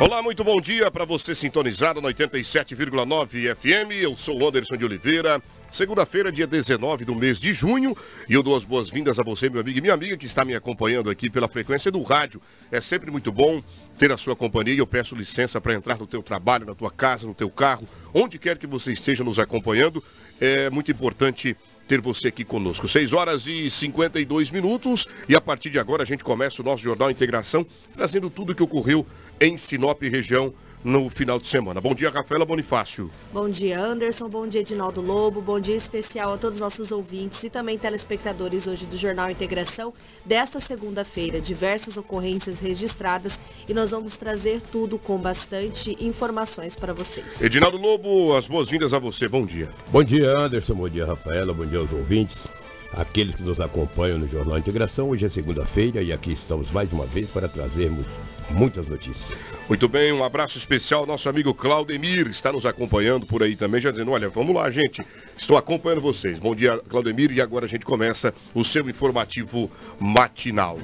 Olá, 0.00 0.22
muito 0.22 0.44
bom 0.44 0.60
dia 0.60 0.88
para 0.92 1.04
você 1.04 1.34
sintonizado 1.34 2.00
no 2.00 2.06
87,9 2.06 3.52
FM. 3.56 3.90
Eu 4.00 4.16
sou 4.16 4.40
o 4.40 4.46
Anderson 4.46 4.76
de 4.76 4.84
Oliveira. 4.84 5.42
Segunda-feira, 5.72 6.30
dia 6.30 6.46
19 6.46 7.04
do 7.04 7.16
mês 7.16 7.40
de 7.40 7.52
junho, 7.52 7.96
e 8.28 8.32
eu 8.32 8.40
dou 8.40 8.56
as 8.56 8.62
boas-vindas 8.62 9.18
a 9.18 9.24
você, 9.24 9.50
meu 9.50 9.60
amigo 9.60 9.76
e 9.76 9.80
minha 9.80 9.92
amiga, 9.92 10.16
que 10.16 10.24
está 10.24 10.44
me 10.44 10.54
acompanhando 10.54 11.10
aqui 11.10 11.28
pela 11.28 11.48
frequência 11.48 11.90
do 11.90 12.00
rádio. 12.02 12.40
É 12.70 12.80
sempre 12.80 13.10
muito 13.10 13.32
bom 13.32 13.60
ter 13.98 14.12
a 14.12 14.16
sua 14.16 14.36
companhia 14.36 14.72
e 14.72 14.78
eu 14.78 14.86
peço 14.86 15.16
licença 15.16 15.60
para 15.60 15.74
entrar 15.74 15.98
no 15.98 16.06
teu 16.06 16.22
trabalho, 16.22 16.64
na 16.64 16.76
tua 16.76 16.92
casa, 16.92 17.26
no 17.26 17.34
teu 17.34 17.50
carro, 17.50 17.86
onde 18.14 18.38
quer 18.38 18.56
que 18.56 18.68
você 18.68 18.92
esteja 18.92 19.24
nos 19.24 19.40
acompanhando. 19.40 20.02
É 20.40 20.70
muito 20.70 20.92
importante 20.92 21.56
ter 21.88 22.00
você 22.02 22.28
aqui 22.28 22.44
conosco. 22.44 22.86
6 22.86 23.14
horas 23.14 23.46
e 23.46 23.70
52 23.70 24.50
minutos 24.50 25.08
e 25.26 25.34
a 25.34 25.40
partir 25.40 25.70
de 25.70 25.78
agora 25.78 26.02
a 26.02 26.06
gente 26.06 26.22
começa 26.22 26.60
o 26.60 26.64
nosso 26.64 26.82
Jornal 26.82 27.10
Integração, 27.10 27.66
trazendo 27.94 28.28
tudo 28.28 28.52
o 28.52 28.54
que 28.54 28.62
ocorreu 28.62 29.06
em 29.40 29.56
Sinop 29.56 30.02
região 30.02 30.52
no 30.82 31.10
final 31.10 31.38
de 31.38 31.46
semana. 31.46 31.80
Bom 31.80 31.94
dia, 31.94 32.10
Rafaela 32.10 32.44
Bonifácio. 32.44 33.10
Bom 33.32 33.48
dia, 33.48 33.80
Anderson. 33.80 34.28
Bom 34.28 34.46
dia, 34.46 34.60
Edinaldo 34.60 35.00
Lobo. 35.00 35.40
Bom 35.40 35.58
dia 35.58 35.74
especial 35.74 36.32
a 36.34 36.38
todos 36.38 36.56
os 36.56 36.60
nossos 36.60 36.92
ouvintes 36.92 37.42
e 37.44 37.50
também 37.50 37.78
telespectadores 37.78 38.66
hoje 38.66 38.86
do 38.86 38.96
Jornal 38.96 39.30
Integração. 39.30 39.92
Desta 40.24 40.60
segunda-feira, 40.60 41.40
diversas 41.40 41.96
ocorrências 41.96 42.60
registradas 42.60 43.40
e 43.68 43.74
nós 43.74 43.90
vamos 43.90 44.16
trazer 44.16 44.62
tudo 44.62 44.98
com 44.98 45.18
bastante 45.18 45.96
informações 46.00 46.76
para 46.76 46.92
vocês. 46.92 47.42
Edinaldo 47.42 47.76
Lobo, 47.76 48.36
as 48.36 48.46
boas-vindas 48.46 48.94
a 48.94 48.98
você. 48.98 49.28
Bom 49.28 49.44
dia. 49.44 49.68
Bom 49.88 50.02
dia, 50.02 50.32
Anderson. 50.38 50.74
Bom 50.74 50.88
dia, 50.88 51.06
Rafaela. 51.06 51.52
Bom 51.52 51.66
dia 51.66 51.78
aos 51.78 51.92
ouvintes. 51.92 52.48
Aqueles 52.92 53.34
que 53.34 53.42
nos 53.42 53.60
acompanham 53.60 54.18
no 54.18 54.26
Jornal 54.26 54.58
Integração, 54.58 55.10
hoje 55.10 55.26
é 55.26 55.28
segunda-feira 55.28 56.02
e 56.02 56.12
aqui 56.12 56.32
estamos 56.32 56.70
mais 56.70 56.90
uma 56.92 57.06
vez 57.06 57.28
para 57.28 57.48
trazermos 57.48 58.06
muitas 58.50 58.86
notícias. 58.86 59.38
Muito 59.68 59.88
bem, 59.88 60.10
um 60.12 60.24
abraço 60.24 60.56
especial 60.56 61.02
ao 61.02 61.06
nosso 61.06 61.28
amigo 61.28 61.52
Claudemir, 61.52 62.28
está 62.28 62.50
nos 62.50 62.64
acompanhando 62.64 63.26
por 63.26 63.42
aí 63.42 63.54
também, 63.54 63.80
já 63.80 63.90
dizendo, 63.90 64.10
olha, 64.10 64.30
vamos 64.30 64.54
lá, 64.54 64.70
gente, 64.70 65.04
estou 65.36 65.58
acompanhando 65.58 66.00
vocês. 66.00 66.38
Bom 66.38 66.54
dia, 66.54 66.78
Claudemir, 66.88 67.30
e 67.30 67.40
agora 67.42 67.66
a 67.66 67.68
gente 67.68 67.84
começa 67.84 68.32
o 68.54 68.64
seu 68.64 68.88
informativo 68.88 69.70
matinal. 70.00 70.78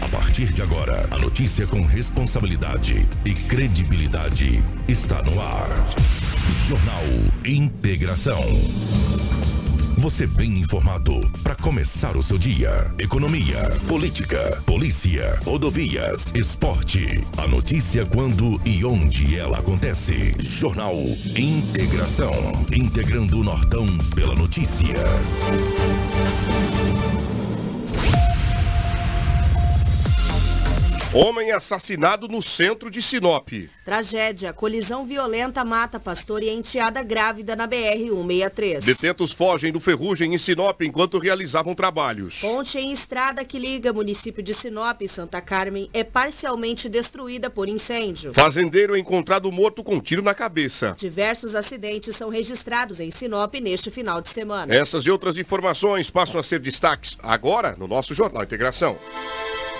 A 0.00 0.08
partir 0.08 0.52
de 0.52 0.62
agora, 0.62 1.06
a 1.10 1.18
notícia 1.18 1.66
com 1.66 1.82
responsabilidade 1.82 3.06
e 3.26 3.34
credibilidade 3.34 4.64
está 4.88 5.22
no 5.22 5.40
ar. 5.40 6.21
Jornal 6.50 7.04
Integração. 7.44 8.42
Você 9.98 10.26
bem 10.26 10.58
informado 10.58 11.30
para 11.44 11.54
começar 11.54 12.16
o 12.16 12.22
seu 12.22 12.36
dia. 12.36 12.92
Economia, 12.98 13.70
política, 13.86 14.60
polícia, 14.66 15.38
rodovias, 15.44 16.32
esporte. 16.34 17.24
A 17.38 17.46
notícia 17.46 18.04
quando 18.04 18.60
e 18.64 18.84
onde 18.84 19.36
ela 19.36 19.58
acontece. 19.58 20.34
Jornal 20.40 20.96
Integração. 21.36 22.32
Integrando 22.74 23.40
o 23.40 23.44
Nortão 23.44 23.86
pela 24.14 24.34
notícia. 24.34 24.96
Homem 31.14 31.52
assassinado 31.52 32.26
no 32.26 32.40
centro 32.40 32.90
de 32.90 33.02
Sinop. 33.02 33.50
Tragédia. 33.84 34.50
Colisão 34.50 35.04
violenta 35.04 35.62
mata 35.62 36.00
pastor 36.00 36.42
e 36.42 36.48
enteada 36.48 37.02
grávida 37.02 37.54
na 37.54 37.68
BR-163. 37.68 38.82
Detentos 38.82 39.30
fogem 39.30 39.70
do 39.70 39.78
Ferrugem 39.78 40.34
em 40.34 40.38
Sinop 40.38 40.80
enquanto 40.80 41.18
realizavam 41.18 41.74
trabalhos. 41.74 42.40
Ponte 42.40 42.78
em 42.78 42.90
estrada 42.90 43.44
que 43.44 43.58
liga 43.58 43.92
município 43.92 44.42
de 44.42 44.54
Sinop 44.54 45.02
e 45.02 45.08
Santa 45.08 45.42
Carmen 45.42 45.90
é 45.92 46.02
parcialmente 46.02 46.88
destruída 46.88 47.50
por 47.50 47.68
incêndio. 47.68 48.32
Fazendeiro 48.32 48.96
é 48.96 48.98
encontrado 48.98 49.52
morto 49.52 49.84
com 49.84 50.00
tiro 50.00 50.22
na 50.22 50.32
cabeça. 50.34 50.94
Diversos 50.96 51.54
acidentes 51.54 52.16
são 52.16 52.30
registrados 52.30 53.00
em 53.00 53.10
Sinop 53.10 53.52
neste 53.56 53.90
final 53.90 54.22
de 54.22 54.30
semana. 54.30 54.74
Essas 54.74 55.04
e 55.04 55.10
outras 55.10 55.36
informações 55.36 56.08
passam 56.08 56.40
a 56.40 56.42
ser 56.42 56.58
destaques 56.58 57.18
agora 57.22 57.76
no 57.78 57.86
nosso 57.86 58.14
Jornal 58.14 58.44
Integração. 58.44 58.96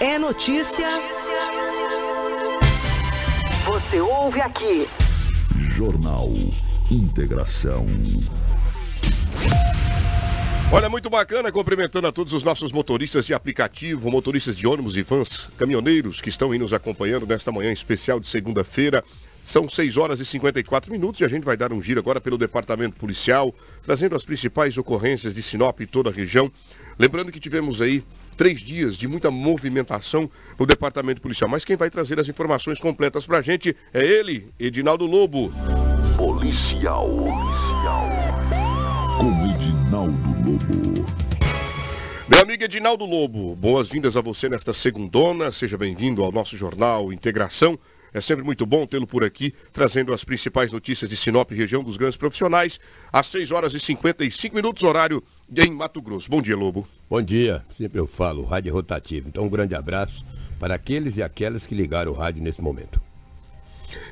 É 0.04 0.18
notícia. 0.18 0.88
Você 3.66 4.00
ouve 4.00 4.40
aqui. 4.40 4.88
Jornal 5.76 6.28
Integração. 6.90 7.86
Olha, 10.72 10.88
muito 10.88 11.08
bacana, 11.08 11.52
cumprimentando 11.52 12.08
a 12.08 12.10
todos 12.10 12.32
os 12.32 12.42
nossos 12.42 12.72
motoristas 12.72 13.26
de 13.26 13.32
aplicativo, 13.32 14.10
motoristas 14.10 14.56
de 14.56 14.66
ônibus 14.66 14.96
e 14.96 15.02
vans, 15.02 15.48
caminhoneiros 15.56 16.20
que 16.20 16.30
estão 16.30 16.50
aí 16.50 16.58
nos 16.58 16.72
acompanhando 16.72 17.24
nesta 17.24 17.52
manhã 17.52 17.70
especial 17.70 18.18
de 18.18 18.26
segunda-feira. 18.26 19.04
São 19.44 19.68
6 19.68 19.98
horas 19.98 20.18
e 20.18 20.24
54 20.24 20.90
minutos 20.90 21.20
e 21.20 21.24
a 21.24 21.28
gente 21.28 21.44
vai 21.44 21.56
dar 21.56 21.72
um 21.72 21.80
giro 21.80 22.00
agora 22.00 22.20
pelo 22.20 22.36
departamento 22.36 22.96
policial, 22.96 23.54
trazendo 23.84 24.16
as 24.16 24.24
principais 24.24 24.76
ocorrências 24.76 25.36
de 25.36 25.42
Sinop 25.44 25.80
e 25.80 25.86
toda 25.86 26.10
a 26.10 26.12
região. 26.12 26.50
Lembrando 26.98 27.30
que 27.30 27.38
tivemos 27.38 27.80
aí 27.80 28.02
três 28.36 28.60
dias 28.60 28.96
de 28.96 29.06
muita 29.06 29.30
movimentação 29.30 30.30
no 30.58 30.66
departamento 30.66 31.20
policial. 31.20 31.48
Mas 31.48 31.64
quem 31.64 31.76
vai 31.76 31.90
trazer 31.90 32.18
as 32.18 32.28
informações 32.28 32.80
completas 32.80 33.26
pra 33.26 33.42
gente 33.42 33.76
é 33.92 34.04
ele, 34.04 34.48
Edinaldo 34.58 35.06
Lobo. 35.06 35.52
Policial. 36.16 37.08
Policial. 37.08 38.08
Com 39.18 39.54
Edinaldo 39.54 40.50
Lobo. 40.50 41.06
Meu 42.28 42.40
amigo 42.40 42.64
Edinaldo 42.64 43.04
Lobo, 43.04 43.54
boas-vindas 43.56 44.16
a 44.16 44.20
você 44.20 44.48
nesta 44.48 44.72
segundona. 44.72 45.52
Seja 45.52 45.76
bem-vindo 45.76 46.22
ao 46.22 46.32
nosso 46.32 46.56
jornal 46.56 47.12
Integração. 47.12 47.78
É 48.14 48.20
sempre 48.20 48.44
muito 48.44 48.66
bom 48.66 48.86
tê-lo 48.86 49.06
por 49.06 49.24
aqui, 49.24 49.54
trazendo 49.72 50.12
as 50.12 50.22
principais 50.22 50.70
notícias 50.70 51.08
de 51.08 51.16
Sinop, 51.16 51.50
região 51.50 51.82
dos 51.82 51.96
grandes 51.96 52.16
profissionais, 52.16 52.78
às 53.10 53.26
6 53.28 53.50
horas 53.52 53.74
e 53.74 53.80
55 53.80 54.54
minutos, 54.54 54.82
horário 54.82 55.22
em 55.54 55.72
Mato 55.72 56.00
Grosso. 56.02 56.30
Bom 56.30 56.42
dia, 56.42 56.56
Lobo. 56.56 56.86
Bom 57.12 57.20
dia, 57.20 57.62
sempre 57.76 58.00
eu 58.00 58.06
falo, 58.06 58.42
rádio 58.42 58.70
é 58.70 58.72
rotativo. 58.72 59.28
Então 59.28 59.44
um 59.44 59.48
grande 59.50 59.74
abraço 59.74 60.24
para 60.58 60.76
aqueles 60.76 61.18
e 61.18 61.22
aquelas 61.22 61.66
que 61.66 61.74
ligaram 61.74 62.10
o 62.10 62.14
rádio 62.14 62.42
nesse 62.42 62.62
momento. 62.62 62.98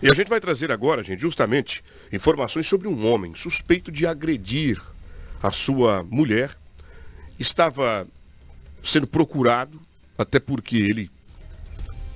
E 0.02 0.10
a 0.10 0.12
gente 0.12 0.28
vai 0.28 0.38
trazer 0.38 0.70
agora, 0.70 1.02
gente, 1.02 1.18
justamente 1.18 1.82
informações 2.12 2.66
sobre 2.66 2.88
um 2.88 3.06
homem 3.06 3.34
suspeito 3.34 3.90
de 3.90 4.06
agredir 4.06 4.78
a 5.42 5.50
sua 5.50 6.04
mulher. 6.10 6.54
Estava 7.38 8.06
sendo 8.84 9.06
procurado, 9.06 9.80
até 10.18 10.38
porque 10.38 10.76
ele 10.76 11.10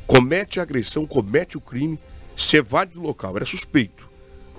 comete 0.06 0.60
a 0.60 0.64
agressão, 0.64 1.06
comete 1.06 1.56
o 1.56 1.62
crime, 1.62 1.98
se 2.36 2.58
evade 2.58 2.92
do 2.92 3.00
local, 3.00 3.34
era 3.36 3.46
suspeito. 3.46 4.06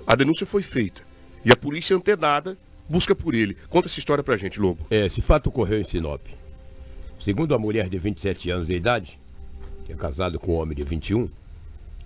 A 0.07 0.15
denúncia 0.15 0.47
foi 0.47 0.63
feita 0.63 1.03
e 1.45 1.51
a 1.51 1.55
polícia 1.55 1.95
antenada 1.95 2.57
busca 2.89 3.15
por 3.15 3.33
ele. 3.33 3.55
Conta 3.69 3.87
essa 3.87 3.99
história 3.99 4.23
pra 4.23 4.37
gente, 4.37 4.59
Lobo. 4.59 4.85
É, 4.89 5.05
esse 5.05 5.21
fato 5.21 5.47
ocorreu 5.47 5.79
em 5.79 5.83
Sinop. 5.83 6.21
Segundo 7.19 7.55
a 7.55 7.59
mulher 7.59 7.89
de 7.89 7.97
27 7.97 8.49
anos 8.51 8.67
de 8.67 8.75
idade, 8.75 9.19
que 9.85 9.93
é 9.93 9.95
casada 9.95 10.37
com 10.37 10.53
um 10.53 10.55
homem 10.59 10.75
de 10.75 10.83
21, 10.83 11.29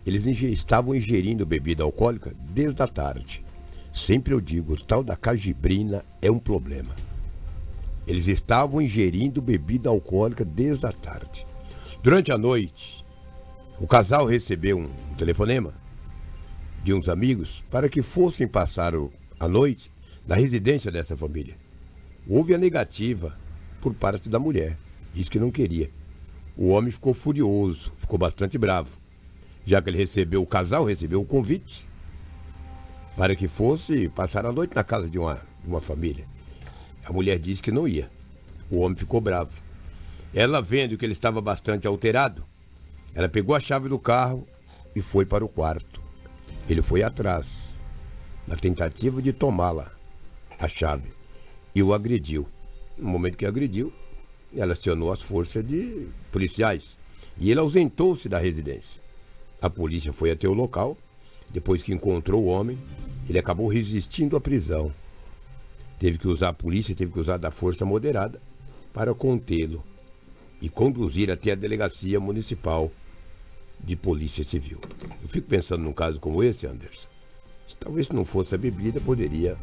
eles 0.06 0.26
inge 0.26 0.52
estavam 0.52 0.96
ingerindo 0.96 1.46
bebida 1.46 1.84
alcoólica 1.84 2.34
desde 2.52 2.82
a 2.82 2.88
tarde. 2.88 3.44
Sempre 3.94 4.34
eu 4.34 4.40
digo, 4.40 4.74
o 4.74 4.82
tal 4.82 5.04
da 5.04 5.16
cajibrina 5.16 6.06
é 6.22 6.32
um 6.32 6.40
problema. 6.40 6.96
Eles 8.08 8.28
estavam 8.28 8.82
ingerindo 8.82 9.42
bebida 9.42 9.90
alcoólica 9.90 10.46
desde 10.46 10.86
a 10.86 10.92
tarde. 10.92 11.46
Durante 12.02 12.32
a 12.32 12.38
noite, 12.38 13.04
o 13.80 13.88
casal 13.88 14.26
recebeu 14.26 14.80
um 14.80 15.16
telefonema 15.16 15.74
de 16.84 16.94
uns 16.94 17.10
amigos 17.10 17.64
para 17.70 17.90
que 17.90 18.02
fossem 18.02 18.48
passar 18.48 18.94
a 19.40 19.48
noite 19.48 19.92
na 20.30 20.36
residência 20.36 20.92
dessa 20.92 21.18
família. 21.18 21.56
Houve 22.28 22.54
a 22.54 22.58
negativa 22.60 23.36
por 23.82 23.96
parte 23.96 24.30
da 24.30 24.38
mulher. 24.38 24.78
Disse 25.12 25.28
que 25.28 25.40
não 25.40 25.50
queria. 25.50 25.90
O 26.56 26.68
homem 26.68 26.92
ficou 26.92 27.16
furioso, 27.16 27.92
ficou 27.98 28.20
bastante 28.20 28.56
bravo, 28.56 28.92
já 29.66 29.82
que 29.82 29.90
ele 29.90 29.98
recebeu, 29.98 30.44
o 30.44 30.46
casal 30.46 30.86
recebeu 30.86 31.20
o 31.20 31.26
convite 31.26 31.84
para 33.18 33.36
que 33.36 33.48
fosse 33.48 34.08
passar 34.10 34.46
a 34.46 34.52
noite 34.52 34.76
na 34.76 34.84
casa 34.84 35.10
de 35.10 35.18
uma 35.18 35.42
de 35.64 35.68
uma 35.68 35.82
família. 35.82 36.26
A 37.04 37.12
mulher 37.12 37.40
disse 37.40 37.64
que 37.64 37.72
não 37.72 37.88
ia. 37.88 38.08
O 38.70 38.82
homem 38.82 38.96
ficou 38.96 39.20
bravo. 39.20 39.52
Ela 40.32 40.62
vendo 40.62 40.96
que 40.96 41.04
ele 41.04 41.14
estava 41.14 41.42
bastante 41.42 41.88
alterado, 41.88 42.44
ela 43.16 43.28
pegou 43.28 43.56
a 43.56 43.60
chave 43.60 43.90
do 43.90 43.98
carro 43.98 44.48
e 44.96 45.02
foi 45.02 45.26
para 45.26 45.44
o 45.44 45.50
quarto. 45.50 46.00
Ele 46.70 46.84
foi 46.84 47.02
atrás, 47.02 47.48
na 48.48 48.56
tentativa 48.56 49.24
de 49.24 49.34
tomá-la, 49.34 49.99
a 50.60 50.68
chave, 50.68 51.10
e 51.74 51.82
o 51.82 51.94
agrediu. 51.94 52.48
No 52.98 53.08
momento 53.08 53.38
que 53.38 53.46
agrediu, 53.46 53.94
ela 54.56 54.74
acionou 54.74 55.12
as 55.12 55.22
forças 55.22 55.66
de 55.66 56.08
policiais 56.32 56.84
e 57.40 57.50
ele 57.50 57.60
ausentou-se 57.60 58.28
da 58.28 58.38
residência. 58.38 59.00
A 59.62 59.70
polícia 59.70 60.12
foi 60.12 60.32
até 60.32 60.48
o 60.48 60.54
local. 60.54 60.98
Depois 61.50 61.82
que 61.82 61.94
encontrou 61.94 62.44
o 62.44 62.48
homem, 62.48 62.78
ele 63.28 63.40
acabou 63.40 63.68
resistindo 63.68 64.36
à 64.36 64.42
prisão. 64.42 64.92
Teve 65.98 66.18
que 66.18 66.28
usar 66.28 66.50
a 66.50 66.54
polícia, 66.54 66.96
teve 66.96 67.12
que 67.12 67.20
usar 67.20 67.38
da 67.38 67.52
força 67.52 67.86
moderada 67.86 68.42
para 68.94 69.14
contê-lo 69.14 69.84
e 70.62 70.70
conduzir 70.70 71.32
até 71.32 71.52
a 71.52 71.56
delegacia 71.56 72.20
municipal 72.20 72.92
de 73.80 73.96
polícia 73.96 74.44
civil. 74.44 74.80
Eu 75.22 75.30
fico 75.30 75.48
pensando 75.48 75.84
num 75.84 75.94
caso 75.94 76.20
como 76.20 76.44
esse, 76.44 76.68
Anderson. 76.68 77.08
Talvez 77.80 78.08
se 78.08 78.14
não 78.14 78.26
fosse 78.26 78.54
a 78.54 78.58
bebida, 78.58 79.00
poderia 79.00 79.58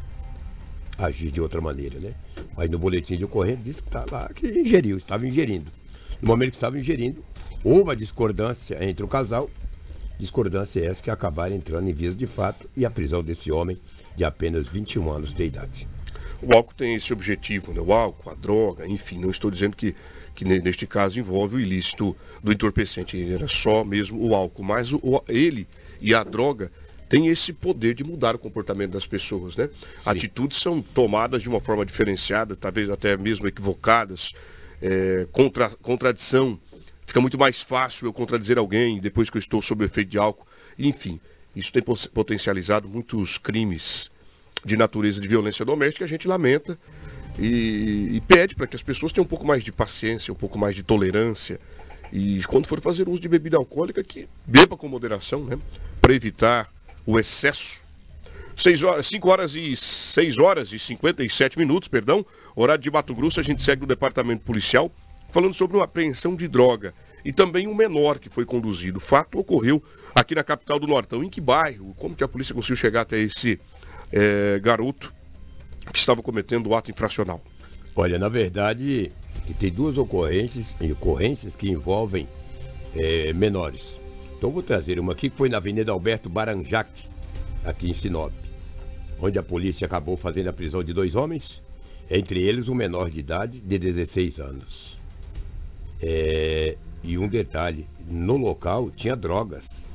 agir 0.97 1.31
de 1.31 1.39
outra 1.39 1.61
maneira, 1.61 1.99
né? 1.99 2.13
Mas 2.55 2.69
no 2.69 2.79
boletim 2.79 3.17
de 3.17 3.25
ocorrência 3.25 3.61
diz 3.63 3.81
que 3.81 3.87
está 3.87 4.05
lá 4.11 4.29
que 4.33 4.47
ingeriu, 4.47 4.97
estava 4.97 5.27
ingerindo. 5.27 5.71
No 6.21 6.27
momento 6.27 6.51
que 6.51 6.57
estava 6.57 6.79
ingerindo, 6.79 7.23
houve 7.63 7.81
uma 7.81 7.95
discordância 7.95 8.83
entre 8.83 9.03
o 9.03 9.07
casal, 9.07 9.49
discordância 10.19 10.83
essa 10.83 11.01
que 11.01 11.11
acabaram 11.11 11.55
entrando 11.55 11.87
em 11.87 11.93
vias 11.93 12.17
de 12.17 12.25
fato 12.25 12.67
e 12.75 12.85
a 12.85 12.89
prisão 12.89 13.23
desse 13.23 13.51
homem 13.51 13.77
de 14.15 14.23
apenas 14.23 14.67
21 14.67 15.11
anos 15.11 15.33
de 15.33 15.43
idade. 15.43 15.87
O 16.41 16.53
álcool 16.55 16.73
tem 16.75 16.95
esse 16.95 17.13
objetivo, 17.13 17.73
né? 17.73 17.81
O 17.81 17.93
álcool, 17.93 18.29
a 18.29 18.35
droga, 18.35 18.87
enfim, 18.87 19.19
não 19.19 19.29
estou 19.29 19.49
dizendo 19.49 19.75
que, 19.75 19.95
que 20.35 20.45
neste 20.45 20.85
caso 20.85 21.19
envolve 21.19 21.55
o 21.55 21.59
ilícito 21.59 22.15
do 22.43 22.51
entorpecente, 22.51 23.31
era 23.31 23.47
só 23.47 23.83
mesmo 23.83 24.23
o 24.27 24.35
álcool, 24.35 24.63
mas 24.63 24.93
o, 24.93 25.23
ele 25.27 25.67
e 25.99 26.13
a 26.13 26.23
droga 26.23 26.71
tem 27.09 27.27
esse 27.27 27.53
poder 27.53 27.93
de 27.93 28.03
mudar 28.03 28.35
o 28.35 28.39
comportamento 28.39 28.91
das 28.91 29.05
pessoas, 29.05 29.55
né? 29.55 29.67
Sim. 29.67 30.09
Atitudes 30.09 30.59
são 30.59 30.81
tomadas 30.81 31.41
de 31.41 31.49
uma 31.49 31.61
forma 31.61 31.85
diferenciada, 31.85 32.55
talvez 32.55 32.89
até 32.89 33.15
mesmo 33.15 33.47
equivocadas, 33.47 34.33
é, 34.81 35.25
contra, 35.31 35.69
contradição. 35.69 36.59
Fica 37.05 37.21
muito 37.21 37.37
mais 37.37 37.61
fácil 37.61 38.07
eu 38.07 38.13
contradizer 38.13 38.57
alguém 38.57 38.99
depois 38.99 39.29
que 39.29 39.37
eu 39.37 39.39
estou 39.39 39.61
sob 39.61 39.85
efeito 39.85 40.09
de 40.09 40.17
álcool. 40.17 40.45
Enfim, 40.77 41.19
isso 41.55 41.71
tem 41.71 41.81
potencializado 41.81 42.87
muitos 42.87 43.37
crimes 43.37 44.11
de 44.65 44.75
natureza 44.75 45.21
de 45.21 45.27
violência 45.27 45.63
doméstica, 45.63 46.03
a 46.03 46.07
gente 46.07 46.27
lamenta 46.27 46.77
e, 47.39 48.09
e 48.13 48.23
pede 48.27 48.53
para 48.55 48.67
que 48.67 48.75
as 48.75 48.81
pessoas 48.81 49.11
tenham 49.11 49.23
um 49.23 49.27
pouco 49.27 49.45
mais 49.45 49.63
de 49.63 49.71
paciência, 49.71 50.33
um 50.33 50.35
pouco 50.35 50.57
mais 50.57 50.75
de 50.75 50.83
tolerância. 50.83 51.59
E 52.11 52.41
quando 52.47 52.67
for 52.67 52.81
fazer 52.81 53.07
uso 53.07 53.21
de 53.21 53.27
bebida 53.27 53.57
alcoólica, 53.57 54.03
que 54.03 54.27
beba 54.45 54.75
com 54.75 54.87
moderação, 54.87 55.43
né? 55.43 55.57
Para 56.01 56.13
evitar 56.13 56.71
o 57.07 57.17
excesso. 57.17 57.81
6 58.55 58.83
horas, 58.83 59.07
5 59.07 59.29
horas 59.29 59.55
e 59.55 59.75
6 59.75 60.39
horas 60.39 60.73
e 60.73 60.79
57 60.79 61.57
minutos, 61.57 61.87
perdão, 61.87 62.25
horário 62.55 62.83
de 62.83 62.91
Mato 62.91 63.15
Grosso, 63.15 63.39
a 63.39 63.43
gente 63.43 63.61
segue 63.61 63.81
no 63.81 63.87
departamento 63.87 64.43
policial 64.43 64.91
falando 65.31 65.53
sobre 65.53 65.77
uma 65.77 65.85
apreensão 65.85 66.35
de 66.35 66.47
droga 66.47 66.93
e 67.23 67.31
também 67.31 67.67
um 67.67 67.75
menor 67.75 68.19
que 68.19 68.29
foi 68.29 68.45
conduzido. 68.45 68.97
O 68.97 69.01
fato 69.01 69.39
ocorreu 69.39 69.81
aqui 70.15 70.33
na 70.33 70.43
capital 70.43 70.79
do 70.79 70.87
Nortão. 70.87 71.23
Em 71.23 71.29
que 71.29 71.39
bairro? 71.39 71.93
Como 71.97 72.15
que 72.15 72.23
a 72.23 72.27
polícia 72.27 72.55
conseguiu 72.55 72.75
chegar 72.75 73.01
até 73.01 73.19
esse 73.19 73.59
é, 74.11 74.59
garoto 74.59 75.13
que 75.91 75.99
estava 75.99 76.21
cometendo 76.21 76.67
o 76.67 76.75
ato 76.75 76.89
infracional? 76.89 77.41
Olha, 77.95 78.17
na 78.17 78.29
verdade, 78.29 79.11
tem 79.59 79.71
duas 79.71 79.97
ocorrências, 79.97 80.75
ocorrências 80.91 81.55
que 81.55 81.69
envolvem 81.69 82.27
é, 82.95 83.33
menores. 83.33 83.99
Então 84.37 84.51
vou 84.51 84.61
trazer 84.61 84.99
uma 84.99 85.13
aqui 85.13 85.29
que 85.31 85.37
foi 85.37 85.49
na 85.49 85.57
Avenida 85.57 85.91
Alberto 85.91 86.29
Baranjac, 86.29 86.89
aqui 87.65 87.89
em 87.89 87.93
Sinop, 87.93 88.31
onde 89.19 89.39
a 89.39 89.43
polícia 89.43 89.85
acabou 89.85 90.15
fazendo 90.15 90.47
a 90.47 90.53
prisão 90.53 90.83
de 90.83 90.93
dois 90.93 91.15
homens, 91.15 91.61
entre 92.09 92.41
eles 92.43 92.69
um 92.69 92.75
menor 92.75 93.09
de 93.09 93.19
idade 93.19 93.59
de 93.59 93.79
16 93.79 94.39
anos. 94.39 94.95
É, 95.99 96.77
e 97.03 97.17
um 97.17 97.27
detalhe, 97.27 97.87
no 98.07 98.37
local 98.37 98.91
tinha 98.91 99.15
drogas. 99.15 99.85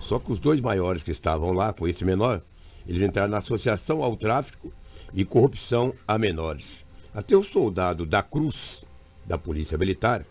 Só 0.00 0.18
que 0.18 0.32
os 0.32 0.40
dois 0.40 0.60
maiores 0.60 1.04
que 1.04 1.12
estavam 1.12 1.52
lá 1.52 1.72
com 1.72 1.86
esse 1.86 2.04
menor, 2.04 2.42
eles 2.86 3.00
entraram 3.00 3.30
na 3.30 3.38
associação 3.38 4.02
ao 4.02 4.16
tráfico 4.16 4.72
e 5.14 5.24
corrupção 5.24 5.94
a 6.06 6.18
menores. 6.18 6.84
Até 7.14 7.36
o 7.36 7.44
soldado 7.44 8.04
da 8.04 8.22
Cruz, 8.22 8.82
da 9.24 9.38
Polícia 9.38 9.78
Militar, 9.78 10.26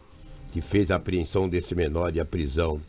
que 0.51 0.59
fez 0.59 0.91
a 0.91 0.97
apreensão 0.97 1.47
desse 1.47 1.73
menor 1.73 2.13
e 2.13 2.19
a 2.19 2.25
prisão 2.25 2.79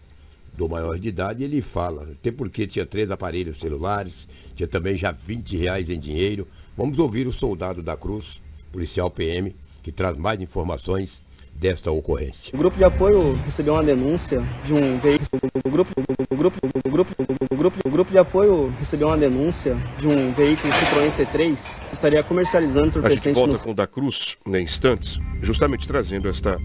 do 0.57 0.69
maior 0.69 0.99
de 0.99 1.09
idade, 1.09 1.43
ele 1.43 1.61
fala, 1.61 2.09
até 2.13 2.31
porque 2.31 2.67
tinha 2.67 2.87
três 2.87 3.11
aparelhos 3.11 3.59
celulares, 3.59 4.29
tinha 4.55 4.69
também 4.69 4.97
já 4.97 5.11
20 5.11 5.57
reais 5.57 5.91
em 5.91 5.99
dinheiro. 5.99 6.47
Vamos 6.77 6.99
ouvir 6.99 7.27
o 7.27 7.33
soldado 7.33 7.83
da 7.83 7.97
Cruz, 7.97 8.41
policial 8.73 9.11
PM, 9.11 9.55
que 9.83 9.93
traz 9.93 10.17
mais 10.17 10.41
informações 10.41 11.23
desta 11.55 11.91
ocorrência. 11.91 12.51
O 12.55 12.59
grupo 12.59 12.77
de 12.77 12.85
apoio 12.85 13.35
recebeu 13.45 13.75
uma 13.75 13.83
denúncia 13.83 14.43
de 14.65 14.75
um 14.75 14.99
veículo. 14.99 15.29
O 15.65 15.71
grupo, 15.71 15.93
o 15.99 16.37
grupo, 16.37 16.59
o 16.85 16.91
grupo, 16.91 17.11
o 17.51 17.57
grupo, 17.57 17.79
o 17.85 17.91
grupo 17.91 18.11
de 18.11 18.19
apoio 18.19 18.75
recebeu 18.79 19.09
uma 19.09 19.17
denúncia 19.17 19.77
de 19.99 20.09
um 20.09 20.33
veículo 20.33 20.73
Citroën 20.73 21.09
C3 21.09 21.79
que 21.89 21.95
estaria 21.95 22.23
comercializando 22.23 22.89
entorpecente. 22.89 23.29
A 23.29 23.33
gente 23.33 23.35
volta 23.35 23.53
no... 23.53 23.59
com 23.61 23.71
o 23.71 23.75
da 23.75 23.87
Cruz, 23.87 24.37
em 24.47 24.63
instantes, 24.63 25.19
justamente 25.41 25.87
trazendo 25.87 26.29
esta 26.29 26.61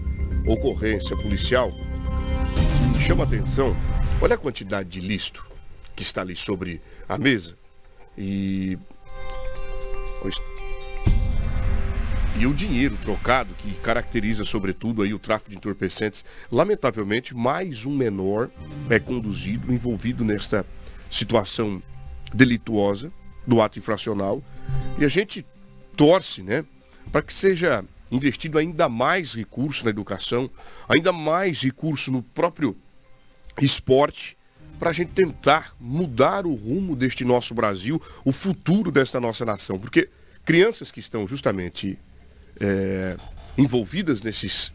ocorrência 0.46 1.16
policial 1.16 1.72
chama 3.00 3.24
atenção, 3.24 3.74
olha 4.20 4.34
a 4.34 4.38
quantidade 4.38 4.88
de 4.88 5.00
listo 5.00 5.44
que 5.96 6.02
está 6.02 6.20
ali 6.20 6.36
sobre 6.36 6.80
a 7.08 7.16
mesa. 7.16 7.56
E. 8.16 8.78
E 12.38 12.46
o 12.46 12.54
dinheiro 12.54 12.96
trocado, 13.02 13.52
que 13.54 13.74
caracteriza 13.74 14.44
sobretudo 14.44 15.02
aí 15.02 15.12
o 15.12 15.18
tráfico 15.18 15.50
de 15.50 15.56
entorpecentes. 15.56 16.24
Lamentavelmente, 16.50 17.34
mais 17.34 17.84
um 17.84 17.94
menor 17.94 18.48
é 18.88 18.98
conduzido, 18.98 19.72
envolvido 19.72 20.24
nesta 20.24 20.64
situação 21.10 21.82
delituosa 22.32 23.12
do 23.46 23.60
ato 23.60 23.78
infracional. 23.78 24.42
E 24.98 25.04
a 25.04 25.08
gente 25.08 25.44
torce, 25.96 26.42
né, 26.42 26.64
para 27.10 27.20
que 27.20 27.32
seja 27.32 27.84
investido 28.10 28.58
ainda 28.58 28.88
mais 28.88 29.34
recurso 29.34 29.84
na 29.84 29.90
educação, 29.90 30.48
ainda 30.88 31.12
mais 31.12 31.60
recurso 31.60 32.10
no 32.10 32.22
próprio 32.22 32.76
esporte 33.64 34.36
para 34.78 34.90
a 34.90 34.92
gente 34.92 35.12
tentar 35.12 35.74
mudar 35.78 36.46
o 36.46 36.54
rumo 36.54 36.96
deste 36.96 37.24
nosso 37.24 37.52
Brasil, 37.54 38.00
o 38.24 38.32
futuro 38.32 38.90
desta 38.90 39.20
nossa 39.20 39.44
nação. 39.44 39.78
Porque 39.78 40.08
crianças 40.44 40.90
que 40.90 41.00
estão 41.00 41.26
justamente 41.26 41.98
é, 42.58 43.16
envolvidas 43.58 44.22
nesses, 44.22 44.72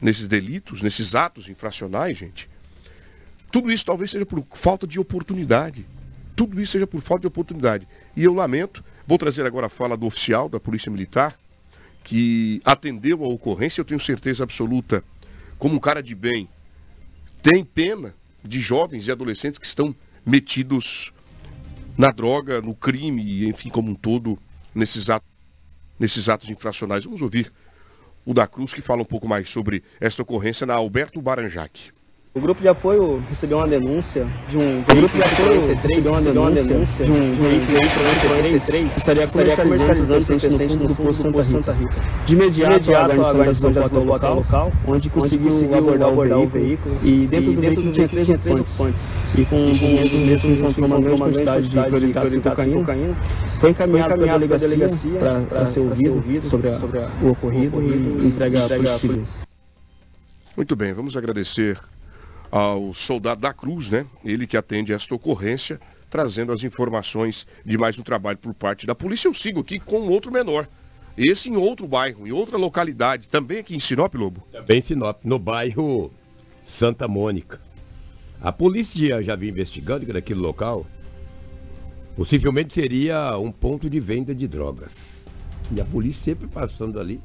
nesses 0.00 0.28
delitos, 0.28 0.82
nesses 0.82 1.16
atos 1.16 1.48
infracionais, 1.48 2.16
gente, 2.16 2.48
tudo 3.50 3.72
isso 3.72 3.84
talvez 3.84 4.12
seja 4.12 4.24
por 4.24 4.44
falta 4.54 4.86
de 4.86 5.00
oportunidade. 5.00 5.84
Tudo 6.36 6.60
isso 6.60 6.72
seja 6.72 6.86
por 6.86 7.00
falta 7.00 7.22
de 7.22 7.26
oportunidade. 7.26 7.88
E 8.16 8.22
eu 8.22 8.32
lamento, 8.32 8.84
vou 9.06 9.18
trazer 9.18 9.44
agora 9.44 9.66
a 9.66 9.68
fala 9.70 9.96
do 9.96 10.06
oficial 10.06 10.48
da 10.48 10.60
Polícia 10.60 10.90
Militar, 10.92 11.36
que 12.04 12.62
atendeu 12.64 13.24
a 13.24 13.28
ocorrência, 13.28 13.80
eu 13.80 13.84
tenho 13.84 14.00
certeza 14.00 14.44
absoluta, 14.44 15.02
como 15.58 15.74
um 15.74 15.80
cara 15.80 16.02
de 16.02 16.14
bem, 16.14 16.48
tem 17.42 17.64
pena 17.64 18.14
de 18.44 18.60
jovens 18.60 19.06
e 19.06 19.12
adolescentes 19.12 19.58
que 19.58 19.66
estão 19.66 19.94
metidos 20.24 21.12
na 21.96 22.08
droga, 22.08 22.60
no 22.60 22.74
crime 22.74 23.22
e, 23.22 23.48
enfim, 23.48 23.68
como 23.68 23.90
um 23.90 23.94
todo, 23.94 24.38
nesses 24.74 25.10
atos, 25.10 25.28
nesses 25.98 26.28
atos 26.28 26.48
infracionais. 26.48 27.04
Vamos 27.04 27.20
ouvir 27.20 27.52
o 28.24 28.32
da 28.32 28.46
Cruz, 28.46 28.72
que 28.72 28.80
fala 28.80 29.02
um 29.02 29.06
pouco 29.06 29.28
mais 29.28 29.48
sobre 29.50 29.82
esta 30.00 30.22
ocorrência 30.22 30.66
na 30.66 30.74
Alberto 30.74 31.20
Baranjac. 31.20 31.90
O 32.32 32.38
grupo 32.38 32.60
de 32.60 32.68
apoio 32.68 33.20
recebeu 33.28 33.58
uma 33.58 33.66
denúncia 33.66 34.24
de 34.48 34.56
um 34.56 34.84
veículo 34.84 35.08
de 35.08 35.20
apoio 35.20 35.76
recebeu 35.82 36.12
uma 36.12 36.20
denúncia 36.20 37.04
de 37.04 37.10
um 37.10 37.18
veículo 37.18 37.76
C3 38.44 38.88
que 38.88 38.98
estaria 38.98 39.26
comercializando 39.26 40.20
entorpecentes 40.20 40.76
no 40.76 40.94
posto 40.94 41.42
Santa 41.42 41.72
Rita. 41.72 41.92
De 42.24 42.34
imediato, 42.34 42.94
a 42.94 43.32
guarnição 43.32 43.72
já 43.72 43.84
até 43.84 43.98
o 43.98 44.04
local, 44.04 44.72
onde 44.86 45.10
conseguiu 45.10 45.74
abordar 45.76 46.08
o 46.38 46.46
veículo 46.46 46.98
e 47.02 47.26
dentro 47.26 47.52
do 47.52 47.60
veículo 47.60 47.92
tinha 47.92 48.06
três 48.06 48.28
ocupantes. 48.28 48.78
E 49.36 49.44
com 49.44 49.68
os 49.68 49.80
mesmos 49.80 50.78
encontrou 50.78 50.86
uma 50.86 51.00
grande 51.00 51.22
quantidade 51.22 51.68
de 51.68 51.82
cloridato 51.82 52.30
de 52.30 52.40
cocaína. 52.40 53.16
Foi 53.58 53.70
encaminhado 53.70 54.14
pela 54.16 54.38
delegacia 54.38 55.18
para 55.48 55.66
ser 55.66 55.80
ouvido 55.80 56.48
sobre 56.48 56.68
o 56.68 57.30
ocorrido 57.30 57.82
e 57.82 58.28
entregue 58.28 58.56
à 58.56 58.68
polícia. 58.68 59.10
Muito 60.56 60.76
bem, 60.76 60.92
vamos 60.92 61.16
agradecer 61.16 61.76
ao 62.50 62.92
soldado 62.92 63.40
da 63.40 63.52
Cruz, 63.52 63.90
né? 63.90 64.06
Ele 64.24 64.46
que 64.46 64.56
atende 64.56 64.92
esta 64.92 65.14
ocorrência, 65.14 65.80
trazendo 66.08 66.52
as 66.52 66.64
informações 66.64 67.46
de 67.64 67.78
mais 67.78 67.98
um 67.98 68.02
trabalho 68.02 68.38
por 68.38 68.52
parte 68.52 68.86
da 68.86 68.94
polícia. 68.94 69.28
Eu 69.28 69.34
sigo 69.34 69.60
aqui 69.60 69.78
com 69.78 70.08
outro 70.08 70.32
menor. 70.32 70.66
Esse 71.16 71.48
em 71.48 71.56
outro 71.56 71.86
bairro, 71.86 72.26
em 72.26 72.32
outra 72.32 72.56
localidade, 72.56 73.28
também 73.28 73.58
aqui 73.58 73.76
em 73.76 73.80
Sinop, 73.80 74.14
Lobo? 74.14 74.42
Também 74.50 74.78
em 74.78 74.82
Sinop, 74.82 75.18
no 75.24 75.38
bairro 75.38 76.10
Santa 76.64 77.06
Mônica. 77.06 77.60
A 78.40 78.50
polícia 78.50 79.22
já 79.22 79.36
vinha 79.36 79.50
investigando 79.50 80.06
que 80.06 80.12
naquele 80.12 80.40
local 80.40 80.86
possivelmente 82.16 82.72
seria 82.72 83.36
um 83.38 83.52
ponto 83.52 83.88
de 83.90 84.00
venda 84.00 84.34
de 84.34 84.48
drogas. 84.48 85.26
E 85.70 85.80
a 85.80 85.84
polícia 85.84 86.24
sempre 86.24 86.48
passando 86.48 86.98
ali 86.98 87.20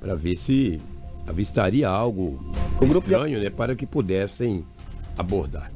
para 0.00 0.14
ver 0.14 0.36
se 0.36 0.80
avistaria 1.26 1.88
algo 1.88 2.38
estranho, 2.82 3.40
né, 3.40 3.50
para 3.50 3.74
que 3.74 3.86
pudessem 3.86 4.64
abordar. 5.16 5.70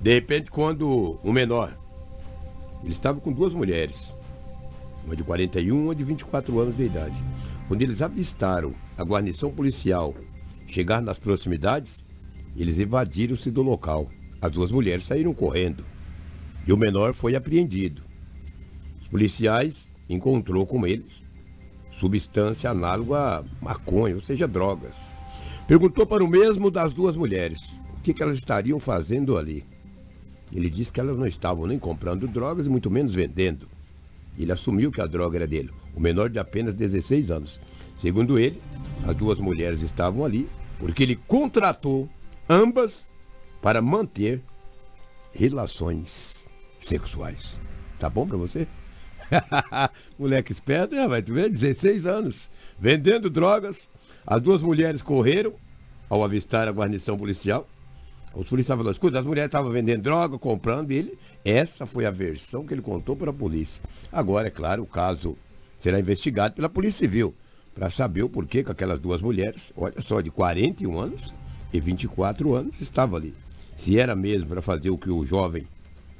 De 0.00 0.14
repente, 0.14 0.50
quando 0.50 1.18
o 1.22 1.32
menor, 1.32 1.76
ele 2.82 2.92
estava 2.92 3.20
com 3.20 3.32
duas 3.32 3.52
mulheres, 3.52 4.14
uma 5.04 5.14
de 5.14 5.22
41 5.22 5.62
e 5.64 5.70
uma 5.72 5.94
de 5.94 6.04
24 6.04 6.58
anos 6.58 6.76
de 6.76 6.84
idade. 6.84 7.16
Quando 7.68 7.82
eles 7.82 8.02
avistaram 8.02 8.74
a 8.96 9.02
guarnição 9.04 9.50
policial 9.50 10.14
chegar 10.66 11.00
nas 11.00 11.18
proximidades, 11.18 12.02
eles 12.56 12.78
evadiram-se 12.78 13.50
do 13.50 13.62
local. 13.62 14.08
As 14.40 14.50
duas 14.50 14.70
mulheres 14.70 15.06
saíram 15.06 15.34
correndo 15.34 15.84
e 16.66 16.72
o 16.72 16.76
menor 16.76 17.14
foi 17.14 17.36
apreendido. 17.36 18.02
Os 19.00 19.08
policiais 19.08 19.88
encontrou 20.08 20.66
com 20.66 20.86
eles 20.86 21.22
substância 22.00 22.70
análoga 22.70 23.18
a 23.18 23.44
maconha, 23.60 24.14
ou 24.14 24.22
seja, 24.22 24.48
drogas. 24.48 24.94
Perguntou 25.68 26.06
para 26.06 26.24
o 26.24 26.28
mesmo 26.28 26.70
das 26.70 26.92
duas 26.92 27.14
mulheres 27.14 27.60
o 27.98 28.00
que, 28.02 28.14
que 28.14 28.22
elas 28.22 28.38
estariam 28.38 28.80
fazendo 28.80 29.36
ali. 29.36 29.62
Ele 30.50 30.70
disse 30.70 30.90
que 30.90 30.98
elas 30.98 31.18
não 31.18 31.26
estavam 31.26 31.66
nem 31.66 31.78
comprando 31.78 32.26
drogas 32.26 32.66
e 32.66 32.70
muito 32.70 32.90
menos 32.90 33.14
vendendo. 33.14 33.68
Ele 34.38 34.50
assumiu 34.50 34.90
que 34.90 35.00
a 35.00 35.06
droga 35.06 35.36
era 35.36 35.46
dele, 35.46 35.70
o 35.94 36.00
menor 36.00 36.30
de 36.30 36.38
apenas 36.38 36.74
16 36.74 37.30
anos. 37.30 37.60
Segundo 37.98 38.38
ele, 38.38 38.60
as 39.06 39.14
duas 39.14 39.38
mulheres 39.38 39.82
estavam 39.82 40.24
ali 40.24 40.48
porque 40.78 41.02
ele 41.02 41.14
contratou 41.14 42.08
ambas 42.48 43.08
para 43.60 43.82
manter 43.82 44.40
relações 45.34 46.46
sexuais. 46.80 47.54
Tá 47.98 48.08
bom 48.08 48.26
para 48.26 48.38
você? 48.38 48.66
Moleque 50.18 50.52
esperto, 50.52 50.94
né? 50.94 51.06
Vai 51.06 51.22
tu 51.22 51.32
ver, 51.32 51.50
16 51.50 52.06
anos. 52.06 52.48
Vendendo 52.78 53.30
drogas. 53.30 53.88
As 54.26 54.40
duas 54.40 54.62
mulheres 54.62 55.02
correram 55.02 55.52
ao 56.08 56.22
avistar 56.22 56.68
a 56.68 56.72
guarnição 56.72 57.16
policial. 57.16 57.66
Os 58.34 58.48
policiais 58.48 58.76
falaram, 58.76 58.92
escuta, 58.92 59.18
as 59.18 59.26
mulheres 59.26 59.48
estavam 59.48 59.72
vendendo 59.72 60.02
droga, 60.02 60.38
comprando, 60.38 60.92
e 60.92 60.96
ele, 60.96 61.18
essa 61.44 61.84
foi 61.84 62.06
a 62.06 62.10
versão 62.10 62.64
que 62.64 62.72
ele 62.72 62.82
contou 62.82 63.16
para 63.16 63.30
a 63.30 63.34
polícia. 63.34 63.82
Agora, 64.12 64.48
é 64.48 64.50
claro, 64.50 64.82
o 64.82 64.86
caso 64.86 65.36
será 65.80 65.98
investigado 65.98 66.54
pela 66.54 66.68
Polícia 66.68 67.00
Civil, 67.00 67.34
para 67.74 67.90
saber 67.90 68.22
o 68.22 68.28
porquê 68.28 68.62
que 68.62 68.70
aquelas 68.70 69.00
duas 69.00 69.20
mulheres, 69.20 69.72
olha 69.76 70.00
só, 70.00 70.20
de 70.20 70.30
41 70.30 70.98
anos 70.98 71.34
e 71.72 71.80
24 71.80 72.54
anos, 72.54 72.80
estavam 72.80 73.16
ali. 73.16 73.34
Se 73.76 73.98
era 73.98 74.14
mesmo 74.14 74.48
para 74.48 74.62
fazer 74.62 74.90
o 74.90 74.98
que 74.98 75.10
o 75.10 75.24
jovem, 75.24 75.66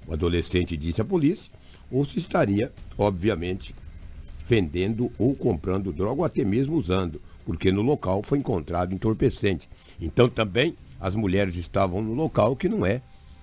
o 0.06 0.12
adolescente, 0.12 0.76
disse 0.76 1.00
à 1.00 1.04
polícia, 1.04 1.52
ou 1.90 2.04
se 2.04 2.18
estaria, 2.18 2.73
obviamente, 2.97 3.75
vendendo 4.49 5.11
ou 5.18 5.35
comprando 5.35 5.92
droga 5.92 6.20
ou 6.20 6.25
até 6.25 6.44
mesmo 6.44 6.76
usando, 6.76 7.20
porque 7.44 7.70
no 7.70 7.82
local 7.82 8.23
foi 8.23 8.38
encontrado 8.38 8.94
entorpecente. 8.94 9.68
Então 10.00 10.28
também 10.28 10.75
as 11.00 11.14
mulheres 11.14 11.56
estavam 11.56 12.02
no 12.02 12.14
local 12.14 12.56
que 12.56 12.68
não 12.68 12.85
é 12.85 13.00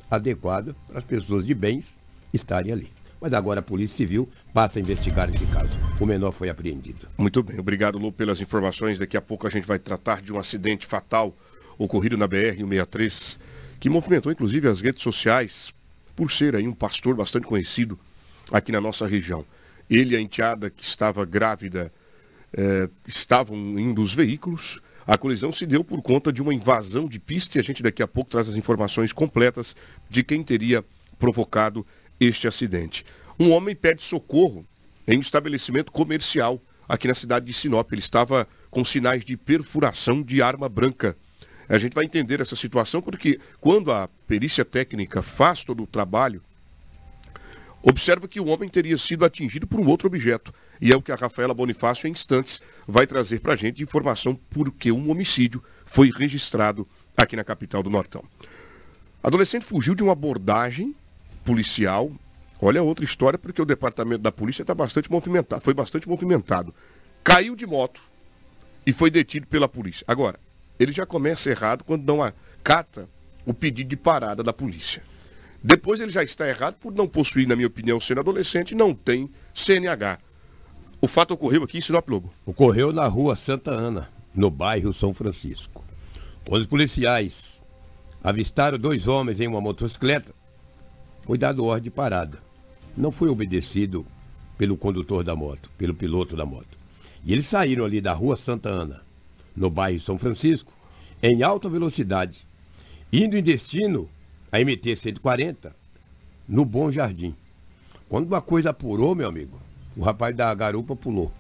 adequado 0.10 0.76
para 0.88 0.98
as 0.98 1.04
pessoas 1.04 1.46
de 1.46 1.54
bens 1.54 1.96
estarem 2.34 2.72
ali. 2.72 2.92
Mas 3.20 3.34
agora 3.34 3.62
a 3.62 3.64
Polícia 3.64 3.98
Civil 3.98 4.30
passa 4.54 4.78
a 4.78 4.82
investigar 4.82 5.30
esse 5.34 5.46
caso. 5.48 5.78
O 6.00 6.06
menor 6.06 6.32
foi 6.32 6.50
apreendido. 6.50 7.08
Muito 7.18 7.42
bem, 7.42 7.60
obrigado 7.60 7.98
Lu 7.98 8.12
pelas 8.12 8.40
informações. 8.40 9.00
Daqui 9.00 9.18
a 9.18 9.22
pouco 9.22 9.48
a 9.48 9.50
gente 9.50 9.66
vai 9.66 9.80
tratar 9.80 10.22
de 10.22 10.32
um 10.32 10.38
acidente 10.38 10.86
fatal 10.86 11.34
ocorrido 11.78 12.18
na 12.18 12.28
BR-163, 12.28 13.40
que 13.80 13.90
movimentou 13.90 14.32
inclusive 14.32 14.68
as 14.68 14.82
redes 14.82 15.02
sociais, 15.02 15.74
por 16.16 16.32
ser 16.32 16.56
aí 16.56 16.68
um 16.68 16.74
pastor 16.74 17.16
bastante 17.16 17.48
conhecido 17.48 17.98
aqui 18.52 18.72
na 18.72 18.82
nossa 18.82 19.08
região. 19.08 19.46
Ele 19.90 20.14
e 20.14 20.18
a 20.18 20.22
enteada 20.22 20.70
que 20.70 20.84
estava 20.84 21.26
grávida 21.26 21.92
eh, 22.54 22.90
estavam 23.08 23.58
em 23.58 23.88
um 23.88 23.94
dos 23.94 24.14
veículos. 24.14 24.82
A 25.06 25.18
colisão 25.18 25.54
se 25.54 25.66
deu 25.66 25.84
por 25.84 26.02
conta 26.02 26.32
de 26.32 26.42
uma 26.42 26.54
invasão 26.54 27.08
de 27.08 27.20
pista 27.20 27.58
e 27.58 27.60
a 27.60 27.64
gente 27.64 27.82
daqui 27.82 28.04
a 28.04 28.08
pouco 28.08 28.30
traz 28.30 28.50
as 28.50 28.56
informações 28.56 29.14
completas 29.14 29.76
de 30.10 30.24
quem 30.24 30.44
teria 30.44 30.84
provocado 31.18 31.86
este 32.20 32.48
acidente. 32.48 33.06
Um 33.40 33.52
homem 33.52 33.76
pede 33.76 34.02
socorro 34.02 34.66
em 35.08 35.18
um 35.18 35.22
estabelecimento 35.22 35.92
comercial 35.92 36.62
aqui 36.90 37.08
na 37.08 37.14
cidade 37.14 37.46
de 37.46 37.54
Sinop. 37.54 37.92
Ele 37.92 38.02
estava 38.02 38.48
com 38.70 38.84
sinais 38.84 39.24
de 39.24 39.38
perfuração 39.38 40.22
de 40.22 40.42
arma 40.42 40.68
branca. 40.68 41.16
A 41.70 41.78
gente 41.78 41.94
vai 41.94 42.06
entender 42.06 42.42
essa 42.42 42.56
situação 42.56 43.02
porque 43.02 43.40
quando 43.62 43.92
a 43.92 44.10
perícia 44.26 44.66
técnica 44.66 45.22
faz 45.22 45.64
todo 45.64 45.84
o 45.84 45.88
trabalho, 45.88 46.42
observa 47.90 48.28
que 48.28 48.40
o 48.40 48.48
homem 48.48 48.68
teria 48.68 48.98
sido 48.98 49.24
atingido 49.24 49.66
por 49.66 49.80
um 49.80 49.88
outro 49.88 50.08
objeto. 50.08 50.54
E 50.82 50.92
é 50.92 50.96
o 50.96 51.02
que 51.02 51.12
a 51.12 51.16
Rafaela 51.16 51.54
Bonifácio, 51.54 52.08
em 52.08 52.12
instantes, 52.12 52.62
vai 52.86 53.08
trazer 53.08 53.40
para 53.40 53.54
a 53.54 53.56
gente 53.56 53.82
informação 53.82 54.38
porque 54.50 54.92
um 54.92 55.10
homicídio 55.10 55.64
foi 55.86 56.12
registrado 56.12 56.86
aqui 57.16 57.36
na 57.38 57.46
capital 57.46 57.82
do 57.82 57.90
Nortão. 57.90 58.24
Adolescente 59.24 59.66
fugiu 59.66 59.96
de 59.96 60.04
uma 60.04 60.12
abordagem 60.12 60.94
policial. 61.46 62.12
Olha 62.62 62.84
outra 62.84 63.06
história, 63.06 63.40
porque 63.40 63.62
o 63.62 63.66
departamento 63.66 64.22
da 64.22 64.32
polícia 64.32 64.64
está 64.64 64.76
bastante 64.76 65.10
movimentado, 65.10 65.62
foi 65.62 65.74
bastante 65.74 66.10
movimentado. 66.10 66.76
Caiu 67.24 67.56
de 67.56 67.66
moto 67.66 68.02
e 68.86 68.92
foi 68.92 69.10
detido 69.10 69.48
pela 69.48 69.68
polícia. 69.68 70.04
Agora, 70.08 70.38
ele 70.78 70.92
já 70.92 71.06
começa 71.06 71.50
errado 71.50 71.84
quando 71.86 72.06
não 72.06 72.22
acata 72.22 73.08
o 73.46 73.54
pedido 73.54 73.90
de 73.90 73.96
parada 73.96 74.44
da 74.44 74.52
polícia. 74.52 75.02
Depois 75.64 76.00
ele 76.00 76.12
já 76.12 76.24
está 76.24 76.48
errado 76.48 76.76
por 76.76 76.94
não 76.94 77.08
possuir, 77.08 77.48
na 77.48 77.56
minha 77.56 77.68
opinião, 77.68 78.00
sendo 78.00 78.20
adolescente, 78.20 78.76
não 78.76 78.94
tem 78.94 79.30
CNH. 79.54 80.20
O 81.02 81.08
fato 81.08 81.34
ocorreu 81.34 81.64
aqui 81.64 81.78
em 81.78 81.82
Sinop 81.82 82.08
Lobo. 82.10 82.34
Ocorreu 82.46 82.92
na 82.92 83.08
rua 83.08 83.36
Santa 83.36 83.72
Ana, 83.72 84.10
no 84.34 84.50
bairro 84.50 84.94
São 84.94 85.14
Francisco. 85.14 85.84
Os 86.50 86.66
policiais 86.66 87.60
avistaram 88.24 88.78
dois 88.78 89.08
homens 89.08 89.40
em 89.40 89.48
uma 89.48 89.62
motocicleta. 89.62 90.34
Foi 91.24 91.38
dado 91.38 91.66
ordem 91.66 91.84
de 91.84 91.90
parada. 91.92 92.40
Não 92.96 93.12
foi 93.12 93.30
obedecido 93.30 94.06
pelo 94.58 94.78
condutor 94.78 95.24
da 95.24 95.36
moto, 95.36 95.70
pelo 95.78 95.94
piloto 95.94 96.36
da 96.36 96.46
moto. 96.46 96.78
E 97.26 97.34
eles 97.34 97.46
saíram 97.46 97.86
ali 97.86 98.02
da 98.02 98.14
rua 98.14 98.36
Santa 98.36 98.70
Ana, 98.70 99.02
no 99.56 99.70
bairro 99.70 100.00
São 100.00 100.18
Francisco, 100.18 100.72
em 101.22 101.44
alta 101.44 101.68
velocidade, 101.70 102.40
indo 103.12 103.38
em 103.38 103.44
destino 103.44 104.10
a 104.52 104.60
MT 104.60 104.96
140 104.96 105.76
no 106.48 106.64
Bom 106.64 106.92
Jardim. 106.92 107.36
Quando 108.08 108.28
uma 108.28 108.42
coisa 108.42 108.70
apurou, 108.70 109.14
meu 109.14 109.28
amigo, 109.28 109.60
o 109.96 110.02
rapaz 110.02 110.36
da 110.36 110.54
garupa 110.54 110.96
pulou. 110.96 111.32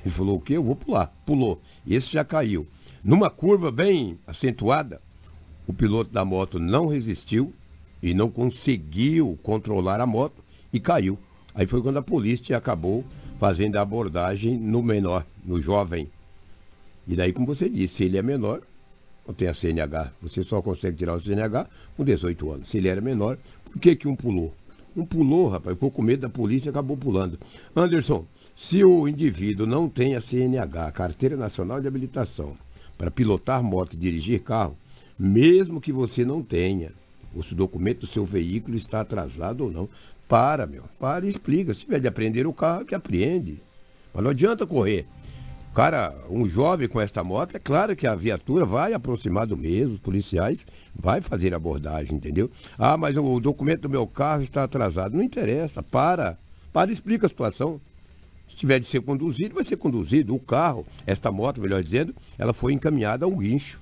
Ele 0.00 0.14
falou, 0.14 0.36
o 0.36 0.40
quê? 0.40 0.56
Eu 0.56 0.62
vou 0.62 0.76
pular. 0.76 1.12
Pulou. 1.26 1.60
E 1.84 1.94
esse 1.94 2.12
já 2.12 2.24
caiu. 2.24 2.66
Numa 3.02 3.30
curva 3.30 3.70
bem 3.70 4.18
acentuada, 4.26 5.00
o 5.66 5.72
piloto 5.72 6.10
da 6.12 6.24
moto 6.24 6.58
não 6.58 6.86
resistiu 6.86 7.52
e 8.02 8.14
não 8.14 8.30
conseguiu 8.30 9.38
controlar 9.42 10.00
a 10.00 10.06
moto 10.06 10.36
e 10.72 10.78
caiu. 10.78 11.18
Aí 11.54 11.66
foi 11.66 11.82
quando 11.82 11.98
a 11.98 12.02
polícia 12.02 12.56
acabou 12.56 13.04
fazendo 13.40 13.76
a 13.76 13.82
abordagem 13.82 14.56
no 14.56 14.82
menor, 14.82 15.24
no 15.44 15.60
jovem. 15.60 16.08
E 17.06 17.16
daí, 17.16 17.32
como 17.32 17.46
você 17.46 17.68
disse, 17.68 17.96
se 17.96 18.04
ele 18.04 18.18
é 18.18 18.22
menor, 18.22 18.60
tem 19.32 19.48
a 19.48 19.54
CNH, 19.54 20.12
você 20.22 20.42
só 20.42 20.60
consegue 20.62 20.96
tirar 20.96 21.14
o 21.14 21.20
CNH 21.20 21.66
com 21.96 22.04
18 22.04 22.50
anos. 22.52 22.68
Se 22.68 22.78
ele 22.78 22.88
era 22.88 23.00
menor, 23.00 23.38
por 23.64 23.80
que, 23.80 23.96
que 23.96 24.08
um 24.08 24.16
pulou? 24.16 24.52
Um 24.96 25.04
pulou, 25.04 25.48
rapaz, 25.48 25.74
ficou 25.74 25.90
com 25.90 26.02
medo 26.02 26.22
da 26.22 26.28
polícia 26.28 26.68
e 26.68 26.70
acabou 26.70 26.96
pulando. 26.96 27.38
Anderson, 27.76 28.24
se 28.56 28.82
o 28.84 29.06
indivíduo 29.06 29.66
não 29.66 29.88
tem 29.88 30.16
a 30.16 30.20
CNH, 30.20 30.90
Carteira 30.92 31.36
Nacional 31.36 31.80
de 31.80 31.86
Habilitação, 31.86 32.56
para 32.96 33.10
pilotar 33.10 33.62
moto 33.62 33.94
e 33.94 33.96
dirigir 33.96 34.40
carro, 34.40 34.76
mesmo 35.18 35.80
que 35.80 35.92
você 35.92 36.24
não 36.24 36.42
tenha, 36.42 36.90
o 37.34 37.54
documento 37.54 38.00
do 38.00 38.06
seu 38.06 38.24
veículo 38.24 38.76
está 38.76 39.00
atrasado 39.00 39.64
ou 39.64 39.70
não, 39.70 39.88
para, 40.28 40.66
meu, 40.66 40.82
para 40.98 41.24
e 41.24 41.28
explica. 41.28 41.72
Se 41.72 41.80
tiver 41.80 42.00
de 42.00 42.08
aprender 42.08 42.46
o 42.46 42.52
carro, 42.52 42.84
que 42.84 42.94
apreende. 42.94 43.58
Mas 44.12 44.24
não 44.24 44.30
adianta 44.30 44.66
correr. 44.66 45.06
Cara, 45.74 46.12
um 46.28 46.48
jovem 46.48 46.88
com 46.88 47.00
esta 47.00 47.22
moto, 47.22 47.56
é 47.56 47.58
claro 47.60 47.94
que 47.94 48.06
a 48.06 48.14
viatura 48.14 48.64
vai 48.64 48.92
aproximar 48.92 49.46
do 49.46 49.56
mesmo, 49.56 49.94
os 49.94 50.00
policiais 50.00 50.66
vai 50.94 51.20
fazer 51.20 51.54
abordagem, 51.54 52.16
entendeu? 52.16 52.50
Ah, 52.76 52.96
mas 52.96 53.16
o 53.16 53.38
documento 53.38 53.82
do 53.82 53.88
meu 53.88 54.06
carro 54.06 54.42
está 54.42 54.64
atrasado. 54.64 55.16
Não 55.16 55.22
interessa, 55.22 55.82
para. 55.82 56.36
Para 56.72 56.90
explica 56.90 57.26
a 57.26 57.28
situação. 57.28 57.80
Se 58.50 58.56
tiver 58.56 58.80
de 58.80 58.86
ser 58.86 59.02
conduzido, 59.02 59.54
vai 59.54 59.64
ser 59.64 59.76
conduzido. 59.76 60.34
O 60.34 60.40
carro, 60.40 60.84
esta 61.06 61.30
moto, 61.30 61.60
melhor 61.60 61.82
dizendo, 61.82 62.14
ela 62.36 62.52
foi 62.52 62.72
encaminhada 62.72 63.24
a 63.24 63.28
um 63.28 63.36
guincho. 63.36 63.80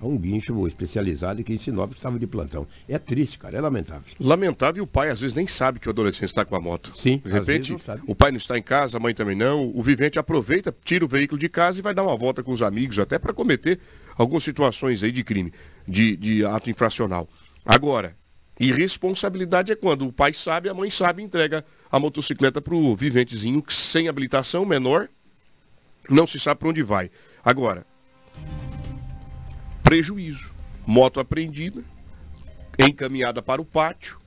A 0.00 0.06
um 0.06 0.16
guincho 0.16 0.66
especializado 0.66 1.44
que 1.44 1.52
em 1.52 1.58
Sinop 1.58 1.92
estava 1.92 2.18
de 2.18 2.26
plantão. 2.26 2.66
É 2.88 2.98
triste, 2.98 3.38
cara, 3.38 3.58
é 3.58 3.60
lamentável. 3.60 4.02
Lamentável 4.18 4.82
e 4.82 4.84
o 4.84 4.86
pai 4.86 5.10
às 5.10 5.20
vezes 5.20 5.34
nem 5.34 5.46
sabe 5.46 5.78
que 5.78 5.88
o 5.88 5.90
adolescente 5.90 6.30
está 6.30 6.44
com 6.44 6.56
a 6.56 6.60
moto. 6.60 6.92
Sim, 6.96 7.18
De 7.18 7.30
repente, 7.30 7.76
o 8.06 8.14
pai 8.14 8.30
não 8.30 8.38
está 8.38 8.56
em 8.56 8.62
casa, 8.62 8.96
a 8.96 9.00
mãe 9.00 9.14
também 9.14 9.36
não. 9.36 9.70
O 9.74 9.82
vivente 9.82 10.18
aproveita, 10.18 10.74
tira 10.84 11.04
o 11.04 11.08
veículo 11.08 11.38
de 11.38 11.48
casa 11.48 11.78
e 11.78 11.82
vai 11.82 11.92
dar 11.92 12.02
uma 12.02 12.16
volta 12.16 12.42
com 12.42 12.50
os 12.50 12.62
amigos, 12.62 12.98
até 12.98 13.18
para 13.18 13.34
cometer 13.34 13.78
algumas 14.16 14.42
situações 14.42 15.02
aí 15.02 15.12
de 15.12 15.22
crime, 15.22 15.52
de, 15.86 16.16
de 16.16 16.44
ato 16.44 16.70
infracional. 16.70 17.28
Agora, 17.64 18.16
irresponsabilidade 18.58 19.70
é 19.70 19.76
quando 19.76 20.06
o 20.06 20.12
pai 20.12 20.32
sabe, 20.32 20.68
a 20.68 20.74
mãe 20.74 20.90
sabe 20.90 21.22
e 21.22 21.24
entrega 21.26 21.64
a 21.92 21.98
motocicleta 21.98 22.60
para 22.60 22.74
o 22.74 22.96
viventezinho 22.96 23.62
sem 23.68 24.08
habilitação, 24.08 24.64
menor, 24.64 25.08
não 26.08 26.26
se 26.26 26.38
sabe 26.38 26.60
para 26.60 26.68
onde 26.68 26.82
vai. 26.82 27.10
Agora, 27.44 27.84
prejuízo. 29.90 30.52
Moto 30.86 31.18
apreendida, 31.18 31.82
encaminhada 32.78 33.42
para 33.42 33.60
o 33.60 33.64
pátio, 33.64 34.18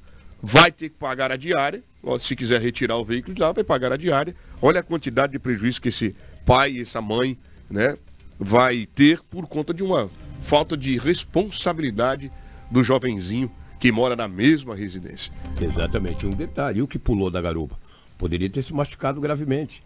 vai 0.42 0.70
ter 0.70 0.90
que 0.90 0.98
pagar 0.98 1.32
a 1.32 1.38
diária. 1.38 1.82
Se 2.20 2.36
quiser 2.36 2.60
retirar 2.60 2.98
o 2.98 3.06
veículo 3.06 3.34
de 3.34 3.40
lá, 3.40 3.54
vai 3.54 3.64
pagar 3.64 3.94
a 3.94 3.96
diária. 3.96 4.36
Olha 4.62 4.82
a 4.82 4.84
quantidade 4.84 5.32
de 5.32 5.40
prejuízo 5.40 5.82
que 5.82 5.88
esse 5.88 6.14
pai 6.46 6.74
e 6.74 6.82
essa 6.82 7.02
mãe 7.02 7.38
né, 7.70 7.96
vai 8.38 8.86
ter 8.94 9.22
por 9.32 9.48
conta 9.48 9.74
de 9.74 9.82
uma 9.82 10.12
falta 10.42 10.76
de 10.76 10.98
responsabilidade 10.98 12.30
do 12.70 12.84
jovenzinho 12.84 13.50
que 13.80 13.90
mora 13.90 14.18
na 14.18 14.28
mesma 14.28 14.76
residência. 14.76 15.32
Exatamente. 15.62 16.26
Um 16.26 16.32
detalhe, 16.32 16.82
o 16.82 16.88
que 16.88 17.00
pulou 17.00 17.32
da 17.32 17.42
garupa? 17.42 17.80
Poderia 18.18 18.50
ter 18.50 18.64
se 18.64 18.74
machucado 18.74 19.22
gravemente. 19.22 19.82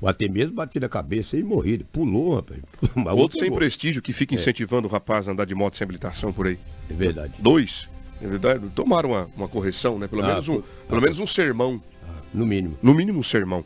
Ou 0.00 0.08
até 0.08 0.28
mesmo 0.28 0.56
batido 0.56 0.86
a 0.86 0.88
cabeça 0.88 1.36
e 1.36 1.42
morrido. 1.42 1.84
Pulou, 1.92 2.36
rapaz. 2.36 2.60
Outro 3.16 3.38
sem 3.38 3.52
prestígio 3.52 4.02
que 4.02 4.12
fica 4.12 4.34
é. 4.34 4.36
incentivando 4.36 4.86
é. 4.86 4.90
o 4.90 4.92
rapaz 4.92 5.28
a 5.28 5.32
andar 5.32 5.44
de 5.44 5.54
moto 5.54 5.76
sem 5.76 5.84
habilitação 5.84 6.32
por 6.32 6.46
aí. 6.46 6.58
É 6.90 6.94
verdade. 6.94 7.32
Dois. 7.38 7.88
É 8.20 8.26
verdade. 8.26 8.68
Tomaram 8.74 9.10
uma, 9.10 9.28
uma 9.36 9.48
correção, 9.48 9.98
né? 9.98 10.06
Pelo, 10.06 10.22
ah, 10.22 10.28
menos, 10.28 10.48
um, 10.48 10.62
pelo 10.88 11.00
menos 11.00 11.18
um 11.18 11.26
sermão. 11.26 11.80
Ah, 12.06 12.20
no 12.32 12.46
mínimo. 12.46 12.76
No 12.82 12.94
mínimo 12.94 13.20
um 13.20 13.22
sermão. 13.22 13.64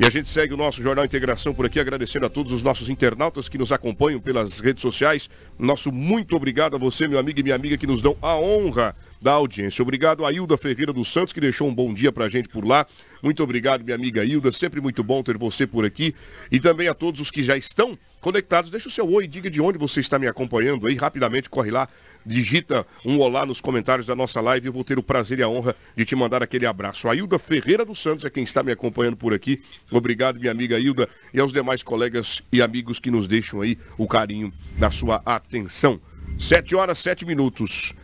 E 0.00 0.06
a 0.06 0.10
gente 0.10 0.28
segue 0.28 0.54
o 0.54 0.56
nosso 0.56 0.80
Jornal 0.80 1.04
Integração 1.04 1.52
por 1.52 1.66
aqui, 1.66 1.80
agradecendo 1.80 2.24
a 2.24 2.28
todos 2.28 2.52
os 2.52 2.62
nossos 2.62 2.88
internautas 2.88 3.48
que 3.48 3.58
nos 3.58 3.72
acompanham 3.72 4.20
pelas 4.20 4.60
redes 4.60 4.80
sociais. 4.80 5.28
Nosso 5.58 5.90
muito 5.90 6.36
obrigado 6.36 6.76
a 6.76 6.78
você, 6.78 7.08
meu 7.08 7.18
amigo 7.18 7.40
e 7.40 7.42
minha 7.42 7.56
amiga, 7.56 7.76
que 7.76 7.86
nos 7.86 8.00
dão 8.00 8.16
a 8.22 8.36
honra 8.36 8.94
da 9.20 9.32
audiência. 9.32 9.82
Obrigado 9.82 10.24
a 10.24 10.32
Hilda 10.32 10.56
Ferreira 10.56 10.92
dos 10.92 11.10
Santos, 11.12 11.32
que 11.32 11.40
deixou 11.40 11.66
um 11.66 11.74
bom 11.74 11.92
dia 11.92 12.12
pra 12.12 12.28
gente 12.28 12.48
por 12.48 12.64
lá. 12.64 12.86
Muito 13.20 13.42
obrigado, 13.42 13.82
minha 13.82 13.96
amiga 13.96 14.24
Hilda. 14.24 14.52
Sempre 14.52 14.80
muito 14.80 15.02
bom 15.02 15.20
ter 15.20 15.36
você 15.36 15.66
por 15.66 15.84
aqui. 15.84 16.14
E 16.48 16.60
também 16.60 16.86
a 16.86 16.94
todos 16.94 17.20
os 17.20 17.28
que 17.28 17.42
já 17.42 17.56
estão 17.56 17.98
conectados. 18.20 18.70
Deixa 18.70 18.88
o 18.88 18.90
seu 18.90 19.10
oi, 19.10 19.26
diga 19.26 19.50
de 19.50 19.60
onde 19.60 19.78
você 19.78 20.00
está 20.00 20.18
me 20.18 20.26
acompanhando 20.26 20.86
aí. 20.86 20.96
Rapidamente 20.96 21.48
corre 21.48 21.70
lá, 21.70 21.88
digita 22.24 22.86
um 23.04 23.18
olá 23.20 23.44
nos 23.44 23.60
comentários 23.60 24.06
da 24.06 24.14
nossa 24.14 24.40
live. 24.40 24.66
Eu 24.66 24.72
vou 24.72 24.84
ter 24.84 24.98
o 24.98 25.02
prazer 25.02 25.38
e 25.38 25.42
a 25.42 25.48
honra 25.48 25.74
de 25.96 26.04
te 26.04 26.14
mandar 26.14 26.42
aquele 26.42 26.66
abraço. 26.66 27.08
A 27.08 27.14
Hilda 27.14 27.38
Ferreira 27.38 27.84
dos 27.84 28.00
Santos 28.00 28.24
é 28.24 28.30
quem 28.30 28.44
está 28.44 28.62
me 28.62 28.72
acompanhando 28.72 29.16
por 29.16 29.32
aqui. 29.32 29.62
Obrigado, 29.90 30.38
minha 30.38 30.52
amiga 30.52 30.78
Hilda, 30.78 31.08
e 31.32 31.40
aos 31.40 31.52
demais 31.52 31.82
colegas 31.82 32.42
e 32.52 32.60
amigos 32.62 32.98
que 32.98 33.10
nos 33.10 33.26
deixam 33.26 33.60
aí 33.60 33.78
o 33.96 34.06
carinho 34.06 34.52
da 34.78 34.90
sua 34.90 35.22
atenção. 35.24 36.00
Sete 36.38 36.76
horas, 36.76 36.98
sete 36.98 37.24
minutos. 37.24 37.94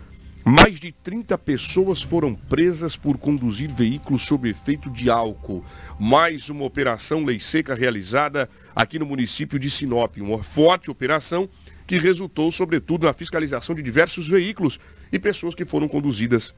Mais 0.45 0.79
de 0.79 0.93
30 0.93 1.39
pessoas 1.39 2.03
foram 2.03 2.35
presas 2.35 2.97
por 2.97 3.17
conduzir 3.17 3.73
veículos 3.73 4.27
sob 4.27 4.47
efeito 4.47 4.91
de 4.91 5.09
álcool. 5.09 5.65
Mais 5.99 6.51
uma 6.51 6.65
operação 6.65 7.25
lei 7.25 7.41
seca 7.41 7.75
realizada 7.75 8.51
aqui 8.75 8.99
no 8.99 9.07
município 9.07 9.59
de 9.59 9.71
Sinop. 9.71 10.17
Uma 10.19 10.43
forte 10.43 10.91
operação 10.91 11.49
que 11.87 11.99
resultou, 11.99 12.51
sobretudo, 12.51 13.07
na 13.07 13.13
fiscalização 13.13 13.75
de 13.75 13.83
diversos 13.83 14.27
veículos 14.27 14.81
e 15.13 15.19
pessoas 15.19 15.55
que 15.55 15.65
foram 15.65 15.87
conduzidas 15.87 16.55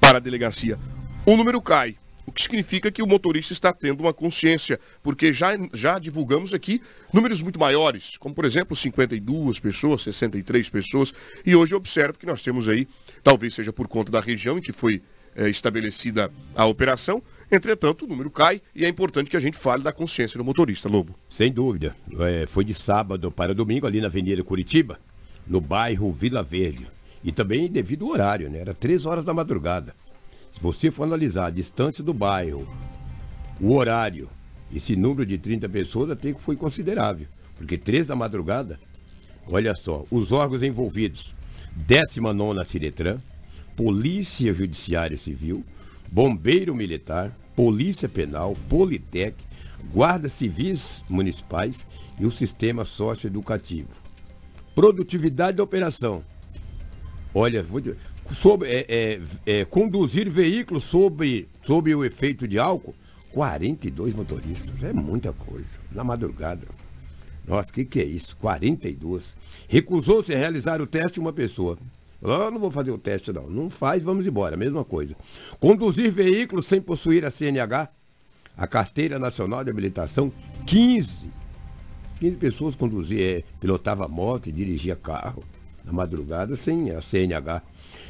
para 0.00 0.18
a 0.18 0.20
delegacia. 0.20 0.78
O 1.24 1.36
número 1.36 1.60
cai, 1.62 1.96
o 2.26 2.32
que 2.32 2.42
significa 2.42 2.90
que 2.90 3.02
o 3.02 3.06
motorista 3.06 3.52
está 3.52 3.72
tendo 3.72 4.00
uma 4.00 4.12
consciência, 4.12 4.78
porque 5.02 5.32
já, 5.32 5.50
já 5.72 5.98
divulgamos 5.98 6.54
aqui 6.54 6.80
números 7.12 7.42
muito 7.42 7.58
maiores, 7.58 8.16
como 8.16 8.34
por 8.34 8.44
exemplo 8.44 8.76
52 8.76 9.58
pessoas, 9.58 10.02
63 10.02 10.68
pessoas, 10.68 11.12
e 11.44 11.54
hoje 11.54 11.74
eu 11.74 11.78
observo 11.78 12.18
que 12.18 12.26
nós 12.26 12.42
temos 12.42 12.68
aí, 12.68 12.86
talvez 13.22 13.54
seja 13.54 13.72
por 13.72 13.88
conta 13.88 14.10
da 14.10 14.20
região 14.20 14.58
em 14.58 14.62
que 14.62 14.72
foi 14.72 15.02
é, 15.34 15.48
estabelecida 15.48 16.30
a 16.54 16.66
operação, 16.66 17.22
entretanto 17.56 18.04
o 18.04 18.08
número 18.08 18.30
cai 18.30 18.60
e 18.74 18.84
é 18.84 18.88
importante 18.88 19.30
que 19.30 19.36
a 19.36 19.40
gente 19.40 19.58
fale 19.58 19.82
da 19.82 19.92
consciência 19.92 20.38
do 20.38 20.44
motorista, 20.44 20.88
Lobo. 20.88 21.14
Sem 21.28 21.52
dúvida, 21.52 21.94
é, 22.20 22.46
foi 22.46 22.64
de 22.64 22.74
sábado 22.74 23.30
para 23.30 23.54
domingo 23.54 23.86
ali 23.86 24.00
na 24.00 24.06
Avenida 24.06 24.42
Curitiba, 24.42 24.98
no 25.46 25.60
bairro 25.60 26.10
Vila 26.10 26.42
Verde, 26.42 26.86
e 27.22 27.30
também 27.30 27.68
devido 27.68 28.06
ao 28.06 28.12
horário, 28.12 28.50
né? 28.50 28.58
era 28.58 28.74
3 28.74 29.06
horas 29.06 29.24
da 29.24 29.34
madrugada. 29.34 29.94
Se 30.52 30.60
você 30.60 30.90
for 30.90 31.04
analisar 31.04 31.46
a 31.46 31.50
distância 31.50 32.02
do 32.02 32.12
bairro, 32.12 32.66
o 33.60 33.74
horário, 33.74 34.28
esse 34.74 34.96
número 34.96 35.24
de 35.24 35.38
30 35.38 35.68
pessoas 35.68 36.10
até 36.10 36.32
que 36.32 36.40
foi 36.40 36.56
considerável. 36.56 37.26
Porque 37.56 37.78
três 37.78 38.06
da 38.06 38.16
madrugada, 38.16 38.78
olha 39.46 39.74
só, 39.76 40.04
os 40.10 40.32
órgãos 40.32 40.62
envolvidos, 40.62 41.34
19 41.74 42.64
Ciretran, 42.68 43.18
Polícia 43.76 44.52
Judiciária 44.52 45.16
Civil, 45.16 45.64
Bombeiro 46.10 46.74
Militar, 46.74 47.32
Polícia 47.54 48.08
Penal, 48.08 48.56
Politec, 48.68 49.36
Guardas 49.92 50.32
Civis 50.32 51.02
Municipais 51.08 51.86
e 52.18 52.24
o 52.24 52.30
Sistema 52.30 52.84
Socioeducativo. 52.84 53.90
Produtividade 54.74 55.58
da 55.58 55.62
operação. 55.62 56.22
Olha, 57.34 57.62
vou 57.62 57.80
dizer, 57.80 57.96
sobre, 58.34 58.68
é, 58.68 58.86
é, 58.88 59.20
é, 59.46 59.64
conduzir 59.64 60.28
veículos 60.30 60.84
sob, 60.84 61.46
sob 61.66 61.94
o 61.94 62.04
efeito 62.04 62.46
de 62.46 62.58
álcool, 62.58 62.94
42 63.32 64.14
motoristas. 64.14 64.82
É 64.82 64.92
muita 64.92 65.32
coisa. 65.32 65.80
Na 65.90 66.04
madrugada. 66.04 66.66
Nossa, 67.46 67.70
o 67.70 67.72
que, 67.72 67.84
que 67.84 68.00
é 68.00 68.04
isso? 68.04 68.36
42. 68.36 69.36
Recusou-se 69.68 70.32
a 70.32 70.38
realizar 70.38 70.80
o 70.80 70.86
teste 70.86 71.18
uma 71.18 71.32
pessoa. 71.32 71.78
Falou, 72.22 72.46
oh, 72.46 72.50
não 72.52 72.60
vou 72.60 72.70
fazer 72.70 72.92
o 72.92 72.98
teste 72.98 73.32
não. 73.32 73.50
Não 73.50 73.68
faz, 73.68 74.00
vamos 74.00 74.24
embora. 74.24 74.56
Mesma 74.56 74.84
coisa. 74.84 75.16
Conduzir 75.58 76.12
veículos 76.12 76.66
sem 76.66 76.80
possuir 76.80 77.24
a 77.24 77.32
CNH, 77.32 77.88
a 78.56 78.66
Carteira 78.68 79.18
Nacional 79.18 79.64
de 79.64 79.70
Habilitação, 79.70 80.32
15. 80.64 81.28
15 82.20 82.36
pessoas 82.36 82.76
conduziam, 82.76 83.20
é, 83.20 83.42
pilotava 83.60 84.06
moto 84.06 84.46
e 84.46 84.52
dirigia 84.52 84.94
carro 84.94 85.42
na 85.84 85.92
madrugada 85.92 86.54
sem 86.54 86.92
a 86.92 87.00
CNH. 87.02 87.60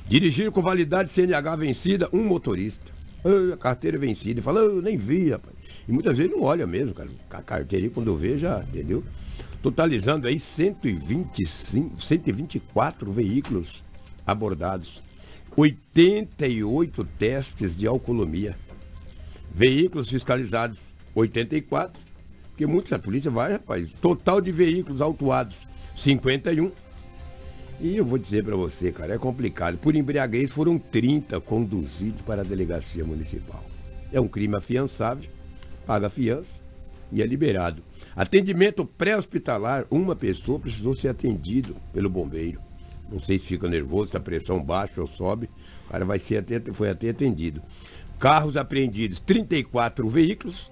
Dirigir 0.07 0.51
com 0.51 0.61
validade 0.61 1.09
CNH 1.09 1.57
vencida, 1.57 2.09
um 2.13 2.23
motorista. 2.23 2.93
a 3.55 3.57
carteira 3.57 3.97
vencida. 3.97 4.33
Ele 4.33 4.43
fala, 4.43 4.61
eu 4.61 4.83
nem 4.83 4.99
vi, 4.99 5.31
rapaz. 5.31 5.55
E 5.89 5.93
muitas 5.93 6.19
vezes 6.19 6.31
não 6.31 6.43
olha 6.43 6.67
mesmo, 6.67 6.93
cara. 6.93 7.09
A 7.31 7.41
carteirinha, 7.41 7.91
quando 7.91 8.09
eu 8.09 8.17
vejo, 8.17 8.41
já, 8.41 8.63
entendeu? 8.69 9.03
Totalizando 9.63 10.27
aí 10.27 10.39
125, 10.39 12.03
124 12.03 13.11
veículos 13.11 13.83
abordados. 14.27 15.03
88 15.57 17.05
testes 17.19 17.77
de 17.77 17.87
alcoolemia. 17.87 18.57
Veículos 19.55 20.09
fiscalizados, 20.09 20.79
84. 21.15 22.01
Porque 22.51 22.67
muitos, 22.67 22.93
a 22.93 22.99
polícia 22.99 23.31
vai, 23.31 23.53
rapaz. 23.53 23.91
Total 24.01 24.41
de 24.41 24.53
veículos 24.53 25.01
autuados, 25.01 25.57
51. 25.97 26.71
E 27.81 27.97
eu 27.97 28.05
vou 28.05 28.19
dizer 28.19 28.45
para 28.45 28.55
você, 28.55 28.93
cara, 28.93 29.15
é 29.15 29.19
complicado. 29.19 29.77
Por 29.79 29.97
embriaguez 29.97 30.51
foram 30.51 30.79
30 30.79 31.41
conduzidos 31.41 32.23
para 32.23 32.43
a 32.43 32.45
delegacia 32.45 33.05
municipal. 33.05 33.65
É 34.13 34.21
um 34.21 34.29
crime 34.29 34.57
afiançável, 34.57 35.29
paga 35.87 36.09
fiança 36.09 36.61
e 37.11 37.21
é 37.21 37.27
liberado. 37.27 37.83
Atendimento 38.15 38.85
pré-hospitalar, 38.85 39.87
uma 39.91 40.15
pessoa 40.15 40.61
precisou 40.61 40.97
ser 40.97 41.09
atendido 41.09 41.75
pelo 41.93 42.11
bombeiro. 42.11 42.61
Não 43.11 43.21
sei 43.21 43.39
se 43.39 43.47
fica 43.47 43.69
nervoso, 43.69 44.11
se 44.11 44.17
a 44.17 44.21
pressão 44.21 44.63
baixa 44.63 45.01
ou 45.01 45.07
sobe. 45.07 45.49
O 45.87 45.91
cara 45.91 46.05
vai 46.05 46.19
ser 46.19 46.39
até, 46.39 46.61
foi 46.73 46.91
até 46.91 47.11
atendido. 47.11 47.61
Carros 48.19 48.57
apreendidos, 48.57 49.19
34 49.19 50.09
veículos 50.09 50.71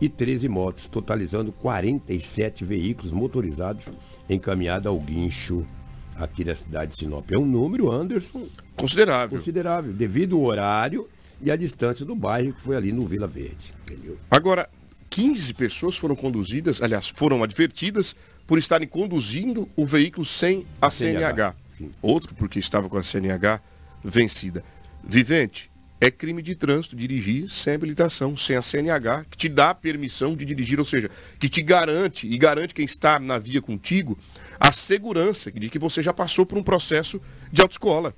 e 0.00 0.08
13 0.08 0.48
motos, 0.48 0.86
totalizando 0.86 1.52
47 1.52 2.64
veículos 2.64 3.10
motorizados 3.10 3.92
encaminhados 4.28 4.86
ao 4.86 4.98
guincho 4.98 5.66
aqui 6.14 6.44
da 6.44 6.54
cidade 6.54 6.92
de 6.92 7.00
Sinop. 7.00 7.30
É 7.30 7.38
um 7.38 7.46
número, 7.46 7.90
Anderson. 7.90 8.46
Considerável. 8.76 9.38
Considerável, 9.38 9.92
devido 9.92 10.36
ao 10.36 10.42
horário 10.42 11.08
e 11.40 11.50
a 11.50 11.56
distância 11.56 12.04
do 12.04 12.14
bairro, 12.14 12.52
que 12.52 12.60
foi 12.60 12.76
ali 12.76 12.92
no 12.92 13.06
Vila 13.06 13.26
Verde. 13.26 13.74
Entendeu? 13.84 14.16
Agora, 14.30 14.68
15 15.10 15.54
pessoas 15.54 15.96
foram 15.96 16.14
conduzidas, 16.14 16.82
aliás, 16.82 17.08
foram 17.08 17.42
advertidas 17.42 18.14
por 18.48 18.58
estarem 18.58 18.88
conduzindo 18.88 19.68
o 19.76 19.84
veículo 19.84 20.24
sem 20.24 20.66
a 20.80 20.90
CNH. 20.90 21.54
CNH. 21.76 21.92
Outro 22.00 22.34
porque 22.34 22.58
estava 22.58 22.88
com 22.88 22.96
a 22.96 23.02
CNH 23.02 23.60
vencida. 24.02 24.64
Vivente, 25.04 25.70
é 26.00 26.10
crime 26.10 26.40
de 26.40 26.54
trânsito 26.54 26.96
dirigir 26.96 27.50
sem 27.50 27.74
habilitação, 27.74 28.36
sem 28.38 28.56
a 28.56 28.62
CNH, 28.62 29.26
que 29.30 29.36
te 29.36 29.50
dá 29.50 29.70
a 29.70 29.74
permissão 29.74 30.34
de 30.34 30.46
dirigir, 30.46 30.78
ou 30.78 30.84
seja, 30.86 31.10
que 31.38 31.46
te 31.46 31.60
garante 31.60 32.26
e 32.26 32.38
garante 32.38 32.72
quem 32.72 32.86
está 32.86 33.20
na 33.20 33.36
via 33.36 33.60
contigo 33.60 34.18
a 34.58 34.72
segurança 34.72 35.52
de 35.52 35.68
que 35.68 35.78
você 35.78 36.02
já 36.02 36.14
passou 36.14 36.46
por 36.46 36.56
um 36.56 36.62
processo 36.62 37.20
de 37.52 37.60
autoescola. 37.60 38.14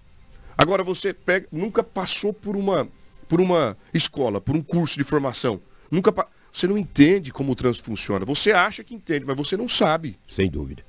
Agora 0.57 0.85
você 0.85 1.13
pega, 1.13 1.49
nunca 1.51 1.83
passou 1.83 2.33
por 2.33 2.55
uma, 2.55 2.87
por 3.29 3.41
uma 3.41 3.77
escola, 3.93 4.41
por 4.41 4.55
um 4.55 4.63
curso 4.63 4.97
de 4.97 5.05
formação. 5.05 5.61
Nunca 5.91 6.13
você 6.53 6.67
não 6.67 6.77
entende 6.77 7.31
como 7.31 7.53
o 7.53 7.55
trânsito 7.55 7.85
funciona. 7.85 8.25
Você 8.25 8.53
acha 8.53 8.83
que 8.83 8.95
entende, 8.95 9.25
mas 9.25 9.37
você 9.37 9.57
não 9.57 9.69
sabe. 9.69 10.19
Sem 10.29 10.51
dúvida. 10.51 10.83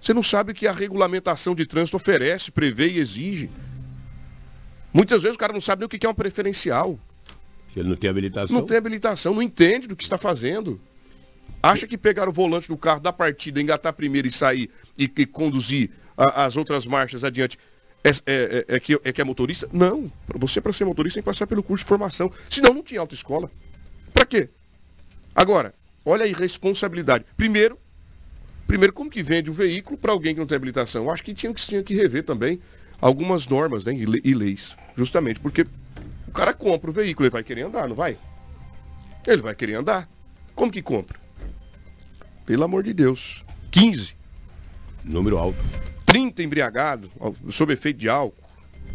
Você 0.00 0.12
não 0.12 0.22
sabe 0.22 0.52
o 0.52 0.54
que 0.54 0.66
a 0.66 0.72
regulamentação 0.72 1.54
de 1.54 1.66
trânsito 1.66 1.96
oferece, 1.96 2.50
prevê 2.50 2.90
e 2.90 2.98
exige. 2.98 3.50
Muitas 4.92 5.22
vezes 5.22 5.36
o 5.36 5.38
cara 5.38 5.52
não 5.52 5.60
sabe 5.60 5.80
nem 5.80 5.86
o 5.86 5.88
que 5.88 6.06
é 6.06 6.08
um 6.08 6.14
preferencial. 6.14 6.98
Se 7.72 7.80
ele 7.80 7.88
não 7.88 7.96
tem 7.96 8.08
habilitação. 8.08 8.56
Não 8.56 8.66
tem 8.66 8.76
habilitação, 8.76 9.34
não 9.34 9.42
entende 9.42 9.88
do 9.88 9.96
que 9.96 10.02
está 10.02 10.16
fazendo. 10.16 10.80
Acha 11.62 11.86
que 11.86 11.98
pegar 11.98 12.28
o 12.28 12.32
volante 12.32 12.68
do 12.68 12.76
carro 12.76 13.00
da 13.00 13.12
partida, 13.12 13.60
engatar 13.60 13.92
primeiro 13.92 14.28
e 14.28 14.30
sair 14.30 14.70
e, 14.96 15.10
e 15.16 15.26
conduzir 15.26 15.90
a, 16.16 16.44
as 16.44 16.56
outras 16.56 16.86
marchas 16.86 17.24
adiante 17.24 17.58
é, 18.04 18.10
é, 18.10 18.14
é, 18.26 18.76
é, 18.76 18.80
que, 18.80 19.00
é 19.02 19.12
que 19.12 19.20
é 19.20 19.24
motorista? 19.24 19.68
Não. 19.72 20.10
Você, 20.36 20.60
para 20.60 20.72
ser 20.72 20.84
motorista, 20.84 21.16
tem 21.16 21.22
que 21.22 21.26
passar 21.26 21.46
pelo 21.46 21.62
curso 21.62 21.84
de 21.84 21.88
formação. 21.88 22.30
Senão, 22.48 22.72
não 22.72 22.82
tinha 22.82 23.00
autoescola. 23.00 23.50
Para 24.14 24.24
quê? 24.24 24.48
Agora, 25.36 25.74
olha 26.02 26.24
a 26.24 26.26
irresponsabilidade. 26.26 27.26
Primeiro, 27.36 27.78
primeiro 28.66 28.94
como 28.94 29.10
que 29.10 29.22
vende 29.22 29.50
um 29.50 29.54
veículo 29.54 29.98
para 29.98 30.10
alguém 30.10 30.32
que 30.32 30.40
não 30.40 30.46
tem 30.46 30.56
habilitação? 30.56 31.04
Eu 31.04 31.10
acho 31.10 31.22
que 31.22 31.34
tinha 31.34 31.52
que, 31.52 31.60
tinha 31.60 31.82
que 31.82 31.94
rever 31.94 32.24
também 32.24 32.58
algumas 32.98 33.46
normas 33.46 33.84
né, 33.84 33.92
e 33.92 34.34
leis. 34.34 34.74
Justamente 34.96 35.38
porque 35.38 35.66
o 36.26 36.32
cara 36.32 36.54
compra 36.54 36.88
o 36.88 36.92
veículo, 36.92 37.26
ele 37.26 37.32
vai 37.32 37.44
querer 37.44 37.62
andar, 37.62 37.86
não 37.86 37.94
vai? 37.94 38.16
Ele 39.26 39.42
vai 39.42 39.54
querer 39.54 39.74
andar. 39.74 40.08
Como 40.54 40.72
que 40.72 40.80
compra? 40.80 41.18
Pelo 42.46 42.64
amor 42.64 42.82
de 42.82 42.94
Deus. 42.94 43.44
15. 43.70 44.14
Número 45.04 45.36
alto. 45.36 45.58
30 46.06 46.42
embriagado, 46.42 47.10
sob 47.50 47.74
efeito 47.74 47.98
de 47.98 48.08
álcool. 48.08 48.45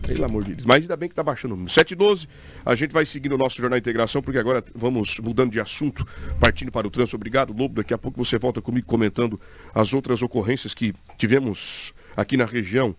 Pelo 0.01 0.25
amor 0.25 0.43
de 0.43 0.55
Deus. 0.55 0.65
Mas 0.65 0.83
ainda 0.83 0.95
bem 0.95 1.07
que 1.07 1.13
está 1.13 1.23
baixando 1.23 1.53
o 1.53 1.57
número. 1.57 1.73
7 1.73 1.91
e 1.91 1.95
12, 1.95 2.27
a 2.65 2.75
gente 2.75 2.91
vai 2.91 3.05
seguindo 3.05 3.33
o 3.33 3.37
nosso 3.37 3.61
Jornal 3.61 3.77
Integração, 3.77 4.21
porque 4.21 4.39
agora 4.39 4.63
vamos 4.73 5.19
mudando 5.19 5.51
de 5.51 5.59
assunto, 5.59 6.05
partindo 6.39 6.71
para 6.71 6.87
o 6.87 6.89
trânsito. 6.89 7.15
Obrigado, 7.15 7.55
Lobo. 7.57 7.75
Daqui 7.75 7.93
a 7.93 7.97
pouco 7.97 8.23
você 8.23 8.37
volta 8.37 8.61
comigo 8.61 8.87
comentando 8.87 9.39
as 9.73 9.93
outras 9.93 10.21
ocorrências 10.21 10.73
que 10.73 10.93
tivemos 11.17 11.93
aqui 12.15 12.35
na 12.35 12.45
região. 12.45 12.95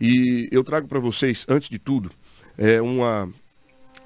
E 0.00 0.48
eu 0.50 0.64
trago 0.64 0.86
para 0.88 0.98
vocês, 0.98 1.46
antes 1.48 1.68
de 1.68 1.78
tudo, 1.78 2.10
é 2.58 2.80
uma 2.80 3.28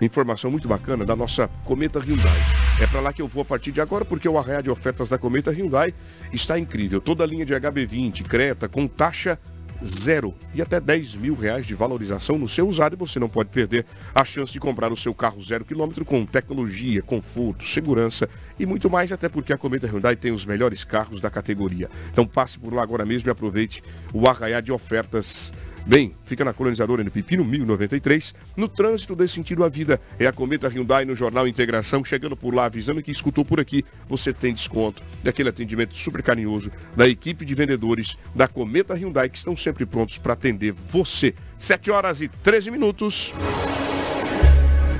informação 0.01 0.51
muito 0.51 0.67
bacana 0.67 1.05
da 1.05 1.15
nossa 1.15 1.49
Cometa 1.65 1.99
Hyundai. 1.99 2.39
É 2.81 2.87
para 2.87 3.01
lá 3.01 3.13
que 3.13 3.21
eu 3.21 3.29
vou 3.29 3.43
a 3.43 3.45
partir 3.45 3.73
de 3.73 3.81
agora, 3.81 4.05
porque 4.05 4.29
o 4.29 4.39
arraia 4.39 4.63
de 4.63 4.71
ofertas 4.71 5.09
da 5.09 5.19
Cometa 5.19 5.51
Hyundai 5.51 5.93
está 6.33 6.59
incrível. 6.59 7.01
Toda 7.01 7.25
a 7.25 7.27
linha 7.27 7.45
de 7.45 7.53
HB20, 7.53 8.23
Creta, 8.23 8.69
com 8.69 8.89
taxa 8.89 9.39
zero 9.85 10.35
e 10.55 10.61
até 10.61 10.81
10 10.81 11.17
mil 11.17 11.35
reais 11.35 11.67
de 11.67 11.75
valorização 11.75 12.39
no 12.39 12.49
seu 12.49 12.69
usado 12.69 12.95
e 12.95 12.99
você 12.99 13.19
não 13.19 13.29
pode 13.29 13.51
perder 13.51 13.85
a 14.15 14.25
chance 14.25 14.53
de 14.53 14.61
comprar 14.61 14.93
o 14.93 14.97
seu 14.97 15.15
carro 15.15 15.43
zero 15.43 15.65
quilômetro 15.65 16.05
com 16.05 16.25
tecnologia, 16.27 17.03
conforto, 17.03 17.67
segurança 17.67 18.29
e 18.59 18.67
muito 18.67 18.91
mais, 18.91 19.13
até 19.13 19.29
porque 19.29 19.53
a 19.53 19.59
Cometa 19.59 19.87
Hyundai 19.87 20.17
tem 20.17 20.33
os 20.33 20.45
melhores 20.45 20.85
carros 20.85 21.21
da 21.21 21.31
categoria. 21.31 21.89
Então 22.13 22.27
passe 22.27 22.59
por 22.59 22.73
lá 22.73 22.83
agora 22.83 23.05
mesmo 23.05 23.29
e 23.29 23.31
aproveite 23.31 23.83
o 24.13 24.29
arraiá 24.29 24.61
de 24.61 24.73
ofertas 24.73 25.53
Bem, 25.87 26.15
fica 26.25 26.45
na 26.45 26.53
colonizadora 26.53 27.03
no 27.03 27.11
Pepino 27.11 27.45
1093. 27.45 28.35
No 28.57 28.69
trânsito 28.69 29.17
desse 29.17 29.35
sentido 29.35 29.65
à 29.65 29.69
vida 29.69 30.01
é 30.19 30.27
a 30.27 30.33
Cometa 30.33 30.69
Hyundai 30.69 31.05
no 31.05 31.15
Jornal 31.15 31.49
Integração, 31.49 32.05
chegando 32.05 32.37
por 32.37 32.55
lá, 32.55 32.67
avisando 32.67 33.03
que 33.03 33.11
escutou 33.11 33.45
por 33.45 33.59
aqui, 33.59 33.85
você 34.09 34.33
tem 34.33 34.53
desconto. 34.53 35.03
E 35.25 35.29
aquele 35.29 35.49
atendimento 35.49 35.97
super 35.97 36.23
carinhoso 36.23 36.71
da 36.95 37.09
equipe 37.09 37.45
de 37.45 37.55
vendedores 37.55 38.17
da 38.35 38.47
Cometa 38.47 38.95
Hyundai 38.95 39.29
que 39.29 39.39
estão 39.39 39.57
sempre 39.57 39.87
prontos 39.87 40.19
para 40.19 40.35
atender 40.35 40.73
você. 40.73 41.35
7 41.59 41.91
horas 41.91 42.21
e 42.21 42.29
13 42.29 42.71
minutos. 42.71 43.33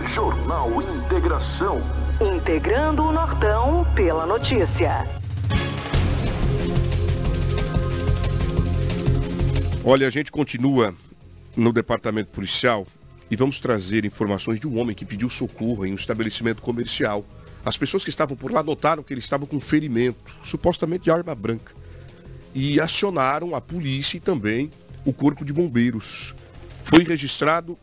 Jornal 0.07 0.83
Integração. 0.83 1.81
Integrando 2.21 3.05
o 3.05 3.13
Nortão 3.13 3.87
pela 3.95 4.27
notícia. 4.27 5.20
Olha, 9.83 10.07
a 10.07 10.11
gente 10.11 10.31
continua 10.31 10.95
no 11.57 11.73
departamento 11.73 12.31
policial 12.31 12.87
e 13.31 13.37
vamos 13.37 13.59
trazer 13.61 14.05
informações 14.05 14.61
de 14.61 14.69
um 14.69 14.79
homem 14.79 14.95
que 14.95 15.07
pediu 15.07 15.31
socorro 15.31 15.87
em 15.87 15.93
um 15.93 15.95
estabelecimento 15.95 16.61
comercial. 16.61 17.25
As 17.65 17.79
pessoas 17.79 18.05
que 18.05 18.11
estavam 18.11 18.37
por 18.37 18.53
lá 18.53 18.63
notaram 18.63 19.03
que 19.03 19.15
ele 19.15 19.21
estava 19.21 19.47
com 19.47 19.59
ferimento, 19.59 20.37
supostamente 20.45 21.05
de 21.05 21.11
arma 21.11 21.35
branca, 21.35 21.73
e 22.55 22.79
acionaram 22.79 23.55
a 23.55 23.61
polícia 23.61 24.19
e 24.19 24.21
também 24.21 24.71
o 25.03 25.15
corpo 25.15 25.47
de 25.47 25.53
bombeiros. 25.53 26.35
Foi 26.85 27.03
registrado 27.03 27.79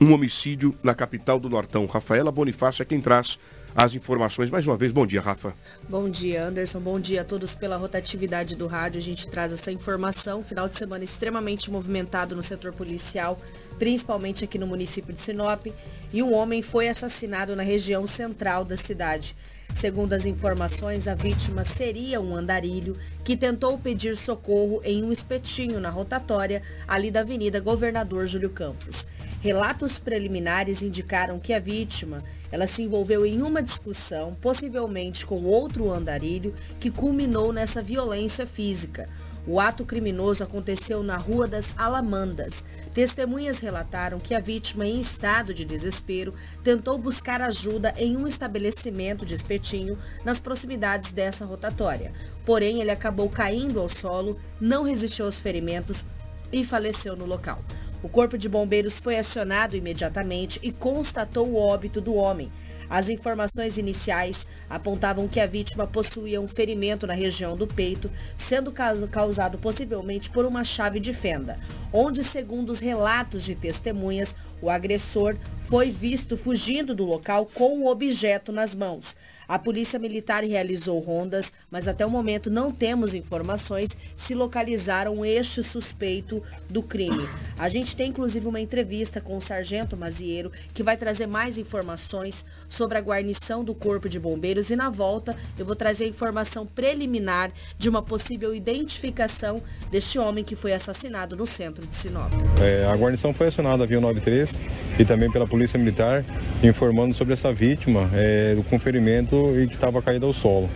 um 0.00 0.12
homicídio 0.12 0.72
na 0.84 0.94
capital 0.94 1.40
do 1.40 1.50
Nortão. 1.50 1.84
Rafaela 1.86 2.30
Bonifácio 2.30 2.82
é 2.82 2.86
quem 2.86 3.00
traz 3.00 3.40
as 3.74 3.94
informações. 3.94 4.50
Mais 4.50 4.66
uma 4.66 4.76
vez, 4.76 4.92
bom 4.92 5.06
dia, 5.06 5.20
Rafa. 5.20 5.54
Bom 5.88 6.08
dia, 6.08 6.44
Anderson. 6.44 6.80
Bom 6.80 6.98
dia 6.98 7.22
a 7.22 7.24
todos 7.24 7.54
pela 7.54 7.76
rotatividade 7.76 8.56
do 8.56 8.66
rádio. 8.66 8.98
A 8.98 9.02
gente 9.02 9.28
traz 9.28 9.52
essa 9.52 9.70
informação. 9.72 10.42
Final 10.42 10.68
de 10.68 10.76
semana 10.76 11.04
extremamente 11.04 11.70
movimentado 11.70 12.34
no 12.34 12.42
setor 12.42 12.72
policial, 12.72 13.38
principalmente 13.78 14.44
aqui 14.44 14.58
no 14.58 14.66
município 14.66 15.12
de 15.12 15.20
Sinop. 15.20 15.66
E 16.12 16.22
um 16.22 16.34
homem 16.34 16.62
foi 16.62 16.88
assassinado 16.88 17.54
na 17.54 17.62
região 17.62 18.06
central 18.06 18.64
da 18.64 18.76
cidade. 18.76 19.36
Segundo 19.74 20.12
as 20.12 20.26
informações, 20.26 21.06
a 21.06 21.14
vítima 21.14 21.64
seria 21.64 22.20
um 22.20 22.34
andarilho 22.34 22.96
que 23.24 23.36
tentou 23.36 23.78
pedir 23.78 24.16
socorro 24.16 24.80
em 24.84 25.04
um 25.04 25.12
espetinho 25.12 25.78
na 25.78 25.90
rotatória 25.90 26.60
ali 26.88 27.10
da 27.10 27.20
Avenida 27.20 27.60
Governador 27.60 28.26
Júlio 28.26 28.50
Campos. 28.50 29.06
Relatos 29.40 29.98
preliminares 29.98 30.82
indicaram 30.82 31.40
que 31.40 31.54
a 31.54 31.58
vítima 31.58 32.22
ela 32.52 32.66
se 32.66 32.82
envolveu 32.82 33.24
em 33.24 33.40
uma 33.40 33.62
discussão, 33.62 34.34
possivelmente 34.34 35.24
com 35.24 35.42
outro 35.44 35.90
andarilho, 35.90 36.54
que 36.78 36.90
culminou 36.90 37.50
nessa 37.50 37.82
violência 37.82 38.46
física. 38.46 39.08
O 39.46 39.58
ato 39.58 39.86
criminoso 39.86 40.44
aconteceu 40.44 41.02
na 41.02 41.16
Rua 41.16 41.48
das 41.48 41.72
Alamandas. 41.78 42.62
Testemunhas 42.92 43.58
relataram 43.60 44.20
que 44.20 44.34
a 44.34 44.40
vítima, 44.40 44.84
em 44.84 45.00
estado 45.00 45.54
de 45.54 45.64
desespero, 45.64 46.34
tentou 46.62 46.98
buscar 46.98 47.40
ajuda 47.40 47.94
em 47.96 48.18
um 48.18 48.26
estabelecimento 48.26 49.24
de 49.24 49.34
espetinho 49.34 49.96
nas 50.22 50.38
proximidades 50.38 51.12
dessa 51.12 51.46
rotatória. 51.46 52.12
Porém, 52.44 52.82
ele 52.82 52.90
acabou 52.90 53.30
caindo 53.30 53.80
ao 53.80 53.88
solo, 53.88 54.38
não 54.60 54.82
resistiu 54.82 55.24
aos 55.24 55.40
ferimentos 55.40 56.04
e 56.52 56.62
faleceu 56.62 57.16
no 57.16 57.24
local. 57.24 57.64
O 58.02 58.08
Corpo 58.08 58.38
de 58.38 58.48
Bombeiros 58.48 58.98
foi 58.98 59.18
acionado 59.18 59.76
imediatamente 59.76 60.58
e 60.62 60.72
constatou 60.72 61.48
o 61.48 61.56
óbito 61.56 62.00
do 62.00 62.14
homem. 62.14 62.50
As 62.88 63.08
informações 63.08 63.76
iniciais 63.76 64.48
apontavam 64.68 65.28
que 65.28 65.38
a 65.38 65.46
vítima 65.46 65.86
possuía 65.86 66.40
um 66.40 66.48
ferimento 66.48 67.06
na 67.06 67.12
região 67.12 67.56
do 67.56 67.66
peito, 67.66 68.10
sendo 68.36 68.72
causado 68.72 69.58
possivelmente 69.58 70.30
por 70.30 70.44
uma 70.44 70.64
chave 70.64 70.98
de 70.98 71.12
fenda, 71.12 71.56
onde, 71.92 72.24
segundo 72.24 72.70
os 72.70 72.80
relatos 72.80 73.44
de 73.44 73.54
testemunhas, 73.54 74.34
o 74.60 74.70
agressor 74.70 75.36
foi 75.70 75.90
visto 75.90 76.36
fugindo 76.36 76.94
do 76.94 77.04
local 77.04 77.48
com 77.54 77.78
o 77.78 77.86
objeto 77.86 78.50
nas 78.50 78.74
mãos. 78.74 79.16
A 79.50 79.58
Polícia 79.58 79.98
Militar 79.98 80.44
realizou 80.44 81.00
rondas, 81.00 81.52
mas 81.68 81.88
até 81.88 82.06
o 82.06 82.10
momento 82.10 82.48
não 82.48 82.70
temos 82.70 83.14
informações 83.14 83.96
se 84.16 84.32
localizaram 84.32 85.24
este 85.24 85.64
suspeito 85.64 86.40
do 86.68 86.82
crime. 86.82 87.28
A 87.58 87.68
gente 87.68 87.96
tem 87.96 88.10
inclusive 88.10 88.46
uma 88.46 88.60
entrevista 88.60 89.20
com 89.20 89.36
o 89.36 89.40
Sargento 89.40 89.96
Mazieiro, 89.96 90.52
que 90.72 90.84
vai 90.84 90.96
trazer 90.96 91.26
mais 91.26 91.58
informações 91.58 92.44
sobre 92.68 92.96
a 92.96 93.00
guarnição 93.00 93.64
do 93.64 93.74
Corpo 93.74 94.08
de 94.08 94.20
Bombeiros 94.20 94.70
e 94.70 94.76
na 94.76 94.88
volta 94.88 95.36
eu 95.58 95.66
vou 95.66 95.74
trazer 95.74 96.06
informação 96.06 96.64
preliminar 96.64 97.50
de 97.76 97.88
uma 97.88 98.02
possível 98.02 98.54
identificação 98.54 99.60
deste 99.90 100.16
homem 100.16 100.44
que 100.44 100.54
foi 100.54 100.72
assassinado 100.72 101.34
no 101.36 101.46
centro 101.46 101.84
de 101.84 101.96
Sinop. 101.96 102.32
É, 102.60 102.86
a 102.86 102.94
guarnição 102.94 103.34
foi 103.34 103.48
acionada 103.48 103.84
via 103.84 104.00
93 104.00 104.49
e 104.98 105.04
também 105.04 105.30
pela 105.30 105.46
Polícia 105.46 105.78
Militar, 105.78 106.24
informando 106.62 107.14
sobre 107.14 107.32
essa 107.32 107.52
vítima 107.52 108.10
é, 108.14 108.54
do 108.54 108.62
conferimento 108.62 109.36
e 109.58 109.66
que 109.66 109.74
estava 109.74 110.00
caído 110.02 110.26
ao 110.26 110.32
solo. 110.32 110.68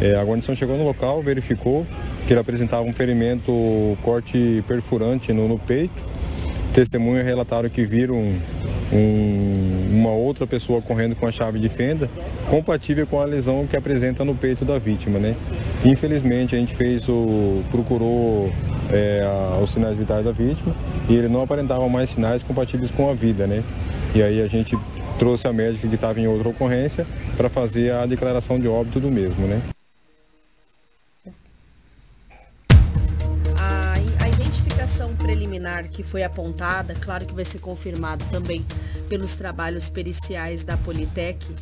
É, 0.00 0.14
a 0.14 0.22
guarnição 0.22 0.54
chegou 0.54 0.76
no 0.76 0.84
local, 0.84 1.22
verificou 1.22 1.86
que 2.26 2.32
ele 2.32 2.40
apresentava 2.40 2.82
um 2.82 2.92
ferimento 2.92 3.96
corte 4.02 4.62
perfurante 4.66 5.32
no, 5.32 5.46
no 5.46 5.58
peito. 5.58 6.04
Testemunhas 6.72 7.24
relataram 7.24 7.68
que 7.68 7.84
viram 7.86 8.34
um, 8.92 9.86
uma 10.06 10.16
outra 10.16 10.46
pessoa 10.46 10.80
correndo 10.80 11.14
com 11.14 11.26
a 11.26 11.32
chave 11.32 11.58
de 11.58 11.68
fenda, 11.68 12.08
compatível 12.48 13.06
com 13.06 13.20
a 13.20 13.24
lesão 13.24 13.66
que 13.66 13.76
apresenta 13.76 14.24
no 14.24 14.34
peito 14.34 14.64
da 14.64 14.78
vítima. 14.78 15.18
Né? 15.18 15.36
Infelizmente 15.84 16.54
a 16.54 16.58
gente 16.58 16.74
fez 16.74 17.08
o. 17.08 17.62
procurou 17.70 18.52
é, 18.90 19.22
a, 19.24 19.58
os 19.58 19.70
sinais 19.70 19.96
vitais 19.96 20.24
da 20.24 20.32
vítima 20.32 20.74
e 21.08 21.14
ele 21.14 21.28
não 21.28 21.42
aparentava 21.42 21.88
mais 21.88 22.10
sinais 22.10 22.42
compatíveis 22.42 22.90
com 22.90 23.10
a 23.10 23.14
vida. 23.14 23.46
Né? 23.46 23.62
E 24.14 24.22
aí 24.22 24.40
a 24.40 24.48
gente 24.48 24.76
trouxe 25.18 25.46
a 25.46 25.52
médica 25.52 25.88
que 25.88 25.94
estava 25.94 26.20
em 26.20 26.26
outra 26.26 26.48
ocorrência 26.48 27.06
para 27.36 27.48
fazer 27.48 27.92
a 27.92 28.06
declaração 28.06 28.58
de 28.58 28.68
óbito 28.68 29.00
do 29.00 29.10
mesmo, 29.10 29.46
né? 29.46 29.60
Identificação 34.96 35.14
preliminar 35.14 35.88
que 35.88 36.02
foi 36.02 36.22
apontada, 36.22 36.94
claro 36.94 37.26
que 37.26 37.34
vai 37.34 37.44
ser 37.44 37.58
confirmado 37.58 38.24
também 38.30 38.64
pelos 39.08 39.34
trabalhos 39.36 39.88
periciais 39.90 40.64
da 40.64 40.76
Politec, 40.78 41.54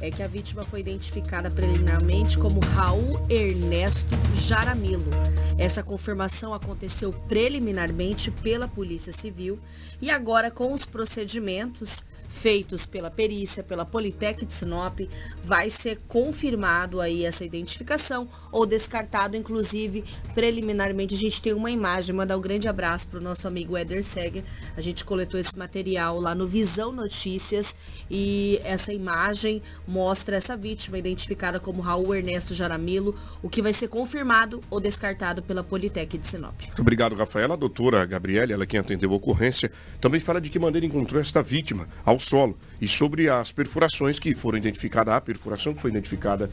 é 0.00 0.10
que 0.10 0.22
a 0.22 0.28
vítima 0.28 0.62
foi 0.62 0.80
identificada 0.80 1.50
preliminarmente 1.50 2.38
como 2.38 2.60
Raul 2.60 3.20
Ernesto 3.28 4.16
Jaramilo. 4.34 5.10
Essa 5.58 5.82
confirmação 5.82 6.54
aconteceu 6.54 7.12
preliminarmente 7.28 8.30
pela 8.30 8.66
Polícia 8.66 9.12
Civil 9.12 9.58
e 10.00 10.10
agora 10.10 10.50
com 10.50 10.72
os 10.72 10.86
procedimentos 10.86 12.04
feitos 12.28 12.86
pela 12.86 13.10
perícia, 13.10 13.62
pela 13.62 13.84
Politec 13.84 14.44
de 14.44 14.52
Sinop, 14.52 15.00
vai 15.42 15.70
ser 15.70 15.98
confirmado 16.06 17.00
aí 17.00 17.24
essa 17.24 17.44
identificação 17.44 18.28
ou 18.52 18.66
descartado, 18.66 19.36
inclusive, 19.36 20.04
preliminarmente 20.34 21.14
a 21.14 21.18
gente 21.18 21.40
tem 21.40 21.52
uma 21.52 21.70
imagem, 21.70 22.14
mandar 22.14 22.36
um 22.36 22.40
grande 22.40 22.68
abraço 22.68 23.08
para 23.08 23.18
o 23.18 23.22
nosso 23.22 23.46
amigo 23.48 23.76
Eder 23.76 24.04
Seger, 24.04 24.44
a 24.76 24.80
gente 24.80 25.04
coletou 25.04 25.38
esse 25.40 25.56
material 25.58 26.20
lá 26.20 26.34
no 26.34 26.46
Visão 26.46 26.92
Notícias 26.92 27.76
e 28.10 28.60
essa 28.62 28.92
imagem 28.92 29.62
mostra 29.86 30.36
essa 30.36 30.56
vítima 30.56 30.98
identificada 30.98 31.58
como 31.58 31.80
Raul 31.80 32.14
Ernesto 32.14 32.54
Jaramilo, 32.54 33.18
o 33.42 33.48
que 33.48 33.62
vai 33.62 33.72
ser 33.72 33.88
confirmado 33.88 34.60
ou 34.70 34.80
descartado 34.80 35.42
pela 35.42 35.62
Politec 35.62 36.16
de 36.16 36.26
Sinop. 36.26 36.54
Muito 36.60 36.82
obrigado, 36.82 37.14
Rafaela. 37.14 37.54
A 37.54 37.56
doutora 37.56 38.04
Gabriele, 38.04 38.52
ela 38.52 38.66
quem 38.66 38.80
atendeu 38.80 39.12
a 39.12 39.16
ocorrência, 39.16 39.70
também 40.00 40.20
fala 40.20 40.40
de 40.40 40.50
que 40.50 40.58
maneira 40.58 40.86
encontrou 40.86 41.20
esta 41.20 41.42
vítima 41.42 41.88
ao 42.04 42.17
solo 42.18 42.56
e 42.80 42.88
sobre 42.88 43.28
as 43.28 43.52
perfurações 43.52 44.18
que 44.18 44.34
foram 44.34 44.58
identificadas, 44.58 45.14
a 45.14 45.20
perfuração 45.20 45.74
que 45.74 45.80
foi 45.80 45.90
identificada 45.90 46.50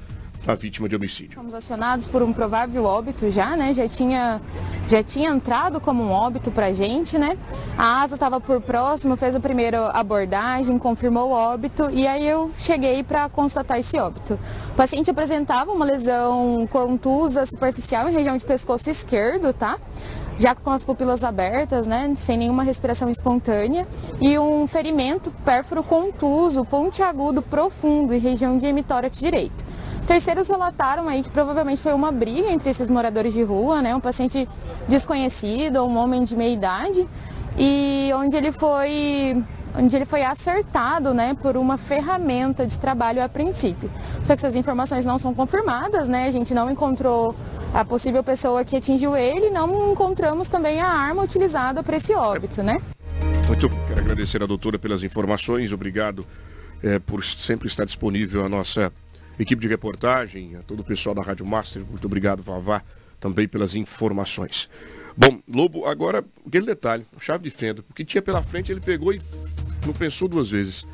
a 0.47 0.55
vítima 0.55 0.87
de 0.87 0.95
homicídio. 0.95 1.35
Fomos 1.35 1.53
acionados 1.53 2.05
por 2.05 2.21
um 2.21 2.31
provável 2.31 2.83
óbito 2.83 3.29
já, 3.31 3.55
né? 3.55 3.73
Já 3.73 3.87
tinha, 3.87 4.39
já 4.87 5.01
tinha 5.01 5.29
entrado 5.29 5.79
como 5.79 6.03
um 6.03 6.11
óbito 6.11 6.51
pra 6.51 6.71
gente, 6.71 7.17
né? 7.17 7.37
A 7.77 8.03
ASA 8.03 8.15
estava 8.15 8.39
por 8.39 8.61
próximo, 8.61 9.15
fez 9.15 9.35
a 9.35 9.39
primeira 9.39 9.87
abordagem, 9.89 10.77
confirmou 10.77 11.29
o 11.29 11.31
óbito 11.31 11.89
e 11.91 12.05
aí 12.05 12.25
eu 12.27 12.51
cheguei 12.59 13.03
para 13.03 13.27
constatar 13.29 13.79
esse 13.79 13.97
óbito. 13.97 14.39
O 14.71 14.75
paciente 14.75 15.09
apresentava 15.09 15.71
uma 15.71 15.85
lesão 15.85 16.67
contusa 16.71 17.45
superficial 17.45 18.07
em 18.07 18.13
região 18.13 18.37
de 18.37 18.45
pescoço 18.45 18.89
esquerdo, 18.89 19.51
tá? 19.51 19.79
Já 20.37 20.53
com 20.53 20.69
as 20.69 20.83
pupilas 20.83 21.23
abertas, 21.23 21.87
né, 21.87 22.13
sem 22.17 22.37
nenhuma 22.37 22.63
respiração 22.63 23.09
espontânea, 23.09 23.87
e 24.19 24.37
um 24.37 24.67
ferimento 24.67 25.31
pérfuro 25.43 25.83
contuso, 25.83 26.65
pontiagudo, 26.65 27.41
profundo 27.41 28.13
em 28.13 28.19
região 28.19 28.57
de 28.57 28.65
hemitórax 28.65 29.17
direito. 29.19 29.63
Terceiros 30.05 30.47
relataram 30.47 31.07
aí 31.07 31.23
que 31.23 31.29
provavelmente 31.29 31.81
foi 31.81 31.93
uma 31.93 32.11
briga 32.11 32.51
entre 32.51 32.69
esses 32.69 32.87
moradores 32.87 33.33
de 33.33 33.41
rua, 33.41 33.81
né, 33.81 33.95
um 33.95 33.99
paciente 33.99 34.47
desconhecido, 34.87 35.83
um 35.83 35.97
homem 35.97 36.23
de 36.23 36.35
meia 36.35 36.53
idade, 36.53 37.07
e 37.57 38.11
onde 38.13 38.35
ele 38.35 38.51
foi 38.51 39.43
onde 39.77 39.95
ele 39.95 40.05
foi 40.05 40.23
acertado 40.23 41.13
né, 41.13 41.35
por 41.41 41.57
uma 41.57 41.77
ferramenta 41.77 42.65
de 42.65 42.79
trabalho 42.79 43.21
a 43.21 43.27
princípio. 43.27 43.91
Só 44.23 44.33
que 44.33 44.39
essas 44.39 44.55
informações 44.55 45.05
não 45.05 45.19
são 45.19 45.33
confirmadas, 45.33 46.07
né? 46.07 46.27
A 46.27 46.31
gente 46.31 46.53
não 46.53 46.71
encontrou 46.71 47.35
a 47.75 47.83
possível 47.83 48.23
pessoa 48.23 48.63
que 48.63 48.77
atingiu 48.77 49.17
ele, 49.17 49.49
não 49.49 49.91
encontramos 49.91 50.47
também 50.47 50.79
a 50.79 50.87
arma 50.87 51.21
utilizada 51.21 51.83
para 51.83 51.97
esse 51.97 52.13
óbito, 52.13 52.63
né? 52.63 52.73
Muito 53.49 53.67
quero 53.67 53.99
agradecer 53.99 54.41
a 54.41 54.45
doutora 54.45 54.79
pelas 54.79 55.03
informações, 55.03 55.73
obrigado 55.73 56.25
é, 56.81 56.99
por 56.99 57.21
sempre 57.21 57.67
estar 57.67 57.83
disponível 57.83 58.45
a 58.45 58.49
nossa 58.49 58.93
equipe 59.37 59.61
de 59.61 59.67
reportagem, 59.67 60.55
a 60.55 60.61
todo 60.61 60.79
o 60.79 60.83
pessoal 60.85 61.13
da 61.13 61.21
Rádio 61.21 61.45
Master, 61.45 61.83
muito 61.83 62.05
obrigado, 62.05 62.41
Vavá, 62.41 62.81
também 63.19 63.45
pelas 63.45 63.75
informações. 63.75 64.69
Bom, 65.17 65.39
Lobo, 65.45 65.85
agora, 65.85 66.23
aquele 66.47 66.65
detalhe, 66.65 67.05
chave 67.19 67.43
de 67.43 67.49
fenda, 67.49 67.83
o 67.89 67.93
que 67.93 68.05
tinha 68.05 68.21
pela 68.21 68.41
frente 68.41 68.71
ele 68.71 68.79
pegou 68.79 69.13
e 69.13 69.21
não 69.85 69.93
pensou 69.93 70.29
duas 70.29 70.49
vezes. 70.49 70.87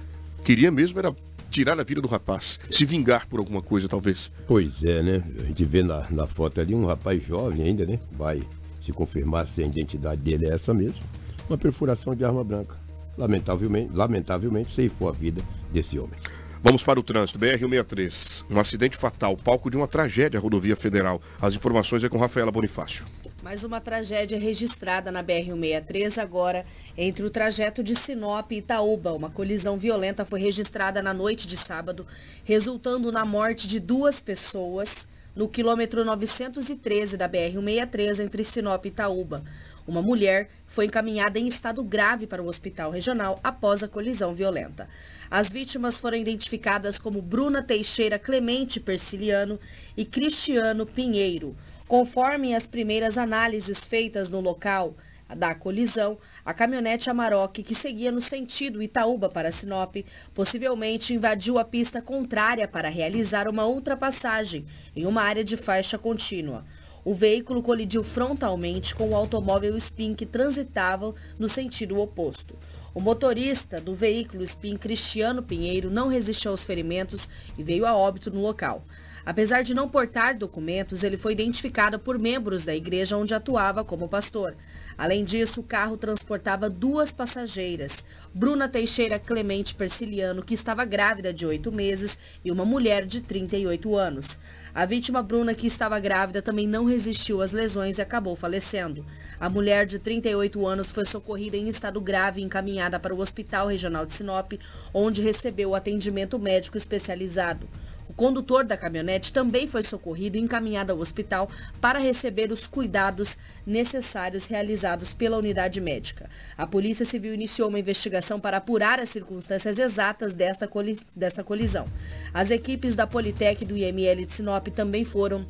Queria 0.44 0.72
mesmo 0.72 0.98
era 0.98 1.15
tirar 1.52 1.80
a 1.80 1.84
vida 1.84 2.02
do 2.02 2.08
rapaz, 2.08 2.60
se 2.72 2.86
vingar 2.86 3.28
por 3.28 3.40
alguma 3.40 3.62
coisa, 3.62 3.88
talvez. 3.88 4.32
Pois 4.48 4.84
é, 4.84 5.04
né? 5.04 5.24
A 5.40 5.44
gente 5.44 5.64
vê 5.66 5.84
na, 5.84 6.10
na 6.10 6.26
foto 6.26 6.62
ali 6.62 6.74
um 6.74 6.86
rapaz 6.86 7.24
jovem 7.24 7.64
ainda, 7.64 7.86
né? 7.86 8.00
Vai 8.14 8.42
se 8.82 8.92
confirmar 8.92 9.46
se 9.48 9.62
a 9.62 9.66
identidade 9.66 10.22
dele 10.22 10.48
é 10.48 10.54
essa 10.56 10.74
mesmo. 10.74 11.00
Uma 11.48 11.58
perfuração 11.58 12.16
de 12.16 12.26
arma 12.26 12.44
branca. 12.44 12.76
Lamentavelmente, 13.18 13.92
lamentavelmente 13.94 14.74
ceifou 14.74 15.10
a 15.10 15.12
vida 15.12 15.44
desse 15.72 16.00
homem. 16.00 16.18
Vamos 16.64 16.84
para 16.84 17.00
o 17.00 17.04
trânsito. 17.04 17.38
BR-163. 17.40 18.46
Um 18.50 18.60
acidente 18.60 18.96
fatal, 18.96 19.36
palco 19.36 19.70
de 19.70 19.78
uma 19.78 19.88
tragédia 19.88 20.40
rodovia 20.40 20.76
federal. 20.76 21.22
As 21.42 21.54
informações 21.54 22.04
é 22.04 22.10
com 22.10 22.18
Rafaela 22.18 22.52
Bonifácio. 22.52 23.06
Mais 23.42 23.64
uma 23.64 23.82
tragédia 23.82 24.38
registrada 24.38 25.12
na 25.12 25.24
BR-163 25.24 26.22
agora 26.22 26.64
entre 26.96 27.26
o 27.26 27.30
trajeto 27.30 27.84
de 27.84 27.96
Sinop 27.96 28.52
e 28.52 28.58
Itaúba. 28.58 29.14
Uma 29.14 29.32
colisão 29.32 29.78
violenta 29.78 30.24
foi 30.24 30.40
registrada 30.40 31.02
na 31.02 31.12
noite 31.12 31.48
de 31.48 31.58
sábado, 31.58 32.06
resultando 32.44 33.12
na 33.12 33.26
morte 33.26 33.68
de 33.68 33.80
duas 33.80 34.20
pessoas 34.20 35.08
no 35.36 35.50
quilômetro 35.50 36.06
913 36.06 37.18
da 37.18 37.28
BR-163 37.28 38.20
entre 38.24 38.44
Sinop 38.44 38.86
e 38.86 38.90
Itaúba. 38.90 39.44
Uma 39.88 40.04
mulher 40.04 40.48
foi 40.68 40.86
encaminhada 40.86 41.40
em 41.40 41.48
estado 41.48 41.84
grave 41.84 42.28
para 42.28 42.44
o 42.44 42.48
hospital 42.48 42.92
regional 42.92 43.40
após 43.44 43.82
a 43.82 43.88
colisão 43.88 44.36
violenta. 44.36 44.88
As 45.32 45.52
vítimas 45.52 45.98
foram 45.98 46.18
identificadas 46.18 47.00
como 47.00 47.24
Bruna 47.24 47.64
Teixeira 47.64 48.20
Clemente 48.20 48.80
Persiliano 48.80 49.60
e 49.98 50.06
Cristiano 50.06 50.86
Pinheiro. 50.86 51.56
Conforme 51.92 52.56
as 52.56 52.66
primeiras 52.66 53.18
análises 53.18 53.84
feitas 53.84 54.30
no 54.30 54.40
local 54.40 54.94
da 55.36 55.54
colisão, 55.54 56.18
a 56.46 56.54
caminhonete 56.54 57.10
Amarok, 57.10 57.62
que 57.62 57.76
seguia 57.76 58.10
no 58.14 58.22
sentido 58.22 58.82
Itaúba 58.82 59.28
para 59.28 59.52
Sinop, 59.52 59.98
possivelmente 60.34 61.14
invadiu 61.14 61.60
a 61.60 61.66
pista 61.66 62.02
contrária 62.02 62.66
para 62.66 62.88
realizar 62.88 63.46
uma 63.46 63.66
ultrapassagem 63.66 64.66
em 64.96 65.06
uma 65.06 65.22
área 65.22 65.44
de 65.44 65.58
faixa 65.58 65.98
contínua. 65.98 66.64
O 67.04 67.14
veículo 67.14 67.62
colidiu 67.62 68.06
frontalmente 68.06 68.96
com 68.96 69.10
o 69.10 69.16
automóvel 69.18 69.76
Spin 69.76 70.16
que 70.16 70.26
transitava 70.26 71.14
no 71.38 71.50
sentido 71.50 72.00
oposto. 72.00 72.56
O 72.96 73.02
motorista 73.02 73.82
do 73.82 73.94
veículo 73.94 74.44
Spin, 74.44 74.78
Cristiano 74.78 75.44
Pinheiro, 75.44 75.90
não 75.90 76.08
resistiu 76.08 76.52
aos 76.52 76.64
ferimentos 76.64 77.28
e 77.58 77.64
veio 77.64 77.86
a 77.86 77.94
óbito 77.94 78.32
no 78.32 78.42
local. 78.42 78.82
Apesar 79.26 79.64
de 79.64 79.74
não 79.74 79.88
portar 79.88 80.38
documentos, 80.38 81.04
ele 81.04 81.18
foi 81.18 81.34
identificado 81.34 82.00
por 82.00 82.18
membros 82.18 82.66
da 82.66 82.76
igreja 82.76 83.18
onde 83.18 83.34
atuava 83.34 83.84
como 83.84 84.10
pastor. 84.10 84.56
Além 84.98 85.24
disso, 85.24 85.62
o 85.62 85.64
carro 85.64 85.98
transportava 85.98 86.70
duas 86.70 87.12
passageiras, 87.12 88.06
Bruna 88.34 88.68
Teixeira 88.68 89.18
Clemente 89.18 89.74
Persiliano, 89.74 90.44
que 90.44 90.54
estava 90.54 90.86
grávida 90.86 91.34
de 91.34 91.46
oito 91.46 91.72
meses, 91.72 92.20
e 92.44 92.52
uma 92.52 92.66
mulher 92.66 93.06
de 93.06 93.22
38 93.22 93.96
anos. 93.96 94.38
A 94.74 94.86
vítima 94.86 95.24
Bruna, 95.24 95.54
que 95.54 95.68
estava 95.68 96.00
grávida, 96.00 96.42
também 96.42 96.68
não 96.68 96.86
resistiu 96.86 97.42
às 97.42 97.52
lesões 97.52 97.98
e 97.98 98.02
acabou 98.02 98.36
falecendo. 98.36 99.06
A 99.40 99.50
mulher 99.50 99.86
de 99.86 99.98
38 99.98 100.68
anos 100.68 100.92
foi 100.92 101.06
socorrida 101.06 101.58
em 101.58 101.68
estado 101.68 102.00
grave 102.00 102.42
e 102.42 102.44
encaminhada 102.44 103.00
para 103.00 103.14
o 103.14 103.20
Hospital 103.20 103.68
Regional 103.68 104.06
de 104.06 104.14
Sinop, 104.14 104.54
onde 104.94 105.22
recebeu 105.22 105.74
atendimento 105.74 106.38
médico 106.38 106.78
especializado. 106.78 107.68
O 108.12 108.13
condutor 108.13 108.65
da 108.65 108.76
caminhonete 108.76 109.32
também 109.32 109.65
foi 109.65 109.84
socorrido 109.84 110.36
e 110.36 110.41
encaminhado 110.41 110.91
ao 110.91 111.00
hospital 111.00 111.50
para 111.80 111.97
receber 111.97 112.52
os 112.52 112.67
cuidados 112.67 113.38
necessários 113.65 114.47
realizados 114.47 115.13
pela 115.13 115.38
unidade 115.38 115.80
médica. 115.80 116.30
A 116.58 116.67
Polícia 116.67 117.06
Civil 117.06 117.34
iniciou 117.34 117.69
uma 117.69 117.80
investigação 117.80 118.38
para 118.38 118.58
apurar 118.58 119.00
as 119.00 119.08
circunstâncias 119.08 119.80
exatas 119.80 120.34
desta, 120.34 120.67
colisão. 120.67 121.86
As 122.34 122.52
equipes 122.52 122.95
da 122.95 123.08
Politec 123.08 123.63
e 123.63 123.65
do 123.65 123.78
IML 123.78 124.26
de 124.26 124.34
Sinop 124.34 124.67
também 124.67 125.06
foram 125.06 125.45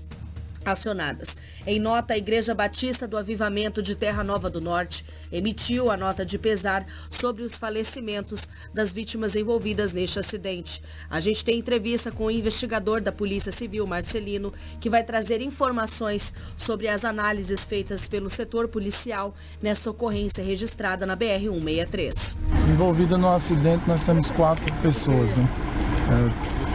acionadas. 0.64 1.36
Em 1.66 1.80
nota, 1.80 2.14
a 2.14 2.18
Igreja 2.18 2.54
Batista 2.54 3.08
do 3.08 3.18
Avivamento 3.18 3.82
de 3.82 3.96
Terra 3.96 4.24
Nova 4.24 4.50
do 4.50 4.62
Norte 4.62 5.06
emitiu 5.32 5.90
a 5.90 5.98
nota 5.98 6.26
de 6.26 6.38
pesar 6.38 6.86
sobre 7.10 7.44
os 7.44 7.56
falecimentos 7.56 8.48
das 8.74 8.92
vítimas 8.92 9.36
envolvidas 9.36 9.94
neste 9.94 10.20
acidente. 10.20 10.82
A 11.10 11.20
gente 11.20 11.44
tem 11.44 11.60
entrevista 11.60 12.12
com 12.12 12.26
o 12.26 12.32
investigador 12.32 13.02
da 13.02 13.12
Polícia 13.12 13.52
Civil, 13.52 13.88
Marcelino, 13.88 14.54
que 14.80 14.90
vai 14.90 15.04
trazer 15.04 15.42
informações 15.42 16.34
sobre 16.58 16.88
as 16.88 17.06
análises 17.06 17.66
feitas 17.66 18.08
pelo 18.08 18.30
setor 18.30 18.68
policial 18.68 19.34
nesta 19.62 19.90
ocorrência 19.90 20.44
registrada 20.44 21.06
na 21.06 21.16
BR-163. 21.16 22.38
Envolvida 22.70 23.18
no 23.18 23.30
acidente, 23.34 23.84
nós 23.88 24.06
temos 24.06 24.30
quatro 24.32 24.72
pessoas. 24.82 25.38
Né? 25.38 25.48
É 26.58 26.71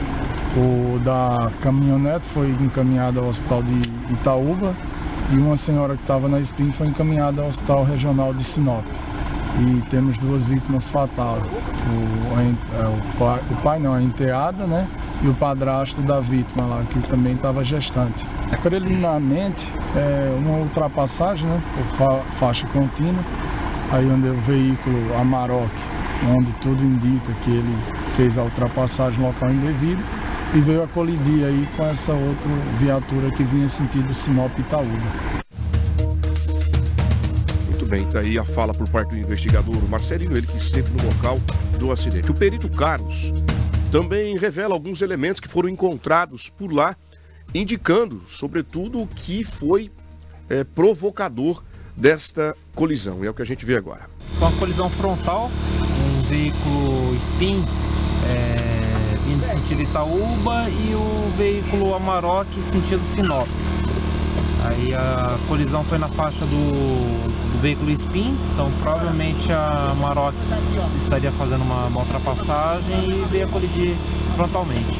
o 0.56 0.98
da 1.00 1.50
caminhonete 1.60 2.26
foi 2.26 2.48
encaminhado 2.48 3.20
ao 3.20 3.26
hospital 3.26 3.62
de 3.62 3.82
Itaúba 4.12 4.74
e 5.30 5.36
uma 5.36 5.56
senhora 5.56 5.94
que 5.96 6.02
estava 6.02 6.28
na 6.28 6.40
espinha 6.40 6.72
foi 6.72 6.86
encaminhada 6.86 7.42
ao 7.42 7.48
hospital 7.48 7.84
regional 7.84 8.32
de 8.32 8.42
Sinop. 8.42 8.84
e 9.58 9.82
temos 9.90 10.16
duas 10.16 10.44
vítimas 10.44 10.88
fatais. 10.88 11.42
O, 11.42 12.40
é, 12.40 12.86
o, 12.86 13.18
pai, 13.18 13.40
o 13.50 13.56
pai 13.62 13.78
não, 13.78 13.94
a 13.94 14.02
enteada, 14.02 14.66
né? 14.66 14.86
E 15.22 15.28
o 15.28 15.34
padrasto 15.34 16.02
da 16.02 16.20
vítima 16.20 16.64
lá, 16.64 16.82
que 16.90 17.00
também 17.08 17.34
estava 17.34 17.64
gestante. 17.64 18.26
Preliminarmente, 18.62 19.66
é 19.94 20.38
uma 20.38 20.58
ultrapassagem, 20.58 21.48
né? 21.48 21.62
Por 21.74 21.96
fa 21.96 22.20
faixa 22.32 22.66
contínua, 22.68 23.22
aí 23.92 24.10
onde 24.10 24.28
o 24.28 24.40
veículo 24.40 25.16
Amarok, 25.18 25.70
onde 26.36 26.52
tudo 26.54 26.82
indica 26.82 27.32
que 27.42 27.50
ele 27.50 27.76
fez 28.14 28.36
a 28.36 28.42
ultrapassagem 28.42 29.22
local 29.22 29.50
indevido 29.50 30.02
e 30.54 30.60
veio 30.60 30.82
a 30.82 30.86
colidir 30.88 31.44
aí 31.44 31.68
com 31.76 31.84
essa 31.86 32.12
outra 32.12 32.48
viatura 32.78 33.30
que 33.30 33.42
vinha 33.42 33.68
sentido 33.68 34.14
Sinop 34.14 34.56
Itaúba. 34.58 35.36
Muito 37.66 37.86
bem, 37.86 38.06
tá 38.06 38.20
aí 38.20 38.38
a 38.38 38.44
fala 38.44 38.72
por 38.72 38.88
parte 38.88 39.10
do 39.10 39.18
investigador 39.18 39.76
Marcelinho, 39.88 40.36
ele 40.36 40.46
que 40.46 40.56
esteve 40.56 40.90
no 40.90 41.04
local 41.04 41.38
do 41.78 41.92
acidente. 41.92 42.30
O 42.30 42.34
perito 42.34 42.68
Carlos 42.68 43.32
também 43.90 44.36
revela 44.36 44.74
alguns 44.74 45.02
elementos 45.02 45.40
que 45.40 45.48
foram 45.48 45.68
encontrados 45.68 46.48
por 46.48 46.72
lá, 46.72 46.96
indicando, 47.54 48.22
sobretudo, 48.28 49.00
o 49.00 49.06
que 49.06 49.44
foi 49.44 49.90
é, 50.48 50.64
provocador 50.64 51.62
desta 51.96 52.56
colisão. 52.74 53.22
E 53.22 53.26
é 53.26 53.30
o 53.30 53.34
que 53.34 53.42
a 53.42 53.46
gente 53.46 53.64
vê 53.64 53.76
agora. 53.76 54.08
Com 54.38 54.46
a 54.46 54.52
colisão 54.52 54.90
frontal, 54.90 55.50
um 55.80 56.22
veículo 56.22 57.14
Spin 57.16 57.64
vindo 59.26 59.44
sentido 59.44 59.82
Itaúba 59.82 60.70
e 60.70 60.94
o 60.94 61.32
veículo 61.36 61.94
Amarok 61.94 62.48
sentido 62.62 63.02
Sinop. 63.12 63.48
Aí 64.64 64.94
a 64.94 65.36
colisão 65.48 65.82
foi 65.84 65.98
na 65.98 66.08
faixa 66.08 66.46
do, 66.46 67.52
do 67.52 67.60
veículo 67.60 67.90
Spin, 67.90 68.36
então 68.52 68.70
provavelmente 68.82 69.52
a 69.52 69.90
Amarok 69.90 70.36
estaria 71.02 71.32
fazendo 71.32 71.62
uma, 71.62 71.86
uma 71.86 72.00
ultrapassagem 72.00 73.10
e 73.10 73.24
veio 73.28 73.46
a 73.46 73.48
colidir 73.48 73.94
frontalmente. 74.36 74.98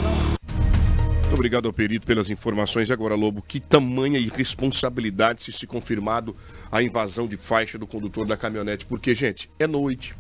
Muito 1.21 1.35
obrigado 1.35 1.67
ao 1.67 1.73
perito 1.73 2.07
pelas 2.07 2.31
informações. 2.31 2.89
E 2.89 2.93
agora, 2.93 3.15
Lobo, 3.17 3.43
que 3.43 3.59
tamanha 3.59 4.19
irresponsabilidade 4.19 5.43
se 5.43 5.53
se 5.53 5.67
confirmado 5.67 6.37
a 6.71 6.81
invasão 6.83 7.27
de 7.27 7.37
faixa 7.37 7.77
do 7.77 7.87
condutor 7.87 8.25
da 8.27 8.37
caminhonete. 8.37 8.87
Porque, 8.87 9.13
gente, 9.15 9.51
é 9.59 9.67
noite. 9.67 10.15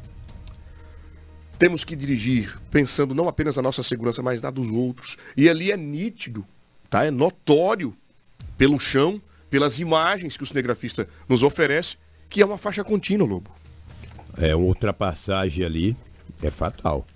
Temos 1.58 1.84
que 1.84 1.96
dirigir 1.96 2.58
pensando 2.70 3.14
não 3.14 3.28
apenas 3.28 3.56
na 3.56 3.62
nossa 3.62 3.82
segurança, 3.82 4.22
mas 4.22 4.42
na 4.42 4.50
dos 4.50 4.68
outros. 4.68 5.16
E 5.36 5.48
ali 5.48 5.72
é 5.72 5.76
nítido, 5.76 6.44
tá? 6.90 7.04
É 7.04 7.10
notório 7.10 7.94
pelo 8.58 8.78
chão, 8.78 9.20
pelas 9.50 9.80
imagens 9.80 10.36
que 10.36 10.42
o 10.42 10.46
cinegrafista 10.46 11.08
nos 11.28 11.42
oferece, 11.42 11.96
que 12.28 12.42
é 12.42 12.46
uma 12.46 12.58
faixa 12.58 12.84
contínua, 12.84 13.26
Lobo. 13.26 13.50
É, 14.36 14.54
uma 14.54 14.66
ultrapassagem 14.66 15.64
ali 15.64 15.96
é 16.42 16.50
fatal. 16.50 17.06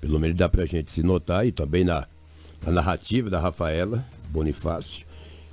Pelo 0.00 0.18
menos 0.18 0.36
dá 0.36 0.48
pra 0.48 0.66
gente 0.66 0.90
se 0.90 1.02
notar 1.02 1.46
e 1.46 1.52
também 1.52 1.84
na 1.84 2.06
a 2.66 2.70
narrativa 2.70 3.30
da 3.30 3.38
Rafaela 3.38 4.04
Bonifácio, 4.30 5.06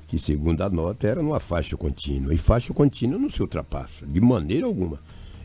que 0.07 0.19
segundo 0.19 0.61
a 0.61 0.69
nota 0.69 1.07
era 1.07 1.21
numa 1.21 1.39
faixa 1.39 1.77
contínua. 1.77 2.33
E 2.33 2.37
faixa 2.37 2.73
contínua 2.73 3.19
não 3.19 3.29
se 3.29 3.41
ultrapassa, 3.41 4.05
de 4.05 4.19
maneira 4.19 4.65
alguma. 4.65 4.99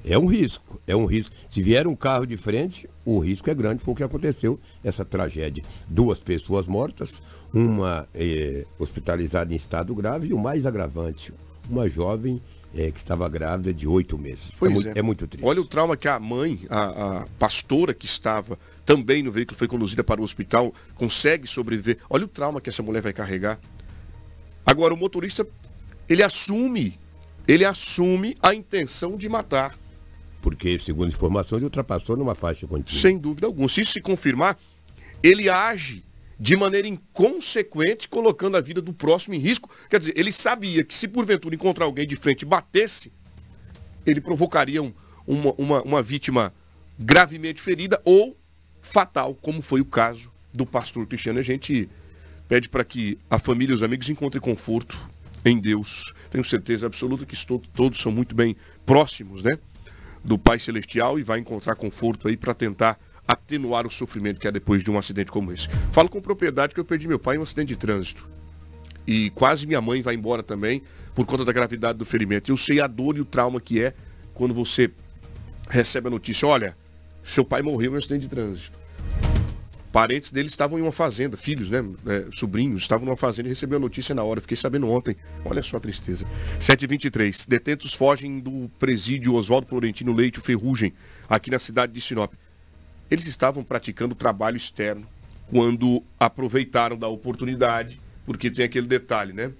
É 0.05 0.19
um 0.19 0.27
risco, 0.27 0.81
é 0.87 0.97
um 0.97 1.05
risco. 1.05 1.35
Se 1.51 1.63
vier 1.63 1.87
um 1.87 1.95
carro 1.95 2.27
de 2.27 2.37
frente, 2.37 2.89
o 3.05 3.19
risco 3.19 3.51
é 3.51 3.55
grande. 3.55 3.83
Foi 3.83 3.93
o 3.93 3.97
que 3.97 4.03
aconteceu, 4.03 4.59
essa 4.83 5.05
tragédia. 5.05 5.63
Duas 5.89 6.19
pessoas 6.19 6.67
mortas, 6.67 7.23
uma 7.53 8.09
é, 8.15 8.65
hospitalizada 8.79 9.53
em 9.53 9.57
estado 9.57 9.95
grave 9.95 10.29
e 10.29 10.33
o 10.33 10.39
mais 10.39 10.65
agravante, 10.67 11.33
uma 11.69 11.89
jovem 11.89 12.41
é, 12.75 12.91
que 12.91 12.99
estava 12.99 13.29
grávida 13.29 13.75
de 13.75 13.87
oito 13.87 14.17
meses. 14.17 14.53
É, 14.63 14.69
muito, 14.69 14.89
é. 14.89 15.03
muito 15.03 15.27
triste. 15.27 15.47
Olha 15.47 15.61
o 15.61 15.65
trauma 15.65 15.97
que 15.97 16.09
a 16.09 16.19
mãe, 16.19 16.61
a, 16.69 17.21
a 17.21 17.27
pastora 17.39 17.93
que 17.93 18.07
estava 18.07 18.59
também 18.87 19.23
no 19.23 19.33
veículo, 19.33 19.59
foi 19.59 19.69
conduzida 19.69 20.03
para 20.03 20.21
o 20.21 20.25
hospital, 20.25 20.73
consegue 20.95 21.47
sobreviver. 21.47 21.99
Olha 22.09 22.25
o 22.25 22.29
trauma 22.29 22.61
que 22.61 22.71
essa 22.71 22.83
mulher 22.83 23.03
vai 23.03 23.13
carregar. 23.13 23.59
Agora, 24.65 24.95
o 24.95 24.97
motorista, 24.97 25.47
ele 26.09 26.23
assume, 26.23 26.99
ele 27.47 27.65
assume 27.65 28.37
a 28.43 28.55
intenção 28.55 29.17
de 29.17 29.29
matar. 29.29 29.77
Porque, 30.41 30.79
segundo 30.79 31.09
informações, 31.09 31.63
ultrapassou 31.63 32.17
numa 32.17 32.35
faixa 32.35 32.67
contínua. 32.67 33.01
Sem 33.01 33.19
dúvida 33.19 33.47
alguma. 33.47 33.69
Se 33.69 33.83
isso 33.83 33.93
se 33.93 34.01
confirmar, 34.01 34.59
ele 35.23 35.49
age 35.49 36.03
de 36.39 36.57
maneira 36.57 36.89
inconsequente, 36.89 38.09
colocando 38.09 38.57
a 38.57 38.61
vida 38.61 38.81
do 38.81 38.95
próximo 38.95 39.35
em 39.35 39.39
risco. 39.39 39.69
Quer 39.91 39.99
dizer, 39.99 40.15
ele 40.17 40.33
sabia 40.33 40.83
que 40.83 40.95
se 40.95 41.07
porventura 41.07 41.55
encontrar 41.55 41.85
alguém 41.85 42.07
de 42.07 42.17
frente 42.17 42.43
e 42.43 42.47
batesse, 42.47 43.13
ele 44.07 44.23
provocaria 44.23 44.83
um, 44.83 44.93
uma, 45.27 45.53
uma, 45.59 45.83
uma 45.83 46.03
vítima 46.03 46.53
gravemente 46.99 47.61
ferida 47.61 48.01
ou 48.05 48.35
fatal, 48.81 49.35
como 49.35 49.61
foi 49.61 49.83
o 49.83 49.85
caso 49.85 50.31
do 50.53 50.65
pastor 50.65 51.07
Cristiano. 51.07 51.39
A 51.39 51.43
gente 51.43 51.89
pede 52.49 52.71
para 52.71 52.85
que 52.85 53.19
a 53.31 53.39
família 53.39 53.73
e 53.73 53.77
os 53.77 53.83
amigos 53.83 54.09
encontrem 54.09 54.41
conforto 54.41 54.99
em 55.45 55.59
Deus. 55.59 56.15
Tenho 56.31 56.45
certeza 56.45 56.87
absoluta 56.87 57.27
que 57.27 57.47
todos, 57.47 57.69
todos 57.75 58.01
são 58.01 58.11
muito 58.11 58.35
bem 58.35 58.57
próximos, 58.87 59.43
né? 59.43 59.59
Do 60.23 60.39
Pai 60.39 60.59
Celestial 60.59 61.19
e 61.19 61.23
vai 61.23 61.39
encontrar 61.39 61.75
conforto 61.75 62.29
aí 62.29 62.37
para 62.37 62.55
tentar 62.55 62.99
atenuar 63.27 63.87
o 63.87 63.91
sofrimento 63.91 64.41
que 64.41 64.49
é 64.49 64.53
depois 64.53 64.83
de 64.83 64.91
um 64.91 64.99
acidente 64.99 65.31
como 65.31 65.53
esse. 65.53 65.69
Falo 65.93 66.09
com 66.09 66.21
propriedade 66.21 66.75
que 66.75 66.81
eu 66.81 66.85
perdi 66.85 67.07
meu 67.07 67.19
pai 67.19 67.37
em 67.37 67.39
um 67.39 67.43
acidente 67.43 67.69
de 67.69 67.77
trânsito. 67.77 68.27
E 69.07 69.31
quase 69.31 69.67
minha 69.67 69.81
mãe 69.81 70.03
vai 70.03 70.15
embora 70.15 70.43
também 70.43 70.83
por 71.15 71.25
conta 71.27 71.45
da 71.45 71.53
gravidade 71.53 71.99
do 71.99 72.05
ferimento. 72.05 72.51
Eu 72.51 72.57
sei 72.57 72.81
a 72.81 72.87
dor 72.87 73.17
e 73.17 73.21
o 73.21 73.25
trauma 73.25 73.61
que 73.61 73.83
é 73.83 73.95
quando 74.35 74.53
você 74.53 74.91
recebe 75.69 76.09
a 76.09 76.11
notícia, 76.11 76.47
olha, 76.47 76.77
seu 77.25 77.45
pai 77.45 77.63
morreu 77.63 77.93
em 77.93 77.95
um 77.95 77.99
acidente 77.99 78.23
de 78.23 78.29
trânsito. 78.29 78.80
Parentes 79.93 80.31
dele 80.31 80.47
estavam 80.47 80.79
em 80.79 80.83
uma 80.83 80.93
fazenda, 80.93 81.37
filhos, 81.37 81.69
né? 81.69 81.85
É, 82.07 82.27
sobrinhos, 82.33 82.83
estavam 82.83 83.07
numa 83.07 83.17
fazenda 83.17 83.49
e 83.49 83.51
receberam 83.51 83.79
a 83.79 83.81
notícia 83.81 84.15
na 84.15 84.23
hora. 84.23 84.41
Fiquei 84.41 84.57
sabendo 84.57 84.89
ontem. 84.89 85.17
Olha 85.45 85.63
só 85.63 85.79
a 85.79 85.81
tristeza. 85.81 86.25
7h23. 86.61 87.49
Detentos 87.49 87.93
fogem 87.93 88.39
do 88.39 88.71
presídio 88.79 89.35
Oswaldo 89.35 89.67
Florentino 89.67 90.13
Leite 90.13 90.41
Ferrugem, 90.41 90.93
aqui 91.29 91.51
na 91.51 91.59
cidade 91.59 91.93
de 91.93 92.01
Sinop. 92.01 92.33
Eles 93.11 93.27
estavam 93.27 93.65
praticando 93.65 94.15
trabalho 94.15 94.57
externo 94.57 95.05
quando 95.49 96.01
aproveitaram 96.19 96.97
da 96.97 97.09
oportunidade, 97.09 98.01
porque 98.25 98.49
tem 98.49 98.65
aquele 98.65 98.87
detalhe, 98.87 99.33
né? 99.33 99.51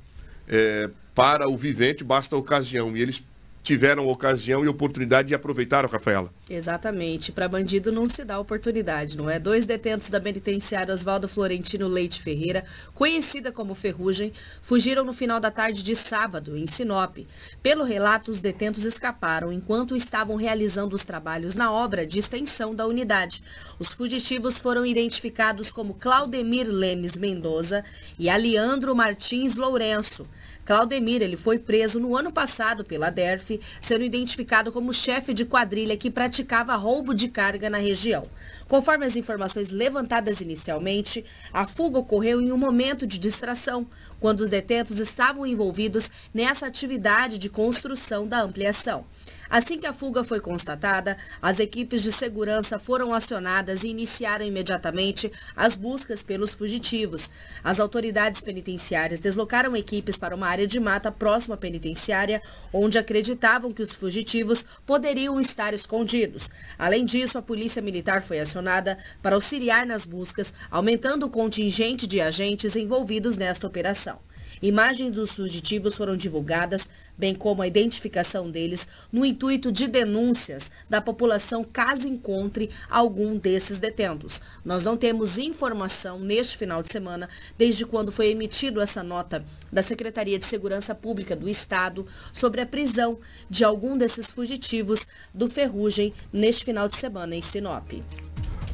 É, 0.47 0.89
para 1.13 1.49
o 1.49 1.57
vivente 1.57 2.05
basta 2.05 2.37
a 2.37 2.39
ocasião. 2.39 2.97
E 2.97 3.03
eles 3.03 3.21
tiveram 3.63 4.09
ocasião 4.09 4.65
e 4.65 4.69
oportunidade 4.69 5.29
de 5.29 5.35
aproveitar, 5.35 5.85
Rafaela. 5.87 6.33
Exatamente. 6.49 7.31
Para 7.31 7.49
bandido 7.49 7.93
não 7.93 8.07
se 8.07 8.25
dá 8.25 8.39
oportunidade, 8.39 9.17
não 9.17 9.29
é? 9.29 9.39
Dois 9.39 9.67
detentos 9.67 10.09
da 10.09 10.21
penitenciária 10.21 10.93
Oswaldo 10.93 11.29
Florentino 11.29 11.87
Leite 11.87 12.23
Ferreira, 12.23 12.65
conhecida 12.95 13.53
como 13.53 13.75
Ferrugem, 13.75 14.33
fugiram 14.63 15.05
no 15.05 15.13
final 15.13 15.39
da 15.39 15.51
tarde 15.51 15.83
de 15.83 15.95
sábado, 15.95 16.57
em 16.57 16.67
Sinop. 16.67 17.19
Pelo 17.63 17.85
relato, 17.85 18.31
os 18.31 18.41
detentos 18.41 18.85
escaparam 18.85 19.53
enquanto 19.53 19.95
estavam 19.95 20.37
realizando 20.37 20.97
os 20.97 21.05
trabalhos 21.05 21.55
na 21.55 21.71
obra 21.71 22.07
de 22.07 22.19
extensão 22.19 22.75
da 22.75 22.87
unidade. 22.87 23.43
Os 23.79 23.89
fugitivos 23.89 24.59
foram 24.59 24.85
identificados 24.85 25.71
como 25.71 25.95
Claudemir 25.95 26.67
Lemes 26.67 27.17
Mendoza 27.17 27.85
e 28.19 28.29
Aliandro 28.29 28.95
Martins 28.95 29.57
Lourenço. 29.57 30.27
Claudemir 30.65 31.23
ele 31.23 31.37
foi 31.37 31.59
preso 31.59 31.99
no 31.99 32.17
ano 32.17 32.31
passado 32.31 32.85
pela 32.85 33.11
DERF, 33.11 33.61
sendo 33.81 34.05
identificado 34.05 34.71
como 34.71 34.93
chefe 34.93 35.35
de 35.35 35.45
quadrilha 35.45 35.97
que 35.97 36.11
praticava 36.11 36.75
roubo 36.77 37.15
de 37.15 37.29
carga 37.29 37.69
na 37.69 37.79
região. 37.79 38.27
Conforme 38.69 39.05
as 39.05 39.17
informações 39.17 39.71
levantadas 39.71 40.41
inicialmente, 40.41 41.25
a 41.53 41.67
fuga 41.67 41.99
ocorreu 41.99 42.41
em 42.41 42.53
um 42.53 42.57
momento 42.57 43.07
de 43.07 43.19
distração, 43.19 43.87
quando 44.21 44.43
os 44.43 44.51
detentos 44.51 45.01
estavam 45.01 45.47
envolvidos 45.47 46.11
nessa 46.33 46.67
atividade 46.67 47.39
de 47.39 47.49
construção 47.49 48.29
da 48.29 48.43
ampliação. 48.43 49.05
Assim 49.51 49.79
que 49.79 49.87
a 49.87 49.93
fuga 49.93 50.23
foi 50.23 50.39
constatada, 50.39 51.17
as 51.43 51.59
equipes 51.59 52.05
de 52.05 52.13
segurança 52.13 52.79
foram 52.79 53.13
acionadas 53.13 53.83
e 53.83 53.89
iniciaram 53.89 54.45
imediatamente 54.45 55.31
as 55.57 55.75
buscas 55.75 56.23
pelos 56.23 56.53
fugitivos. 56.55 57.29
As 57.65 57.81
autoridades 57.81 58.41
penitenciárias 58.41 59.19
deslocaram 59.19 59.75
equipes 59.75 60.17
para 60.17 60.37
uma 60.37 60.47
área 60.47 60.69
de 60.69 60.79
mata 60.79 61.11
próxima 61.11 61.57
à 61.57 61.59
penitenciária, 61.59 62.41
onde 62.73 62.97
acreditavam 62.97 63.73
que 63.73 63.83
os 63.83 63.93
fugitivos 63.93 64.65
poderiam 64.87 65.41
estar 65.41 65.75
escondidos. 65.75 66.49
Além 66.79 67.05
disso, 67.05 67.37
a 67.37 67.43
Polícia 67.43 67.83
Militar 67.83 68.23
foi 68.23 68.39
acionada 68.39 68.97
para 69.21 69.35
auxiliar 69.35 69.85
nas 69.85 70.05
buscas, 70.05 70.55
aumentando 70.71 71.27
o 71.27 71.31
contingente 71.31 72.07
de 72.07 72.21
agentes 72.21 72.77
envolvidos 72.77 73.37
nesta 73.37 73.67
operação. 73.67 74.21
Imagens 74.63 75.13
dos 75.13 75.33
fugitivos 75.33 75.97
foram 75.97 76.15
divulgadas, 76.15 76.91
bem 77.17 77.35
como 77.35 77.63
a 77.63 77.67
identificação 77.67 78.51
deles, 78.51 78.87
no 79.11 79.25
intuito 79.25 79.73
de 79.73 79.87
denúncias 79.87 80.71
da 80.89 81.01
população 81.01 81.65
caso 81.65 82.07
encontre 82.07 82.69
algum 82.89 83.39
desses 83.39 83.79
detentos. 83.79 84.41
Nós 84.63 84.85
não 84.85 84.99
temos 84.99 85.39
informação 85.39 86.19
neste 86.19 86.59
final 86.59 86.83
de 86.83 86.93
semana, 86.93 87.29
desde 87.57 87.87
quando 87.87 88.13
foi 88.13 88.29
emitido 88.29 88.83
essa 88.83 89.03
nota 89.03 89.43
da 89.73 89.83
Secretaria 89.83 90.39
de 90.39 90.45
Segurança 90.45 90.95
Pública 90.95 91.35
do 91.35 91.49
Estado 91.49 92.07
sobre 92.31 92.61
a 92.61 92.67
prisão 92.67 93.19
de 93.49 93.65
algum 93.65 93.97
desses 93.97 94.31
fugitivos 94.31 95.07
do 95.33 95.49
Ferrugem 95.49 96.13
neste 96.31 96.67
final 96.67 96.87
de 96.87 96.97
semana 96.97 97.35
em 97.35 97.41
Sinop. 97.41 97.93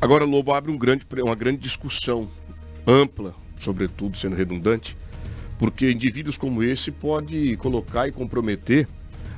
Agora, 0.00 0.24
Lobo 0.24 0.52
abre 0.52 0.70
um 0.70 0.76
grande, 0.76 1.06
uma 1.22 1.34
grande 1.36 1.58
discussão 1.58 2.28
ampla, 2.86 3.34
sobretudo 3.58 4.16
sendo 4.16 4.36
redundante, 4.36 4.96
porque 5.58 5.90
indivíduos 5.90 6.36
como 6.36 6.62
esse 6.62 6.90
pode 6.90 7.56
colocar 7.56 8.08
e 8.08 8.12
comprometer 8.12 8.86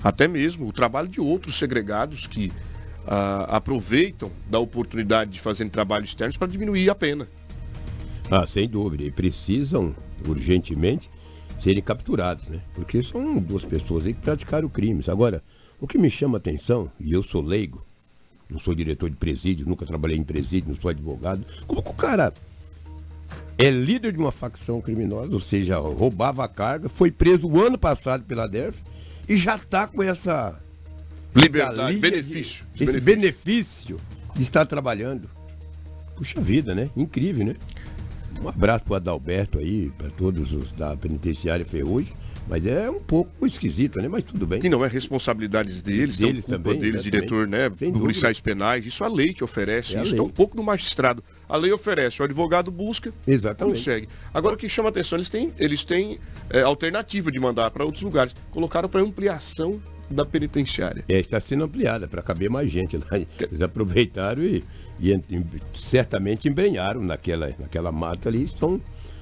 até 0.03 0.29
mesmo 0.29 0.69
o 0.69 0.73
trabalho 0.73 1.09
de 1.09 1.21
outros 1.21 1.57
segregados 1.57 2.27
que 2.27 2.53
ah, 3.07 3.47
aproveitam 3.49 4.31
da 4.49 4.59
oportunidade 4.59 5.31
de 5.33 5.41
fazerem 5.41 5.71
trabalhos 5.71 6.11
externos 6.11 6.37
para 6.37 6.49
diminuir 6.49 6.91
a 6.91 6.95
pena. 6.95 7.27
Ah, 8.31 8.47
sem 8.47 8.69
dúvida. 8.69 9.05
E 9.05 9.11
precisam 9.11 9.95
urgentemente 10.27 11.09
serem 11.61 11.83
capturados, 11.83 12.47
né? 12.47 12.61
Porque 12.75 13.03
são 13.03 13.39
duas 13.39 13.65
pessoas 13.65 14.05
aí 14.05 14.15
que 14.15 14.21
praticaram 14.21 14.69
crimes. 14.69 15.09
Agora, 15.09 15.43
o 15.81 15.87
que 15.87 15.99
me 15.99 16.11
chama 16.11 16.37
a 16.37 16.41
atenção, 16.41 16.91
e 17.01 17.13
eu 17.13 17.23
sou 17.23 17.43
leigo, 17.43 17.85
não 18.49 18.61
sou 18.61 18.75
diretor 18.75 19.11
de 19.11 19.17
presídio, 19.17 19.67
nunca 19.67 19.87
trabalhei 19.87 20.17
em 20.17 20.23
presídio, 20.23 20.71
não 20.71 20.81
sou 20.81 20.91
advogado, 20.91 21.45
como 21.67 21.83
que 21.83 21.91
o 21.91 21.95
cara 21.95 22.33
é 23.59 23.71
líder 23.71 24.13
de 24.13 24.19
uma 24.19 24.31
facção 24.31 24.81
criminosa, 24.81 25.33
ou 25.35 25.41
seja, 25.41 25.77
roubava 25.79 26.45
a 26.45 26.49
carga, 26.49 26.89
foi 26.89 27.11
preso 27.11 27.49
o 27.49 27.61
ano 27.61 27.77
passado 27.77 28.25
pela 28.25 28.47
DERF 28.47 28.81
e 29.29 29.37
já 29.37 29.57
está 29.57 29.87
com 29.89 30.01
essa 30.01 30.59
liberdade, 31.35 31.99
benefício, 31.99 32.65
de, 32.73 32.85
esse 32.85 33.01
benefício 33.01 33.97
de 34.37 34.43
estar 34.43 34.65
trabalhando. 34.65 35.29
Puxa 36.17 36.41
vida, 36.41 36.73
né? 36.73 36.89
Incrível, 36.97 37.47
né? 37.47 37.57
Um 38.41 38.49
abraço 38.49 38.85
para 38.85 38.93
o 38.93 38.97
Adalberto 38.97 39.59
aí, 39.59 39.91
para 39.99 40.09
todos 40.11 40.53
os 40.53 40.71
da 40.73 40.97
penitenciária 40.97 41.65
Ferrugem. 41.65 42.13
Mas 42.49 42.65
é 42.65 42.89
um 42.89 43.01
pouco 43.01 43.47
esquisito, 43.47 44.01
né? 44.01 44.09
Mas 44.09 44.25
tudo 44.25 44.47
bem. 44.47 44.61
E 44.65 44.69
não 44.69 44.85
é 44.85 44.89
responsabilidades 44.89 45.83
deles, 45.83 46.19
deles 46.19 46.45
então, 46.47 46.59
também, 46.59 46.79
deles, 46.79 47.03
diretor, 47.03 47.47
né? 47.47 47.69
Policiais 47.69 48.41
penais, 48.41 48.87
isso 48.87 49.05
a 49.05 49.09
lei 49.09 49.35
que 49.35 49.45
oferece, 49.45 49.97
é 49.97 50.03
isso 50.03 50.17
é 50.17 50.23
um 50.23 50.31
pouco 50.31 50.57
do 50.57 50.63
magistrado. 50.63 51.23
A 51.49 51.57
lei 51.57 51.73
oferece, 51.73 52.21
o 52.21 52.25
advogado 52.25 52.71
busca, 52.71 53.13
Exatamente. 53.27 53.79
consegue. 53.79 54.09
Agora 54.35 54.55
o 54.55 54.59
que 54.59 54.69
chama 54.69 54.91
atenção, 54.91 55.17
eles 55.17 55.29
têm, 55.29 55.53
eles 55.59 55.83
têm 55.83 56.19
é, 56.51 56.61
alternativa 56.61 57.33
de 57.33 57.39
mandar 57.39 57.71
para 57.71 57.85
outros 57.85 58.03
lugares. 58.03 58.35
Colocaram 58.51 58.89
para 58.89 59.01
ampliação 59.01 59.81
da 60.11 60.25
penitenciária. 60.25 61.05
É, 61.09 61.19
está 61.19 61.41
sendo 61.41 61.65
ampliada 61.65 62.07
para 62.07 62.23
caber 62.23 62.51
mais 62.51 62.71
gente 62.71 62.97
lá. 63.11 63.19
Eles 63.41 63.63
aproveitaram 63.63 64.43
e, 64.43 64.63
e, 65.01 65.13
e 65.13 65.45
certamente 65.75 66.49
empenharam 66.49 67.03
naquela, 67.03 67.55
naquela 67.59 67.91
mata 67.91 68.29
ali. 68.29 68.45
Estão, 68.45 68.81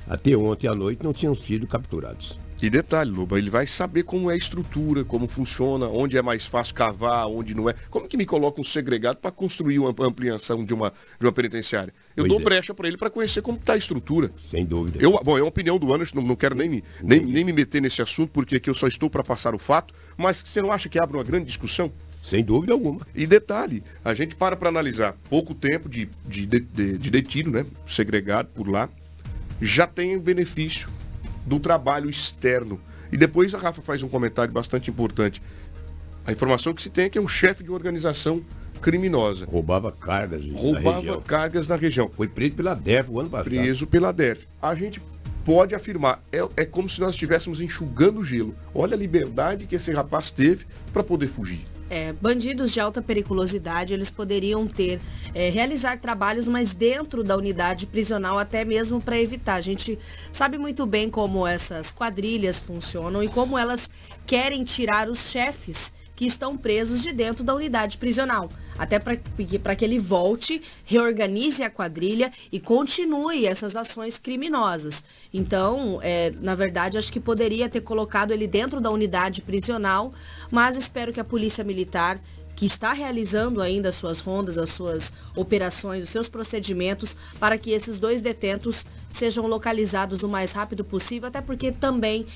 até 0.09 0.37
ontem 0.37 0.67
à 0.67 0.75
noite 0.75 1.05
não 1.05 1.13
tinham 1.13 1.35
sido 1.35 1.67
capturados. 1.67 2.37
E 2.61 2.71
detalhe, 2.71 3.11
Luba, 3.11 3.37
ele 3.39 3.51
vai 3.51 3.67
saber 3.67 4.03
como 4.03 4.31
é 4.31 4.35
a 4.35 4.37
estrutura, 4.37 5.05
como 5.05 5.29
funciona, 5.29 5.89
onde 5.89 6.17
é 6.17 6.23
mais 6.23 6.47
fácil 6.47 6.75
cavar, 6.75 7.27
onde 7.27 7.55
não 7.55 7.69
é. 7.69 7.75
Como 7.91 8.09
que 8.09 8.17
me 8.17 8.25
coloca 8.25 8.59
um 8.59 8.65
segregado 8.65 9.19
para 9.19 9.31
construir 9.31 9.79
uma 9.79 9.95
ampliação 10.01 10.65
de 10.65 10.73
uma, 10.73 10.91
de 11.21 11.27
uma 11.27 11.33
penitenciária? 11.33 11.93
Eu 12.17 12.25
pois 12.25 12.29
dou 12.31 12.41
é. 12.41 12.45
brecha 12.45 12.73
para 12.73 12.89
ele 12.89 12.97
para 12.97 13.11
conhecer 13.11 13.43
como 13.43 13.59
está 13.59 13.75
a 13.75 13.77
estrutura. 13.77 14.31
Sem 14.51 14.65
dúvida. 14.65 14.99
Eu, 15.01 15.21
bom, 15.23 15.37
é 15.37 15.43
uma 15.43 15.49
opinião 15.49 15.79
do 15.79 15.93
Anderson, 15.93 16.17
não, 16.17 16.29
não 16.29 16.37
quero 16.37 16.55
nem 16.55 16.69
me, 16.69 16.85
nem, 17.03 17.21
nem 17.21 17.45
me 17.45 17.53
meter 17.53 17.83
nesse 17.83 18.01
assunto, 18.01 18.31
porque 18.33 18.57
aqui 18.57 18.71
eu 18.71 18.75
só 18.75 18.89
estou 18.89 19.11
para 19.11 19.23
passar 19.23 19.55
o 19.55 19.59
fato, 19.59 19.93
mas 20.17 20.43
você 20.45 20.63
não 20.63 20.73
acha 20.73 20.89
que 20.89 20.99
abre 20.99 21.17
uma 21.17 21.25
grande 21.25 21.45
discussão? 21.45 21.93
Sem 22.23 22.43
dúvida 22.43 22.73
alguma. 22.73 23.07
E 23.15 23.27
detalhe, 23.27 23.85
a 24.05 24.15
gente 24.15 24.35
para 24.35 24.57
para 24.57 24.69
analisar 24.69 25.15
pouco 25.29 25.55
tempo 25.55 25.89
de, 25.89 26.09
de, 26.27 26.47
de, 26.47 26.99
de 26.99 27.11
detido, 27.11 27.51
né? 27.51 27.67
Segregado 27.87 28.49
por 28.55 28.69
lá, 28.69 28.89
já 29.61 29.87
tem 29.87 30.19
benefício 30.19 30.89
do 31.45 31.61
trabalho 31.61 32.11
externo. 32.11 32.81
E 33.13 33.17
depois 33.17 33.55
a 33.55 33.59
Rafa 33.59 33.81
faz 33.81 34.03
um 34.03 34.09
comentário 34.09 34.53
bastante 34.53 34.91
importante. 34.91 35.41
A 36.27 36.33
informação 36.33 36.75
que 36.75 36.83
se 36.83 36.91
tem 36.91 37.05
é 37.05 37.09
que 37.09 37.19
é 37.19 37.21
um 37.21 37.29
chefe 37.29 37.63
de 37.63 37.71
organização 37.71 38.43
criminosa. 38.81 39.47
Roubava 39.47 39.91
cargas 39.93 40.49
Roubava 40.51 40.91
na 40.91 40.97
região. 40.97 41.21
cargas 41.21 41.69
na 41.69 41.77
região. 41.77 42.11
Foi 42.15 42.29
preso 42.29 42.55
pela 42.55 42.75
DEF 42.75 43.11
o 43.11 43.21
ano 43.21 43.31
passado. 43.31 43.51
Preso 43.51 43.87
pela 43.87 44.13
DEF. 44.13 44.47
A 44.61 44.75
gente 44.75 45.01
pode 45.45 45.77
afirmar, 45.77 46.21
é, 46.33 46.39
é 46.57 46.65
como 46.65 46.89
se 46.89 47.01
nós 47.01 47.11
estivéssemos 47.11 47.61
enxugando 47.61 48.23
gelo. 48.25 48.53
Olha 48.75 48.95
a 48.95 48.99
liberdade 48.99 49.67
que 49.67 49.77
esse 49.77 49.93
rapaz 49.93 50.31
teve 50.31 50.67
para 50.93 51.05
poder 51.05 51.29
fugir. 51.29 51.61
É, 51.89 52.13
bandidos 52.15 52.73
de 52.73 52.81
alta 52.81 53.01
periculosidade, 53.01 53.95
eles 53.95 54.11
poderiam 54.11 54.67
ter, 54.67 54.99
é, 55.33 55.49
realizar 55.51 56.01
trabalhos, 56.01 56.49
mas 56.49 56.75
dentro 56.75 57.23
da 57.23 57.37
unidade 57.37 57.87
prisional, 57.87 58.37
até 58.37 58.65
mesmo 58.65 59.01
para 59.01 59.21
evitar. 59.21 59.55
A 59.55 59.61
gente 59.61 59.97
sabe 60.33 60.59
muito 60.59 60.85
bem 60.85 61.09
como 61.09 61.47
essas 61.47 61.93
quadrilhas 61.93 62.59
funcionam 62.59 63.23
e 63.23 63.29
como 63.29 63.57
elas 63.57 63.89
querem 64.27 64.65
tirar 64.65 65.09
os 65.09 65.31
chefes 65.31 65.93
que 66.17 66.25
estão 66.25 66.57
presos 66.57 67.03
de 67.03 67.13
dentro 67.13 67.45
da 67.45 67.55
unidade 67.55 67.99
prisional. 67.99 68.49
Até 68.79 68.99
para 68.99 69.77
que 69.77 69.85
ele 69.85 69.99
volte, 69.99 70.63
reorganize 70.85 71.63
a 71.63 71.71
quadrilha 71.71 72.33
e 72.51 72.59
continue 72.59 73.47
essas 73.47 73.77
ações 73.77 74.19
criminosas. 74.19 75.05
Então, 75.33 76.01
é, 76.03 76.33
na 76.41 76.55
verdade, 76.55 76.99
acho 76.99 77.13
que 77.13 77.21
poderia 77.21 77.69
ter 77.69 77.83
colocado 77.83 78.33
ele 78.33 78.47
dentro 78.47 78.81
da 78.81 78.91
unidade 78.91 79.43
prisional, 79.43 80.13
mas 80.51 80.77
espero 80.77 81.13
que 81.13 81.21
a 81.21 81.25
Polícia 81.25 81.63
Militar 81.63 82.21
que 82.57 82.65
está 82.65 82.95
realizando 82.95 83.61
ainda 83.61 83.91
as 83.91 83.95
suas 83.95 84.21
rondas, 84.21 84.57
as 84.57 84.71
suas 84.71 85.13
operações, 85.37 86.05
os 86.05 86.09
seus 86.09 86.29
procedimentos 86.29 87.17
para 87.39 87.59
que 87.59 87.71
esses 87.71 88.01
dois 88.01 88.23
detentos 88.23 88.87
sejam 89.11 89.47
localizados 89.47 90.23
o 90.23 90.29
mais 90.29 90.53
rápido 90.53 90.83
possível, 90.83 91.29
até 91.29 91.41
porque 91.41 91.71
também 91.71 92.27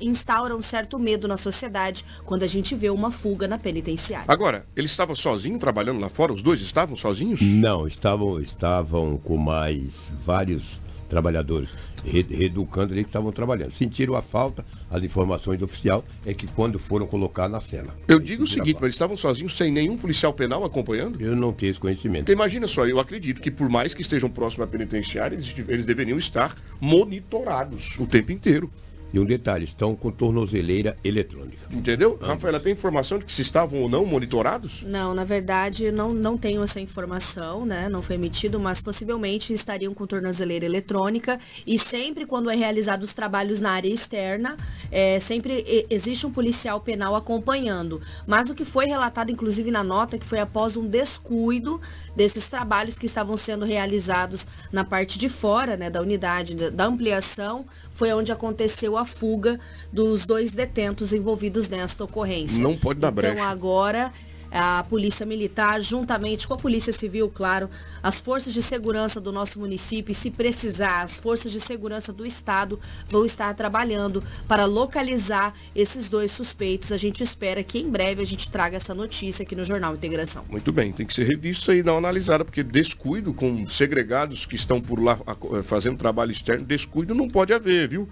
instaura 0.00 0.56
um 0.56 0.62
certo 0.62 0.98
medo 0.98 1.28
na 1.28 1.36
sociedade 1.36 2.04
quando 2.24 2.42
a 2.42 2.46
gente 2.46 2.74
vê 2.74 2.90
uma 2.90 3.10
fuga 3.10 3.46
na 3.46 3.58
penitenciária. 3.58 4.24
Agora, 4.26 4.66
eles 4.74 4.90
estavam 4.90 5.14
sozinhos 5.14 5.60
trabalhando 5.60 6.00
lá 6.00 6.08
fora? 6.08 6.32
Os 6.32 6.42
dois 6.42 6.60
estavam 6.60 6.96
sozinhos? 6.96 7.40
Não, 7.40 7.86
estavam, 7.86 8.40
estavam 8.40 9.18
com 9.18 9.36
mais 9.36 10.12
vários 10.24 10.80
trabalhadores 11.08 11.76
reeducando 12.04 12.92
ali 12.92 13.02
que 13.02 13.08
estavam 13.08 13.32
trabalhando. 13.32 13.72
Sentiram 13.72 14.14
a 14.14 14.22
falta, 14.22 14.64
as 14.90 15.02
informações 15.02 15.62
oficial 15.62 16.04
é 16.24 16.32
que 16.32 16.46
quando 16.46 16.78
foram 16.78 17.06
colocar 17.06 17.48
na 17.48 17.60
cela. 17.60 17.94
Eu 18.06 18.18
digo 18.18 18.44
o 18.44 18.46
seguinte, 18.46 18.74
mas 18.74 18.84
eles 18.84 18.94
estavam 18.94 19.16
sozinhos 19.16 19.56
sem 19.56 19.72
nenhum 19.72 19.96
policial 19.96 20.32
penal 20.32 20.64
acompanhando? 20.64 21.20
Eu 21.20 21.34
não 21.34 21.52
tenho 21.52 21.70
esse 21.70 21.80
conhecimento. 21.80 22.24
Porque 22.24 22.32
imagina 22.32 22.66
só, 22.66 22.86
eu 22.86 23.00
acredito 23.00 23.40
que 23.40 23.50
por 23.50 23.68
mais 23.68 23.94
que 23.94 24.02
estejam 24.02 24.30
próximos 24.30 24.66
à 24.66 24.70
penitenciária, 24.70 25.34
eles, 25.34 25.54
eles 25.68 25.86
deveriam 25.86 26.18
estar 26.18 26.54
monitorados 26.80 27.98
o 27.98 28.06
tempo 28.06 28.32
inteiro. 28.32 28.70
E 29.12 29.18
um 29.18 29.24
detalhe, 29.24 29.64
estão 29.64 29.96
com 29.96 30.10
tornozeleira 30.10 30.96
eletrônica. 31.02 31.66
Entendeu? 31.72 32.18
Ah. 32.20 32.28
Rafaela, 32.28 32.60
tem 32.60 32.72
informação 32.72 33.18
de 33.18 33.24
que 33.24 33.32
se 33.32 33.42
estavam 33.42 33.80
ou 33.80 33.88
não 33.88 34.04
monitorados? 34.04 34.82
Não, 34.82 35.14
na 35.14 35.24
verdade, 35.24 35.90
não, 35.90 36.12
não 36.12 36.36
tenho 36.36 36.62
essa 36.62 36.80
informação, 36.80 37.64
né? 37.64 37.88
Não 37.88 38.02
foi 38.02 38.16
emitido, 38.16 38.58
mas 38.58 38.80
possivelmente 38.80 39.52
estariam 39.52 39.94
com 39.94 40.06
tornozeleira 40.06 40.66
eletrônica. 40.66 41.38
E 41.66 41.78
sempre 41.78 42.26
quando 42.26 42.50
é 42.50 42.56
realizado 42.56 43.02
os 43.02 43.12
trabalhos 43.12 43.60
na 43.60 43.70
área 43.70 43.88
externa, 43.88 44.56
é, 44.90 45.18
sempre 45.20 45.86
existe 45.88 46.26
um 46.26 46.30
policial 46.30 46.80
penal 46.80 47.14
acompanhando. 47.14 48.00
Mas 48.26 48.50
o 48.50 48.54
que 48.54 48.64
foi 48.64 48.86
relatado, 48.86 49.30
inclusive 49.30 49.70
na 49.70 49.82
nota, 49.82 50.18
que 50.18 50.26
foi 50.26 50.38
após 50.38 50.76
um 50.76 50.86
descuido 50.86 51.80
desses 52.14 52.48
trabalhos 52.48 52.98
que 52.98 53.06
estavam 53.06 53.36
sendo 53.36 53.64
realizados 53.64 54.46
na 54.72 54.84
parte 54.84 55.18
de 55.18 55.28
fora, 55.28 55.76
né, 55.76 55.88
da 55.88 56.00
unidade, 56.00 56.54
da 56.70 56.86
ampliação, 56.86 57.64
foi 57.98 58.12
onde 58.12 58.30
aconteceu 58.30 58.96
a 58.96 59.04
fuga 59.04 59.58
dos 59.92 60.24
dois 60.24 60.52
detentos 60.52 61.12
envolvidos 61.12 61.68
nesta 61.68 62.04
ocorrência. 62.04 62.62
Não 62.62 62.76
pode 62.76 63.00
dar 63.00 63.08
então, 63.08 63.16
brecha. 63.16 63.34
Então 63.34 63.44
agora 63.44 64.12
a 64.50 64.84
Polícia 64.88 65.26
Militar, 65.26 65.80
juntamente 65.82 66.46
com 66.46 66.54
a 66.54 66.56
Polícia 66.56 66.92
Civil, 66.92 67.28
claro, 67.28 67.68
as 68.02 68.18
forças 68.18 68.52
de 68.52 68.62
segurança 68.62 69.20
do 69.20 69.32
nosso 69.32 69.58
município, 69.58 70.12
e 70.12 70.14
se 70.14 70.30
precisar, 70.30 71.02
as 71.02 71.18
forças 71.18 71.52
de 71.52 71.60
segurança 71.60 72.12
do 72.12 72.24
Estado 72.24 72.78
vão 73.08 73.24
estar 73.24 73.54
trabalhando 73.54 74.22
para 74.46 74.64
localizar 74.64 75.54
esses 75.74 76.08
dois 76.08 76.32
suspeitos. 76.32 76.92
A 76.92 76.96
gente 76.96 77.22
espera 77.22 77.62
que 77.62 77.78
em 77.78 77.90
breve 77.90 78.22
a 78.22 78.26
gente 78.26 78.50
traga 78.50 78.76
essa 78.76 78.94
notícia 78.94 79.42
aqui 79.42 79.54
no 79.54 79.64
Jornal 79.64 79.94
Integração. 79.94 80.44
Muito 80.48 80.72
bem, 80.72 80.92
tem 80.92 81.06
que 81.06 81.14
ser 81.14 81.26
revisto 81.26 81.72
e 81.72 81.82
dar 81.82 81.92
uma 81.92 81.98
analisada, 81.98 82.44
porque 82.44 82.62
descuido 82.62 83.34
com 83.34 83.68
segregados 83.68 84.46
que 84.46 84.56
estão 84.56 84.80
por 84.80 85.02
lá 85.02 85.18
fazendo 85.64 85.98
trabalho 85.98 86.32
externo, 86.32 86.64
descuido 86.64 87.14
não 87.14 87.28
pode 87.28 87.52
haver, 87.52 87.88
viu? 87.88 88.08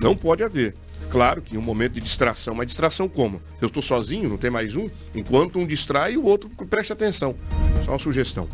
Não 0.00 0.16
pode 0.16 0.42
haver. 0.42 0.74
Claro 1.10 1.42
que 1.42 1.56
em 1.56 1.58
um 1.58 1.62
momento 1.62 1.94
de 1.94 2.00
distração, 2.00 2.54
mas 2.54 2.68
distração 2.68 3.08
como? 3.08 3.42
Eu 3.60 3.66
estou 3.66 3.82
sozinho, 3.82 4.28
não 4.28 4.38
tem 4.38 4.50
mais 4.50 4.76
um? 4.76 4.88
Enquanto 5.14 5.58
um 5.58 5.66
distrai, 5.66 6.16
o 6.16 6.24
outro 6.24 6.48
preste 6.68 6.92
atenção. 6.92 7.34
Só 7.84 7.92
uma 7.92 7.98
sugestão. 7.98 8.48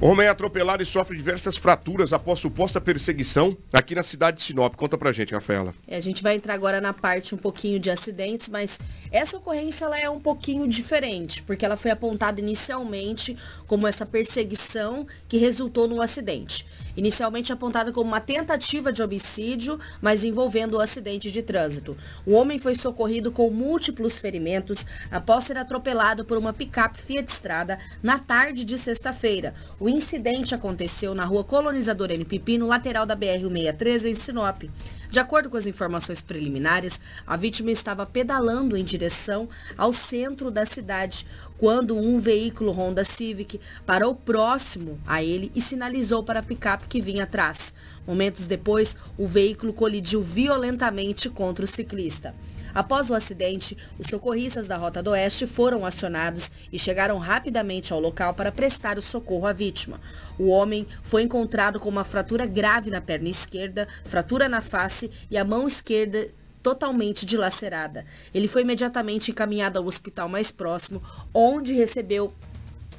Homem 0.00 0.28
é 0.28 0.30
atropelado 0.30 0.80
e 0.80 0.86
sofre 0.86 1.16
diversas 1.16 1.56
fraturas 1.56 2.12
após 2.12 2.38
suposta 2.38 2.80
perseguição 2.80 3.56
aqui 3.72 3.96
na 3.96 4.04
cidade 4.04 4.36
de 4.36 4.44
Sinop. 4.44 4.76
Conta 4.76 4.96
pra 4.96 5.10
gente, 5.10 5.34
Rafaela. 5.34 5.74
É, 5.88 5.96
a 5.96 6.00
gente 6.00 6.22
vai 6.22 6.36
entrar 6.36 6.54
agora 6.54 6.80
na 6.80 6.92
parte 6.92 7.34
um 7.34 7.38
pouquinho 7.38 7.80
de 7.80 7.90
acidentes, 7.90 8.48
mas 8.48 8.78
essa 9.10 9.36
ocorrência 9.36 9.86
ela 9.86 9.98
é 9.98 10.08
um 10.08 10.20
pouquinho 10.20 10.68
diferente, 10.68 11.42
porque 11.42 11.64
ela 11.64 11.76
foi 11.76 11.90
apontada 11.90 12.40
inicialmente 12.40 13.36
como 13.66 13.88
essa 13.88 14.06
perseguição 14.06 15.04
que 15.28 15.36
resultou 15.36 15.88
num 15.88 16.00
acidente. 16.00 16.64
Inicialmente 16.96 17.52
apontada 17.52 17.92
como 17.92 18.08
uma 18.08 18.20
tentativa 18.20 18.92
de 18.92 19.02
homicídio, 19.02 19.78
mas 20.00 20.24
envolvendo 20.24 20.74
o 20.74 20.78
um 20.78 20.80
acidente 20.80 21.30
de 21.30 21.42
trânsito. 21.42 21.96
O 22.26 22.34
homem 22.34 22.58
foi 22.58 22.74
socorrido 22.74 23.30
com 23.30 23.50
múltiplos 23.50 24.18
ferimentos 24.18 24.84
após 25.10 25.44
ser 25.44 25.56
atropelado 25.56 26.24
por 26.24 26.36
uma 26.36 26.52
picape 26.52 27.00
Fiat 27.00 27.30
Strada 27.30 27.78
na 28.02 28.18
tarde 28.18 28.64
de 28.64 28.76
sexta-feira. 28.76 29.54
O 29.78 29.87
incidente 29.88 30.54
aconteceu 30.54 31.14
na 31.14 31.24
rua 31.24 31.44
Colonizador 31.44 32.10
N. 32.10 32.24
Pipi, 32.24 32.58
no 32.58 32.66
lateral 32.66 33.06
da 33.06 33.16
BR-163, 33.16 34.04
em 34.04 34.14
Sinop. 34.14 34.64
De 35.10 35.18
acordo 35.18 35.48
com 35.48 35.56
as 35.56 35.66
informações 35.66 36.20
preliminares, 36.20 37.00
a 37.26 37.36
vítima 37.36 37.70
estava 37.70 38.04
pedalando 38.04 38.76
em 38.76 38.84
direção 38.84 39.48
ao 39.76 39.92
centro 39.92 40.50
da 40.50 40.66
cidade 40.66 41.26
quando 41.56 41.96
um 41.96 42.18
veículo 42.18 42.72
Honda 42.72 43.04
Civic 43.04 43.58
parou 43.86 44.14
próximo 44.14 44.98
a 45.06 45.22
ele 45.22 45.50
e 45.54 45.60
sinalizou 45.60 46.22
para 46.22 46.40
a 46.40 46.42
picape 46.42 46.88
que 46.88 47.00
vinha 47.00 47.24
atrás. 47.24 47.72
Momentos 48.06 48.46
depois, 48.46 48.96
o 49.16 49.26
veículo 49.26 49.72
colidiu 49.72 50.22
violentamente 50.22 51.30
contra 51.30 51.64
o 51.64 51.68
ciclista. 51.68 52.34
Após 52.78 53.10
o 53.10 53.14
acidente, 53.14 53.76
os 53.98 54.06
socorristas 54.06 54.68
da 54.68 54.76
Rota 54.76 55.02
do 55.02 55.10
Oeste 55.10 55.48
foram 55.48 55.84
acionados 55.84 56.52
e 56.72 56.78
chegaram 56.78 57.18
rapidamente 57.18 57.92
ao 57.92 57.98
local 57.98 58.34
para 58.34 58.52
prestar 58.52 58.96
o 58.98 59.02
socorro 59.02 59.48
à 59.48 59.52
vítima. 59.52 60.00
O 60.38 60.46
homem 60.46 60.86
foi 61.02 61.22
encontrado 61.22 61.80
com 61.80 61.88
uma 61.88 62.04
fratura 62.04 62.46
grave 62.46 62.88
na 62.88 63.00
perna 63.00 63.28
esquerda, 63.28 63.88
fratura 64.04 64.48
na 64.48 64.60
face 64.60 65.10
e 65.28 65.36
a 65.36 65.44
mão 65.44 65.66
esquerda 65.66 66.28
totalmente 66.62 67.26
dilacerada. 67.26 68.06
Ele 68.32 68.46
foi 68.46 68.62
imediatamente 68.62 69.32
encaminhado 69.32 69.76
ao 69.76 69.84
hospital 69.84 70.28
mais 70.28 70.52
próximo, 70.52 71.02
onde 71.34 71.74
recebeu 71.74 72.32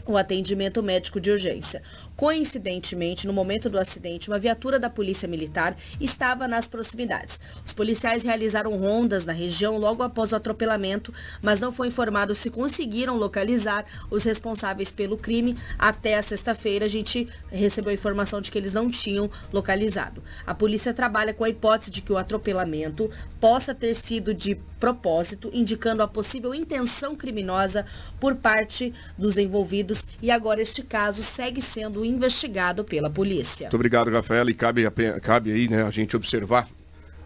o 0.06 0.18
atendimento 0.18 0.84
médico 0.84 1.22
de 1.22 1.32
urgência. 1.32 1.82
Coincidentemente, 2.20 3.26
no 3.26 3.32
momento 3.32 3.70
do 3.70 3.80
acidente, 3.80 4.28
uma 4.28 4.38
viatura 4.38 4.78
da 4.78 4.90
Polícia 4.90 5.26
Militar 5.26 5.78
estava 6.02 6.50
nas 6.50 6.68
proximidades. 6.68 7.40
Os 7.66 7.72
policiais 7.72 8.24
realizaram 8.24 8.78
rondas 8.78 9.24
na 9.24 9.32
região 9.32 9.78
logo 9.78 10.04
após 10.04 10.34
o 10.34 10.36
atropelamento, 10.36 11.14
mas 11.42 11.62
não 11.62 11.72
foi 11.72 11.88
informado 11.88 12.36
se 12.36 12.50
conseguiram 12.50 13.16
localizar 13.16 13.86
os 14.12 14.26
responsáveis 14.26 14.92
pelo 14.92 15.16
crime. 15.16 15.58
Até 15.78 16.18
a 16.18 16.22
sexta-feira, 16.22 16.84
a 16.84 16.90
gente 16.90 17.26
recebeu 17.50 17.92
a 17.92 17.94
informação 17.94 18.42
de 18.42 18.52
que 18.52 18.58
eles 18.58 18.74
não 18.74 18.92
tinham 18.92 19.32
localizado. 19.54 20.22
A 20.46 20.54
polícia 20.54 20.94
trabalha 20.94 21.34
com 21.34 21.46
a 21.46 21.50
hipótese 21.50 21.90
de 21.90 22.02
que 22.02 22.12
o 22.12 22.18
atropelamento 22.18 23.10
possa 23.40 23.74
ter 23.74 23.94
sido 23.94 24.34
de 24.34 24.58
propósito, 24.78 25.50
indicando 25.54 26.02
a 26.02 26.08
possível 26.08 26.54
intenção 26.54 27.16
criminosa 27.16 27.86
por 28.20 28.36
parte 28.36 28.94
dos 29.18 29.38
envolvidos 29.38 30.06
e 30.22 30.32
agora 30.32 30.62
este 30.62 30.82
caso 30.82 31.22
segue 31.22 31.62
sendo 31.62 32.09
investigado 32.10 32.84
pela 32.84 33.10
polícia. 33.10 33.66
Muito 33.66 33.76
obrigado, 33.76 34.12
Rafaela. 34.12 34.50
E 34.50 34.54
cabe, 34.54 34.84
cabe 35.22 35.52
aí 35.52 35.68
né, 35.68 35.84
a 35.84 35.92
gente 35.92 36.16
observar 36.16 36.68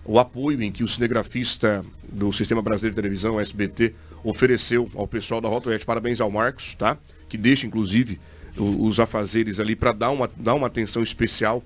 o 0.06 0.20
apoio 0.20 0.62
em 0.62 0.72
que 0.72 0.84
o 0.84 0.88
cinegrafista 0.88 1.84
do 2.10 2.32
Sistema 2.34 2.62
Brasileiro 2.62 2.96
de 2.96 3.02
Televisão, 3.02 3.40
SBT, 3.40 3.94
ofereceu 4.24 4.90
ao 4.96 5.08
pessoal 5.08 5.42
da 5.42 5.50
Rota 5.50 5.70
Oeste. 5.70 5.86
Parabéns 5.86 6.20
ao 6.20 6.30
Marcos, 6.30 6.76
tá? 6.76 6.98
Que 7.30 7.38
deixa, 7.38 7.66
inclusive, 7.66 8.20
os 8.58 9.00
afazeres 9.00 9.60
ali 9.60 9.76
para 9.76 9.92
dar 9.92 10.12
uma, 10.12 10.30
dar 10.36 10.54
uma 10.54 10.68
atenção 10.68 11.02
especial 11.02 11.64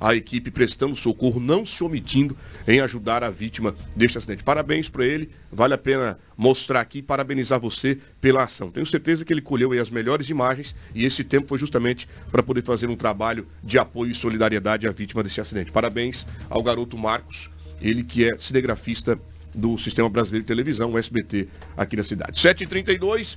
a 0.00 0.14
equipe 0.14 0.50
prestando 0.50 0.96
socorro, 0.96 1.38
não 1.38 1.66
se 1.66 1.84
omitindo 1.84 2.36
em 2.66 2.80
ajudar 2.80 3.22
a 3.22 3.30
vítima 3.30 3.74
deste 3.94 4.18
acidente. 4.18 4.42
Parabéns 4.42 4.88
para 4.88 5.04
ele, 5.04 5.28
vale 5.52 5.74
a 5.74 5.78
pena 5.78 6.18
mostrar 6.36 6.80
aqui 6.80 6.98
e 6.98 7.02
parabenizar 7.02 7.60
você 7.60 7.98
pela 8.20 8.44
ação. 8.44 8.70
Tenho 8.70 8.86
certeza 8.86 9.24
que 9.24 9.32
ele 9.32 9.42
colheu 9.42 9.72
as 9.72 9.90
melhores 9.90 10.30
imagens 10.30 10.74
e 10.94 11.04
esse 11.04 11.22
tempo 11.22 11.46
foi 11.46 11.58
justamente 11.58 12.08
para 12.32 12.42
poder 12.42 12.62
fazer 12.62 12.88
um 12.88 12.96
trabalho 12.96 13.46
de 13.62 13.78
apoio 13.78 14.10
e 14.10 14.14
solidariedade 14.14 14.88
à 14.88 14.90
vítima 14.90 15.22
desse 15.22 15.40
acidente. 15.40 15.70
Parabéns 15.70 16.26
ao 16.48 16.62
garoto 16.62 16.96
Marcos, 16.96 17.50
ele 17.80 18.02
que 18.02 18.24
é 18.24 18.38
cinegrafista 18.38 19.18
do 19.54 19.76
Sistema 19.76 20.08
Brasileiro 20.08 20.44
de 20.44 20.48
Televisão, 20.48 20.92
o 20.92 20.98
SBT, 20.98 21.48
aqui 21.76 21.96
na 21.96 22.04
cidade. 22.04 22.40
7h32. 22.40 23.36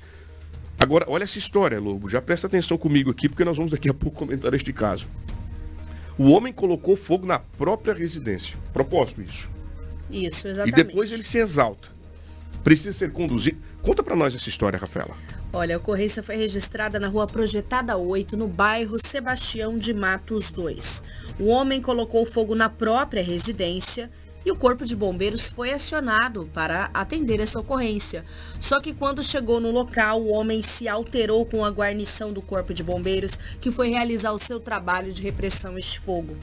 Agora, 0.80 1.06
olha 1.08 1.24
essa 1.24 1.38
história, 1.38 1.80
Lobo. 1.80 2.10
Já 2.10 2.22
presta 2.22 2.48
atenção 2.48 2.78
comigo 2.78 3.10
aqui, 3.10 3.30
porque 3.30 3.44
nós 3.44 3.58
vamos 3.58 3.72
daqui 3.72 3.90
a 3.90 3.94
pouco 3.94 4.18
comentar 4.20 4.54
este 4.54 4.72
caso. 4.74 5.08
O 6.18 6.32
homem 6.32 6.54
colocou 6.54 6.96
fogo 6.96 7.26
na 7.26 7.40
própria 7.40 7.94
residência. 7.94 8.56
Propósito 8.72 9.22
isso. 9.22 9.50
Isso, 10.12 10.48
exatamente. 10.48 10.80
E 10.80 10.84
depois 10.84 11.12
ele 11.12 11.24
se 11.24 11.40
exalta. 11.40 11.90
Precisa 12.64 12.94
ser 12.94 13.12
conduzido. 13.12 13.58
Conta 13.82 14.04
para 14.04 14.16
nós 14.16 14.36
essa 14.36 14.48
história, 14.48 14.80
Rafaela. 14.80 15.16
Olha, 15.52 15.76
a 15.76 15.78
ocorrência 15.78 16.24
foi 16.24 16.36
registrada 16.36 17.00
na 17.00 17.08
rua 17.08 17.28
Projetada 17.28 17.98
8, 17.98 18.36
no 18.36 18.48
bairro 18.48 18.98
Sebastião 18.98 19.78
de 19.78 19.94
Matos 19.94 20.50
2. 20.50 21.04
O 21.40 21.48
homem 21.48 21.82
colocou 21.82 22.26
fogo 22.26 22.56
na 22.56 22.70
própria 22.70 23.24
residência 23.24 24.10
e 24.46 24.52
o 24.52 24.56
Corpo 24.56 24.86
de 24.86 24.96
Bombeiros 24.96 25.48
foi 25.48 25.72
acionado 25.72 26.50
para 26.54 26.90
atender 26.94 27.40
essa 27.40 27.60
ocorrência. 27.60 28.26
Só 28.60 28.80
que 28.80 28.94
quando 28.94 29.24
chegou 29.24 29.60
no 29.60 29.72
local, 29.72 30.22
o 30.22 30.32
homem 30.32 30.62
se 30.62 30.88
alterou 30.88 31.46
com 31.46 31.64
a 31.64 31.70
guarnição 31.70 32.34
do 32.34 32.42
Corpo 32.42 32.74
de 32.74 32.84
Bombeiros, 32.84 33.38
que 33.62 33.72
foi 33.72 33.90
realizar 33.90 34.32
o 34.32 34.40
seu 34.40 34.60
trabalho 34.60 35.14
de 35.14 35.22
repressão 35.22 35.78
este 35.78 36.00
fogo. 36.00 36.36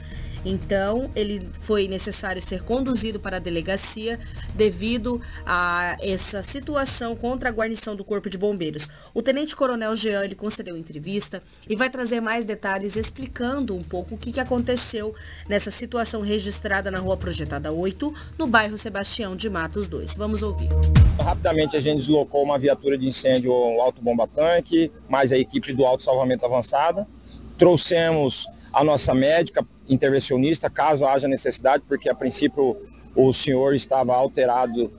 Então, 0.43 1.09
ele 1.15 1.47
foi 1.59 1.87
necessário 1.87 2.41
ser 2.41 2.63
conduzido 2.63 3.19
para 3.19 3.37
a 3.37 3.39
delegacia 3.39 4.19
devido 4.55 5.21
a 5.45 5.97
essa 6.01 6.41
situação 6.41 7.15
contra 7.15 7.49
a 7.49 7.51
guarnição 7.51 7.95
do 7.95 8.03
Corpo 8.03 8.29
de 8.29 8.37
Bombeiros. 8.37 8.89
O 9.13 9.21
Tenente 9.21 9.55
Coronel 9.55 9.95
Jean 9.95 10.23
ele 10.23 10.35
concedeu 10.35 10.75
entrevista 10.75 11.43
e 11.69 11.75
vai 11.75 11.89
trazer 11.89 12.21
mais 12.21 12.45
detalhes 12.45 12.95
explicando 12.95 13.75
um 13.75 13.83
pouco 13.83 14.15
o 14.15 14.17
que, 14.17 14.41
aconteceu 14.41 15.13
nessa 15.47 15.69
situação 15.69 16.21
registrada 16.21 16.89
na 16.89 16.99
Rua 16.99 17.15
Projetada 17.15 17.71
8, 17.71 18.13
no 18.39 18.47
bairro 18.47 18.77
Sebastião 18.77 19.35
de 19.35 19.49
Matos 19.49 19.87
2. 19.87 20.15
Vamos 20.15 20.41
ouvir. 20.41 20.69
Rapidamente 21.19 21.77
a 21.77 21.81
gente 21.81 21.99
deslocou 21.99 22.43
uma 22.43 22.57
viatura 22.57 22.97
de 22.97 23.07
incêndio 23.07 23.53
alto 23.79 24.01
bomba 24.01 24.27
tanque, 24.27 24.91
mais 25.07 25.31
a 25.31 25.37
equipe 25.37 25.73
do 25.73 25.85
alto 25.85 26.01
salvamento 26.01 26.45
avançada. 26.45 27.07
Trouxemos 27.57 28.47
a 28.73 28.83
nossa 28.83 29.13
médica 29.13 29.65
intervencionista, 29.87 30.69
caso 30.69 31.05
haja 31.05 31.27
necessidade, 31.27 31.83
porque 31.87 32.09
a 32.09 32.15
princípio 32.15 32.77
o 33.15 33.33
senhor 33.33 33.75
estava 33.75 34.15
alterado 34.15 34.91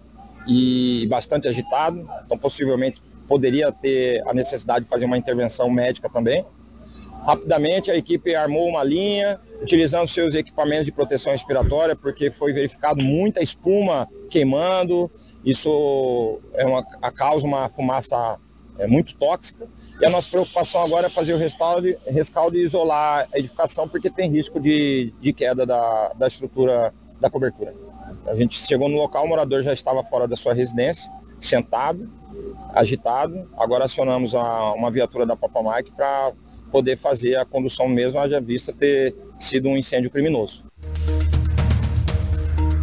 e 0.47 1.07
bastante 1.09 1.49
agitado, 1.49 2.07
então 2.27 2.37
possivelmente 2.37 3.01
poderia 3.29 3.73
ter 3.73 4.23
a 4.29 4.35
necessidade 4.35 4.85
de 4.85 4.91
fazer 4.91 5.05
uma 5.05 5.17
intervenção 5.17 5.71
médica 5.71 6.11
também. 6.11 6.45
Rapidamente 7.25 7.91
a 7.91 7.97
equipe 7.97 8.35
armou 8.35 8.69
uma 8.69 8.83
linha, 8.83 9.39
utilizando 9.63 10.09
seus 10.09 10.35
equipamentos 10.35 10.85
de 10.85 10.93
proteção 10.93 11.33
respiratória, 11.33 11.95
porque 11.95 12.31
foi 12.31 12.53
verificado 12.53 13.03
muita 13.03 13.41
espuma 13.41 14.09
queimando, 14.29 15.11
isso 15.45 16.41
é 16.55 16.67
uma, 16.67 16.85
causa 17.13 17.47
uma 17.47 17.69
fumaça 17.69 18.39
é, 18.79 18.87
muito 18.87 19.15
tóxica. 19.15 19.67
E 20.03 20.05
a 20.05 20.11
nossa 20.11 20.29
preocupação 20.29 20.83
agora 20.83 21.07
é 21.07 21.09
fazer 21.09 21.33
o 21.33 21.37
rescaldo, 21.37 21.87
rescaldo 22.09 22.57
e 22.59 22.65
isolar 22.65 23.29
a 23.33 23.39
edificação, 23.39 23.89
porque 23.89 24.11
tem 24.11 24.29
risco 24.29 24.59
de, 24.59 25.15
de 25.21 25.33
queda 25.33 25.65
da, 25.65 26.13
da 26.15 26.27
estrutura 26.27 26.93
da 27.21 27.31
cobertura. 27.31 27.73
A 28.27 28.35
gente 28.35 28.61
chegou 28.61 28.89
no 28.89 28.97
local, 28.97 29.25
o 29.25 29.29
morador 29.29 29.63
já 29.63 29.73
estava 29.73 30.03
fora 30.03 30.27
da 30.27 30.35
sua 30.35 30.55
residência, 30.55 31.09
sentado, 31.41 32.11
agitado. 32.75 33.49
Agora 33.57 33.85
acionamos 33.85 34.35
a, 34.35 34.73
uma 34.73 34.91
viatura 34.91 35.25
da 35.25 35.37
Papamike 35.37 35.93
para 35.93 36.33
poder 36.73 36.97
fazer 36.97 37.37
a 37.37 37.45
condução 37.45 37.87
mesmo, 37.87 38.19
haja 38.19 38.41
vista 38.41 38.73
ter 38.73 39.15
sido 39.39 39.69
um 39.69 39.77
incêndio 39.77 40.11
criminoso. 40.11 40.65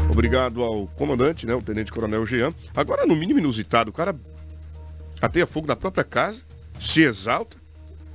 Obrigado 0.10 0.64
ao 0.64 0.88
comandante, 0.98 1.46
né, 1.46 1.54
o 1.54 1.62
Tenente 1.62 1.92
Coronel 1.92 2.26
Jean. 2.26 2.54
Agora, 2.74 3.06
no 3.06 3.14
mínimo 3.14 3.40
inusitado, 3.40 3.90
o 3.90 3.94
cara 3.94 4.16
ateia 5.22 5.46
fogo 5.46 5.68
na 5.68 5.76
própria 5.76 6.06
casa, 6.06 6.48
se 6.80 7.02
exalta, 7.02 7.58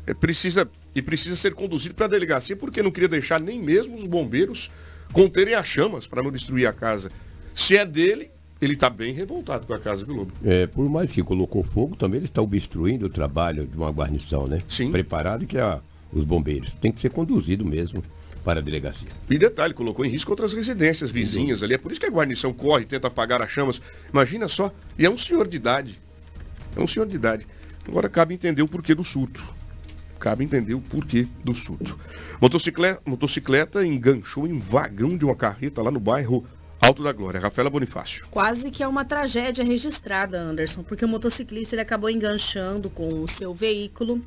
é, 0.07 0.15
precisa 0.15 0.69
e 0.95 1.03
precisa 1.03 1.35
ser 1.35 1.55
conduzido 1.55 1.95
para 1.95 2.07
a 2.07 2.09
delegacia 2.09 2.57
porque 2.57 2.83
não 2.83 2.91
queria 2.91 3.09
deixar 3.09 3.41
nem 3.41 3.61
mesmo 3.61 3.97
os 3.97 4.07
bombeiros 4.07 4.71
conterem 5.13 5.55
as 5.55 5.67
chamas 5.67 6.07
para 6.07 6.23
não 6.23 6.31
destruir 6.31 6.67
a 6.67 6.73
casa. 6.73 7.11
Se 7.55 7.77
é 7.77 7.85
dele, 7.85 8.31
ele 8.61 8.75
está 8.75 8.89
bem 8.89 9.13
revoltado 9.13 9.67
com 9.67 9.75
a 9.75 9.79
casa, 9.79 10.05
viu, 10.05 10.15
Lobo? 10.15 10.33
É, 10.45 10.67
por 10.67 10.89
mais 10.89 11.11
que 11.11 11.23
colocou 11.23 11.63
fogo, 11.63 11.97
também 11.97 12.19
ele 12.19 12.27
está 12.27 12.41
obstruindo 12.41 13.07
o 13.07 13.09
trabalho 13.09 13.67
de 13.67 13.77
uma 13.77 13.91
guarnição, 13.91 14.47
né? 14.47 14.59
Sim. 14.69 14.91
Preparado 14.91 15.47
que 15.47 15.59
a, 15.59 15.81
os 16.13 16.25
bombeiros. 16.25 16.75
Tem 16.75 16.93
que 16.93 17.01
ser 17.01 17.11
conduzido 17.11 17.65
mesmo 17.65 18.03
para 18.45 18.61
a 18.61 18.63
delegacia. 18.63 19.09
E 19.29 19.39
detalhe, 19.39 19.75
colocou 19.75 20.05
em 20.05 20.09
risco 20.09 20.31
outras 20.31 20.53
residências 20.53 21.11
vizinhas 21.11 21.63
ali. 21.63 21.75
É 21.75 21.79
por 21.79 21.91
isso 21.91 22.01
que 22.01 22.07
a 22.07 22.11
guarnição 22.11 22.53
corre, 22.53 22.85
tenta 22.85 23.09
apagar 23.09 23.41
as 23.41 23.51
chamas. 23.51 23.81
Imagina 24.13 24.49
só. 24.49 24.73
E 24.99 25.05
é 25.05 25.11
um 25.11 25.17
senhor 25.19 25.49
de 25.49 25.57
idade. 25.57 25.99
É 26.77 26.81
um 26.81 26.87
senhor 26.87 27.07
de 27.07 27.17
idade. 27.17 27.47
Agora 27.87 28.09
cabe 28.09 28.35
entender 28.35 28.63
o 28.63 28.69
porquê 28.69 28.95
do 28.95 29.05
surto. 29.05 29.45
cabe 30.19 30.43
entender 30.43 30.75
o 30.75 30.81
porquê 30.81 31.29
do 31.45 31.53
surto. 31.53 31.99
Motocicleta, 32.41 33.03
motocicleta 33.05 33.85
enganchou 33.87 34.47
em 34.47 34.59
vagão 34.59 35.19
de 35.19 35.25
uma 35.25 35.37
carreta 35.37 35.83
lá 35.83 35.91
no 35.91 36.01
bairro 36.01 36.47
Alto 36.81 37.03
da 37.03 37.13
Glória. 37.13 37.41
Rafaela 37.41 37.71
Bonifácio. 37.71 38.27
Quase 38.31 38.71
que 38.71 38.83
é 38.83 38.89
uma 38.89 39.05
tragédia 39.05 39.65
registrada, 39.65 40.39
Anderson, 40.39 40.83
porque 40.83 41.05
o 41.05 41.09
motociclista 41.09 41.75
ele 41.75 41.83
acabou 41.83 42.11
enganchando 42.11 42.91
com 42.91 43.23
o 43.23 43.29
seu 43.29 43.53
veículo 43.55 44.21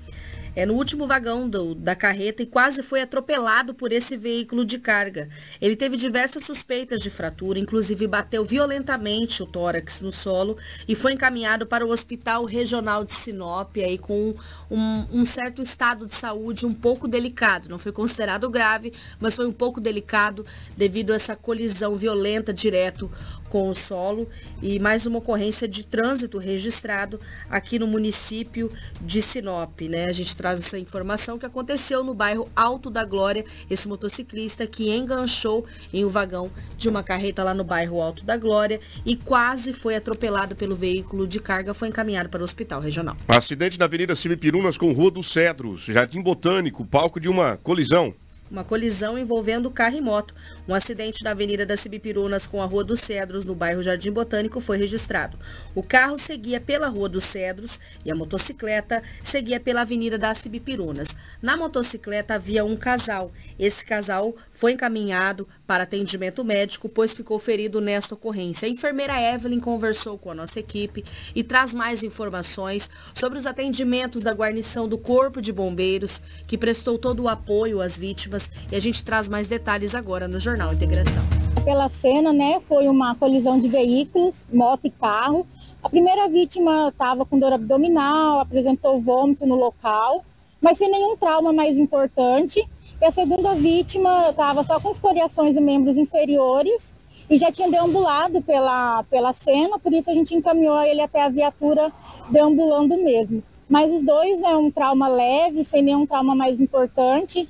é, 0.58 0.66
no 0.66 0.74
último 0.74 1.06
vagão 1.06 1.48
do, 1.48 1.76
da 1.76 1.96
carreta 1.96 2.42
e 2.42 2.46
quase 2.48 2.82
foi 2.82 3.04
atropelado 3.04 3.76
por 3.76 3.94
esse 3.94 4.18
veículo 4.18 4.66
de 4.66 4.80
carga. 4.80 5.30
Ele 5.62 5.76
teve 5.76 5.96
diversas 5.96 6.44
suspeitas 6.44 7.00
de 7.00 7.12
fratura, 7.12 7.60
inclusive 7.60 8.08
bateu 8.08 8.44
violentamente 8.44 9.44
o 9.44 9.46
tórax 9.46 10.02
no 10.02 10.12
solo 10.12 10.58
e 10.88 10.96
foi 10.96 11.14
encaminhado 11.14 11.68
para 11.68 11.86
o 11.86 11.92
Hospital 11.92 12.44
Regional 12.44 13.06
de 13.06 13.14
Sinop, 13.14 13.78
aí 13.78 14.00
com 14.00 14.34
um, 14.72 15.06
um 15.14 15.26
certo 15.26 15.62
estado 15.62 16.08
de 16.08 16.16
saúde 16.16 16.66
um 16.66 16.74
pouco 16.74 17.08
delicado. 17.08 17.70
Não 17.70 17.78
foi 17.78 17.92
considerado 17.92 18.50
grave, 18.50 18.92
mas 19.20 19.36
foi 19.36 19.46
um 19.46 19.54
pouco 19.54 19.80
delicado 19.80 20.44
devido 20.76 21.12
a 21.12 21.18
essa 21.18 21.36
colisão 21.36 21.96
violenta 21.96 22.52
direto 22.52 23.12
com 23.50 23.70
o 23.70 23.74
solo 23.74 24.28
e 24.62 24.80
mais 24.80 25.06
uma 25.06 25.20
ocorrência 25.20 25.68
de 25.68 25.86
trânsito 25.86 26.38
registrado 26.38 27.20
aqui 27.50 27.80
no 27.80 27.88
município 27.88 28.72
de 29.00 29.22
Sinop, 29.22 29.82
né? 29.82 30.06
A 30.10 30.12
gente 30.12 30.36
traz 30.48 30.60
essa 30.60 30.80
informação 30.80 31.38
que 31.38 31.46
aconteceu 31.46 32.04
no 32.04 32.14
bairro 32.14 32.48
Alto 32.56 32.90
da 32.90 33.04
Glória, 33.04 33.44
esse 33.70 33.86
motociclista 33.88 34.66
que 34.66 34.90
enganchou 34.90 35.66
em 35.92 36.06
um 36.06 36.10
vagão 36.10 36.50
de 36.78 36.88
uma 36.88 37.04
carreta 37.04 37.44
lá 37.44 37.54
no 37.54 37.66
bairro 37.66 38.02
Alto 38.02 38.24
da 38.24 38.38
Glória 38.38 38.80
e 39.06 39.18
quase 39.18 39.74
foi 39.74 39.96
atropelado 39.96 40.56
pelo 40.56 40.76
veículo 40.76 41.28
de 41.28 41.42
carga, 41.42 41.74
foi 41.74 41.90
encaminhado 41.90 42.30
para 42.30 42.40
o 42.40 42.44
hospital 42.46 42.80
regional. 42.80 43.18
Acidente 43.28 43.78
na 43.78 43.86
Avenida 43.86 44.16
Cibipirunas 44.16 44.78
com 44.78 44.94
Rua 44.94 45.12
dos 45.12 45.30
Cedros, 45.32 45.82
Jardim 45.82 46.22
Botânico, 46.22 46.86
palco 46.86 47.20
de 47.20 47.28
uma 47.28 47.58
colisão. 47.58 48.14
Uma 48.50 48.64
colisão 48.64 49.18
envolvendo 49.18 49.70
carro 49.70 49.98
e 49.98 50.02
moto. 50.02 50.34
Um 50.68 50.74
acidente 50.74 51.24
na 51.24 51.32
Avenida 51.32 51.66
das 51.66 51.82
Cibipirunas 51.82 52.48
com 52.48 52.62
a 52.62 52.66
Rua 52.66 52.84
dos 52.84 53.02
Cedros, 53.02 53.44
no 53.44 53.54
bairro 53.54 53.84
Jardim 53.84 54.12
Botânico, 54.12 54.62
foi 54.62 54.78
registrado. 54.78 55.38
O 55.76 55.84
carro 55.84 56.18
seguia 56.18 56.62
pela 56.62 56.88
Rua 56.88 57.10
dos 57.10 57.26
Cedros 57.26 57.80
e 58.06 58.12
a 58.12 58.16
motocicleta 58.16 59.04
seguia 59.22 59.60
pela 59.60 59.82
Avenida 59.82 60.18
das 60.18 60.38
Cibipirunas. 60.38 61.16
Na 61.42 61.58
motocicleta 61.58 62.36
havia 62.36 62.64
um 62.64 62.78
casal. 62.78 63.32
Esse 63.60 63.84
casal 63.84 64.36
foi 64.52 64.72
encaminhado 64.72 65.48
para 65.68 65.84
atendimento 65.84 66.44
médico, 66.46 66.88
pois 66.88 67.14
ficou 67.14 67.38
ferido 67.38 67.82
nesta 67.82 68.16
ocorrência. 68.16 68.66
A 68.66 68.72
enfermeira 68.72 69.22
Evelyn 69.22 69.60
conversou 69.60 70.18
com 70.18 70.32
a 70.32 70.36
nossa 70.36 70.60
equipe 70.60 71.04
e 71.36 71.44
traz 71.44 71.74
mais 71.74 72.02
informações 72.02 72.90
sobre 73.14 73.38
os 73.38 73.46
atendimentos 73.46 74.24
da 74.24 74.34
guarnição 74.34 74.88
do 74.88 74.98
Corpo 74.98 75.42
de 75.42 75.52
Bombeiros, 75.52 76.22
que 76.48 76.58
prestou 76.58 76.98
todo 76.98 77.24
o 77.24 77.28
apoio 77.28 77.82
às 77.82 77.98
vítimas. 77.98 78.50
E 78.72 78.76
a 78.76 78.80
gente 78.80 79.04
traz 79.04 79.28
mais 79.28 79.48
detalhes 79.48 79.94
agora 79.94 80.28
no 80.28 80.40
Jornal 80.40 80.74
Integração. 80.74 81.24
Pela 81.66 81.90
cena, 81.90 82.32
né, 82.32 82.62
foi 82.62 82.88
uma 82.88 83.14
colisão 83.16 83.60
de 83.60 83.68
veículos, 83.68 84.48
moto 84.54 84.86
e 84.86 84.90
carro. 84.90 85.46
A 85.84 85.90
primeira 85.90 86.30
vítima 86.30 86.88
estava 86.90 87.26
com 87.26 87.38
dor 87.38 87.52
abdominal, 87.52 88.40
apresentou 88.40 89.02
vômito 89.02 89.46
no 89.46 89.56
local, 89.56 90.24
mas 90.62 90.78
sem 90.78 90.90
nenhum 90.90 91.18
trauma 91.18 91.52
mais 91.52 91.78
importante. 91.78 92.66
E 93.02 93.06
a 93.06 93.12
segunda 93.12 93.54
vítima 93.54 94.30
estava 94.30 94.64
só 94.64 94.80
com 94.80 94.90
escoriações 94.90 95.54
de 95.54 95.62
membros 95.62 95.98
inferiores 95.98 96.96
e 97.30 97.38
já 97.38 97.52
tinha 97.52 97.70
deambulado 97.70 98.42
pela, 98.42 99.04
pela 99.04 99.34
cena, 99.34 99.78
por 99.78 99.94
isso 99.94 100.10
a 100.10 100.14
gente 100.14 100.34
encaminhou 100.34 100.82
ele 100.82 101.02
até 101.02 101.24
a 101.24 101.30
viatura 101.30 101.92
deambulando 102.30 102.98
mesmo. 102.98 103.44
Mas 103.70 103.92
os 103.92 104.02
dois 104.02 104.42
é 104.42 104.56
um 104.56 104.72
trauma 104.72 105.08
leve, 105.08 105.64
sem 105.64 105.82
nenhum 105.82 106.06
trauma 106.06 106.34
mais 106.34 106.60
importante 106.60 107.48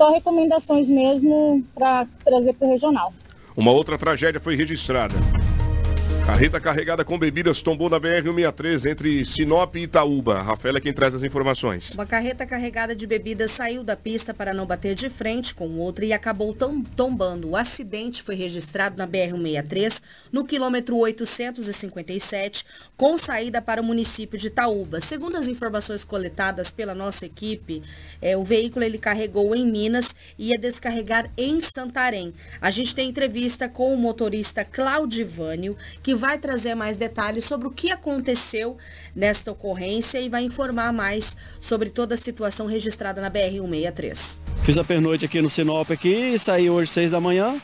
só 0.00 0.10
recomendações 0.10 0.88
mesmo 0.88 1.62
para 1.74 2.06
trazer 2.24 2.54
para 2.54 2.66
o 2.66 2.70
regional. 2.70 3.12
Uma 3.54 3.70
outra 3.70 3.98
tragédia 3.98 4.40
foi 4.40 4.56
registrada. 4.56 5.14
Carreta 6.26 6.60
carregada 6.60 7.04
com 7.04 7.18
bebidas 7.18 7.60
tombou 7.60 7.90
na 7.90 7.98
BR-163 7.98 8.90
entre 8.90 9.24
Sinop 9.24 9.74
e 9.74 9.80
Itaúba. 9.80 10.40
Rafaela 10.40 10.78
é 10.78 10.80
quem 10.80 10.92
traz 10.92 11.14
as 11.14 11.22
informações. 11.22 11.90
Uma 11.92 12.06
carreta 12.06 12.46
carregada 12.46 12.94
de 12.94 13.06
bebidas 13.06 13.50
saiu 13.50 13.82
da 13.82 13.96
pista 13.96 14.32
para 14.32 14.54
não 14.54 14.64
bater 14.64 14.94
de 14.94 15.10
frente 15.10 15.54
com 15.54 15.68
outra 15.78 16.04
e 16.04 16.12
acabou 16.12 16.56
tombando. 16.96 17.50
O 17.50 17.56
acidente 17.56 18.22
foi 18.22 18.36
registrado 18.36 18.96
na 18.96 19.08
BR-163, 19.08 20.02
no 20.30 20.44
quilômetro 20.44 20.96
857, 20.96 22.64
com 22.96 23.18
saída 23.18 23.60
para 23.60 23.80
o 23.82 23.84
município 23.84 24.38
de 24.38 24.46
Itaúba. 24.46 25.00
Segundo 25.00 25.36
as 25.36 25.48
informações 25.48 26.04
coletadas 26.04 26.70
pela 26.70 26.94
nossa 26.94 27.26
equipe, 27.26 27.82
é, 28.22 28.36
o 28.36 28.44
veículo 28.44 28.84
ele 28.84 28.98
carregou 28.98 29.54
em 29.54 29.66
Minas 29.66 30.14
e 30.38 30.50
ia 30.50 30.58
descarregar 30.58 31.28
em 31.36 31.58
Santarém. 31.60 32.32
A 32.60 32.70
gente 32.70 32.94
tem 32.94 33.08
entrevista 33.08 33.68
com 33.68 33.92
o 33.92 33.98
motorista 33.98 34.64
Claudivânio, 34.64 35.76
que 36.02 36.09
vai 36.14 36.38
trazer 36.38 36.74
mais 36.74 36.96
detalhes 36.96 37.44
sobre 37.44 37.66
o 37.66 37.70
que 37.70 37.90
aconteceu 37.90 38.76
nesta 39.14 39.50
ocorrência 39.52 40.18
e 40.20 40.28
vai 40.28 40.42
informar 40.42 40.92
mais 40.92 41.36
sobre 41.60 41.90
toda 41.90 42.14
a 42.14 42.18
situação 42.18 42.66
registrada 42.66 43.20
na 43.20 43.30
BR-163. 43.30 44.38
Fiz 44.62 44.76
a 44.76 44.84
pernoite 44.84 45.24
aqui 45.24 45.40
no 45.40 45.50
Sinop 45.50 45.90
aqui, 45.90 46.38
saí 46.38 46.68
hoje 46.70 46.90
seis 46.90 47.10
da 47.10 47.20
manhã 47.20 47.60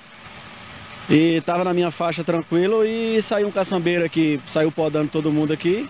e 1.08 1.36
estava 1.36 1.64
na 1.64 1.72
minha 1.72 1.90
faixa 1.90 2.24
tranquilo 2.24 2.84
e 2.84 3.20
saiu 3.22 3.48
um 3.48 3.52
caçambeiro 3.52 4.04
aqui, 4.04 4.40
saiu 4.50 4.72
podando 4.72 5.10
todo 5.10 5.32
mundo 5.32 5.52
aqui 5.52 5.88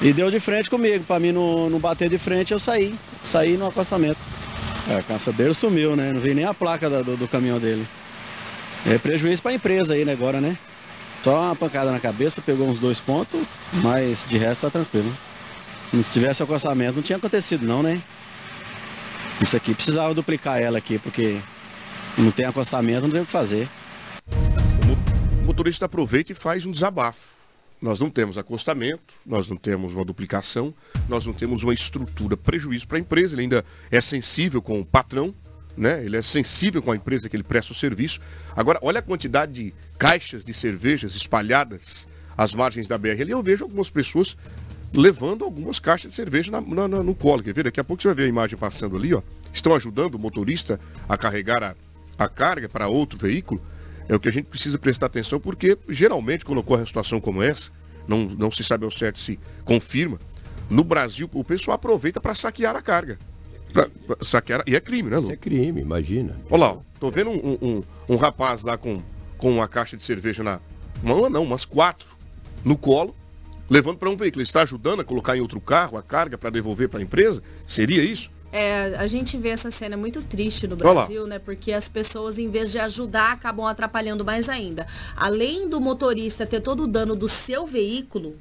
e 0.00 0.12
deu 0.12 0.30
de 0.30 0.40
frente 0.40 0.68
comigo, 0.68 1.04
para 1.04 1.20
mim 1.20 1.32
não, 1.32 1.70
não 1.70 1.78
bater 1.78 2.08
de 2.08 2.18
frente 2.18 2.52
eu 2.52 2.58
saí, 2.58 2.94
saí 3.22 3.56
no 3.56 3.66
acostamento. 3.66 4.18
É, 4.88 4.98
o 4.98 5.04
caçambeiro 5.04 5.54
sumiu, 5.54 5.94
né? 5.94 6.12
Não 6.12 6.20
vi 6.20 6.34
nem 6.34 6.44
a 6.44 6.52
placa 6.52 6.90
do, 6.90 7.16
do 7.16 7.28
caminhão 7.28 7.60
dele. 7.60 7.86
É 8.84 8.98
prejuízo 8.98 9.40
para 9.40 9.52
a 9.52 9.54
empresa 9.54 9.94
aí, 9.94 10.04
né, 10.04 10.12
agora, 10.12 10.40
né? 10.40 10.58
Só 11.22 11.40
uma 11.40 11.56
pancada 11.56 11.92
na 11.92 12.00
cabeça, 12.00 12.42
pegou 12.42 12.68
uns 12.68 12.80
dois 12.80 12.98
pontos, 13.00 13.40
mas 13.72 14.26
de 14.28 14.36
resto 14.36 14.62
tá 14.62 14.70
tranquilo. 14.70 15.16
Se 15.92 16.12
tivesse 16.12 16.42
acostamento 16.42 16.96
não 16.96 17.02
tinha 17.02 17.16
acontecido 17.16 17.66
não, 17.66 17.82
né? 17.82 18.02
Isso 19.40 19.56
aqui 19.56 19.74
precisava 19.74 20.14
duplicar 20.14 20.60
ela 20.60 20.78
aqui, 20.78 20.98
porque 20.98 21.38
não 22.18 22.30
tem 22.30 22.44
acostamento, 22.44 23.02
não 23.02 23.10
tem 23.10 23.22
o 23.22 23.26
que 23.26 23.32
fazer. 23.32 23.68
O 25.40 25.44
motorista 25.44 25.86
aproveita 25.86 26.32
e 26.32 26.34
faz 26.34 26.66
um 26.66 26.72
desabafo. 26.72 27.32
Nós 27.80 27.98
não 27.98 28.08
temos 28.08 28.38
acostamento, 28.38 29.14
nós 29.26 29.48
não 29.48 29.56
temos 29.56 29.94
uma 29.94 30.04
duplicação, 30.04 30.72
nós 31.08 31.26
não 31.26 31.32
temos 31.32 31.64
uma 31.64 31.74
estrutura. 31.74 32.36
Prejuízo 32.36 32.86
para 32.86 32.96
a 32.96 33.00
empresa, 33.00 33.34
ele 33.34 33.42
ainda 33.42 33.64
é 33.90 34.00
sensível 34.00 34.62
com 34.62 34.80
o 34.80 34.84
patrão, 34.84 35.34
né? 35.76 36.04
Ele 36.04 36.16
é 36.16 36.22
sensível 36.22 36.80
com 36.80 36.92
a 36.92 36.96
empresa 36.96 37.28
que 37.28 37.34
ele 37.34 37.42
presta 37.42 37.72
o 37.72 37.74
serviço. 37.74 38.20
Agora, 38.54 38.78
olha 38.82 39.00
a 39.00 39.02
quantidade 39.02 39.52
de 39.52 39.74
caixas 40.02 40.42
de 40.42 40.52
cervejas 40.52 41.14
espalhadas 41.14 42.08
às 42.36 42.52
margens 42.52 42.88
da 42.88 42.98
BR. 42.98 43.20
Ali 43.20 43.30
eu 43.30 43.40
vejo 43.40 43.62
algumas 43.64 43.88
pessoas 43.88 44.36
levando 44.92 45.44
algumas 45.44 45.78
caixas 45.78 46.10
de 46.10 46.16
cerveja 46.16 46.50
na, 46.50 46.60
na, 46.60 46.88
na, 46.88 47.02
no 47.04 47.14
colo. 47.14 47.40
Quer 47.40 47.54
ver? 47.54 47.64
Daqui 47.64 47.78
a 47.78 47.84
pouco 47.84 48.02
você 48.02 48.08
vai 48.08 48.16
ver 48.16 48.24
a 48.24 48.28
imagem 48.28 48.58
passando 48.58 48.96
ali, 48.96 49.14
ó. 49.14 49.22
Estão 49.52 49.76
ajudando 49.76 50.16
o 50.16 50.18
motorista 50.18 50.80
a 51.08 51.16
carregar 51.16 51.62
a, 51.62 51.76
a 52.18 52.28
carga 52.28 52.68
para 52.68 52.88
outro 52.88 53.16
veículo. 53.16 53.62
É 54.08 54.16
o 54.16 54.18
que 54.18 54.28
a 54.28 54.32
gente 54.32 54.46
precisa 54.46 54.76
prestar 54.76 55.06
atenção, 55.06 55.38
porque 55.38 55.78
geralmente 55.88 56.44
quando 56.44 56.58
ocorre 56.58 56.80
uma 56.80 56.86
situação 56.86 57.20
como 57.20 57.40
essa, 57.40 57.70
não, 58.08 58.24
não 58.24 58.50
se 58.50 58.64
sabe 58.64 58.84
ao 58.84 58.90
certo 58.90 59.20
se 59.20 59.38
confirma, 59.64 60.18
no 60.68 60.82
Brasil 60.82 61.30
o 61.32 61.44
pessoal 61.44 61.76
aproveita 61.76 62.20
para 62.20 62.34
saquear 62.34 62.74
a 62.74 62.82
carga. 62.82 63.18
Pra, 63.72 63.88
pra 63.88 64.16
saquear, 64.24 64.64
e 64.66 64.74
é 64.74 64.80
crime, 64.80 65.08
né, 65.08 65.16
Lu? 65.16 65.22
Isso 65.22 65.32
é 65.32 65.36
crime, 65.36 65.80
imagina. 65.80 66.36
Olha 66.50 66.66
lá, 66.66 66.76
tô 66.98 67.08
vendo 67.10 67.30
um, 67.30 67.58
um, 67.62 67.82
um, 68.08 68.16
rapaz 68.16 68.64
lá 68.64 68.76
com, 68.76 69.00
com 69.42 69.50
uma 69.50 69.66
caixa 69.66 69.96
de 69.96 70.04
cerveja 70.04 70.44
na. 70.44 70.60
Uma 71.02 71.28
não, 71.28 71.42
umas 71.42 71.64
quatro 71.64 72.06
no 72.64 72.76
colo, 72.78 73.12
levando 73.68 73.98
para 73.98 74.08
um 74.08 74.16
veículo. 74.16 74.40
Ele 74.40 74.46
está 74.46 74.62
ajudando 74.62 75.00
a 75.00 75.04
colocar 75.04 75.36
em 75.36 75.40
outro 75.40 75.60
carro 75.60 75.98
a 75.98 76.02
carga 76.02 76.38
para 76.38 76.48
devolver 76.48 76.88
para 76.88 77.00
a 77.00 77.02
empresa? 77.02 77.42
Seria 77.66 78.04
isso? 78.04 78.30
É, 78.52 78.94
a 78.96 79.06
gente 79.08 79.36
vê 79.36 79.48
essa 79.48 79.68
cena 79.72 79.96
muito 79.96 80.22
triste 80.22 80.68
no 80.68 80.76
Brasil, 80.76 81.26
né? 81.26 81.40
Porque 81.40 81.72
as 81.72 81.88
pessoas, 81.88 82.38
em 82.38 82.48
vez 82.50 82.70
de 82.70 82.78
ajudar, 82.78 83.32
acabam 83.32 83.66
atrapalhando 83.66 84.24
mais 84.24 84.48
ainda. 84.48 84.86
Além 85.16 85.68
do 85.68 85.80
motorista 85.80 86.46
ter 86.46 86.60
todo 86.60 86.84
o 86.84 86.86
dano 86.86 87.16
do 87.16 87.26
seu 87.26 87.66
veículo, 87.66 88.36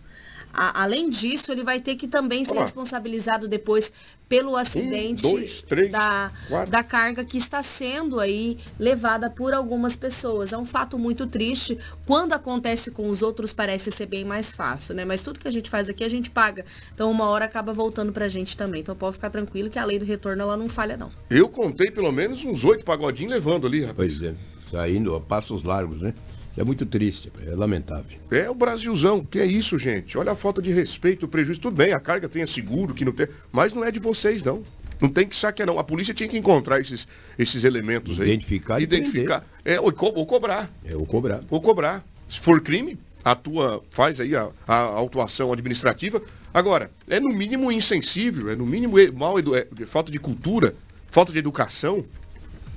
a, 0.53 0.83
além 0.83 1.09
disso, 1.09 1.51
ele 1.51 1.63
vai 1.63 1.79
ter 1.79 1.95
que 1.95 2.07
também 2.07 2.43
ser 2.43 2.57
responsabilizado 2.57 3.47
depois 3.47 3.91
pelo 4.27 4.55
acidente 4.55 5.27
um, 5.27 5.31
dois, 5.31 5.61
três, 5.61 5.91
da, 5.91 6.31
da 6.69 6.81
carga 6.81 7.25
que 7.25 7.37
está 7.37 7.61
sendo 7.61 8.17
aí 8.17 8.57
levada 8.79 9.29
por 9.29 9.53
algumas 9.53 9.95
pessoas. 9.95 10.53
É 10.53 10.57
um 10.57 10.65
fato 10.65 10.97
muito 10.97 11.27
triste. 11.27 11.77
Quando 12.05 12.31
acontece 12.31 12.91
com 12.91 13.09
os 13.09 13.21
outros, 13.21 13.51
parece 13.51 13.91
ser 13.91 14.05
bem 14.05 14.23
mais 14.23 14.53
fácil, 14.53 14.95
né? 14.95 15.03
Mas 15.03 15.21
tudo 15.21 15.37
que 15.37 15.47
a 15.49 15.51
gente 15.51 15.69
faz 15.69 15.89
aqui, 15.89 16.03
a 16.03 16.09
gente 16.09 16.29
paga. 16.29 16.63
Então, 16.93 17.11
uma 17.11 17.25
hora 17.25 17.43
acaba 17.43 17.73
voltando 17.73 18.13
pra 18.13 18.29
gente 18.29 18.55
também. 18.55 18.81
Então, 18.81 18.95
pode 18.95 19.15
ficar 19.15 19.29
tranquilo 19.29 19.69
que 19.69 19.77
a 19.77 19.83
lei 19.83 19.99
do 19.99 20.05
retorno, 20.05 20.41
ela 20.43 20.55
não 20.55 20.69
falha, 20.69 20.95
não. 20.95 21.11
Eu 21.29 21.49
contei 21.49 21.91
pelo 21.91 22.11
menos 22.11 22.45
uns 22.45 22.63
oito 22.63 22.85
pagodinhos 22.85 23.33
levando 23.33 23.67
ali, 23.67 23.81
rapaz. 23.81 24.01
Pois 24.01 24.23
é, 24.23 24.33
saindo 24.71 25.13
a 25.13 25.19
passos 25.19 25.63
largos, 25.63 26.01
né? 26.01 26.13
É 26.57 26.63
muito 26.63 26.85
triste, 26.85 27.31
é 27.45 27.55
lamentável. 27.55 28.19
É 28.29 28.49
o 28.49 28.53
Brasilzão, 28.53 29.23
que 29.23 29.39
é 29.39 29.45
isso, 29.45 29.79
gente. 29.79 30.17
Olha 30.17 30.33
a 30.33 30.35
falta 30.35 30.61
de 30.61 30.71
respeito, 30.71 31.25
o 31.25 31.29
prejuízo. 31.29 31.61
Tudo 31.61 31.77
bem, 31.77 31.93
a 31.93 31.99
carga 31.99 32.27
tem 32.27 32.45
seguro, 32.45 32.93
que 32.93 33.05
não 33.05 33.13
tem. 33.13 33.27
Mas 33.51 33.73
não 33.73 33.83
é 33.85 33.91
de 33.91 33.99
vocês, 33.99 34.43
não. 34.43 34.63
Não 34.99 35.09
tem 35.09 35.25
que 35.27 35.35
saquear, 35.35 35.65
não. 35.65 35.79
A 35.79 35.83
polícia 35.83 36.13
tinha 36.13 36.27
que 36.29 36.37
encontrar 36.37 36.79
esses, 36.79 37.07
esses 37.39 37.63
elementos 37.63 38.19
aí. 38.19 38.27
Identificar 38.27 38.79
e 38.79 38.83
Identificar. 38.83 39.45
É, 39.65 39.79
ou, 39.79 39.91
co- 39.91 40.11
ou 40.13 40.25
cobrar. 40.25 40.69
É, 40.85 40.95
ou 40.95 41.05
cobrar. 41.05 41.41
Ou 41.49 41.61
cobrar. 41.61 42.05
Se 42.29 42.39
for 42.39 42.61
crime, 42.61 42.97
atua, 43.23 43.81
faz 43.89 44.19
aí 44.19 44.35
a, 44.35 44.49
a 44.67 44.75
autuação 44.75 45.51
administrativa. 45.53 46.21
Agora, 46.53 46.91
é 47.07 47.19
no 47.19 47.29
mínimo 47.29 47.71
insensível, 47.71 48.51
é 48.51 48.55
no 48.55 48.65
mínimo 48.65 48.95
mal 49.13 49.39
é, 49.39 49.65
falta 49.87 50.11
de 50.11 50.19
cultura, 50.19 50.75
falta 51.09 51.31
de 51.31 51.39
educação. 51.39 52.03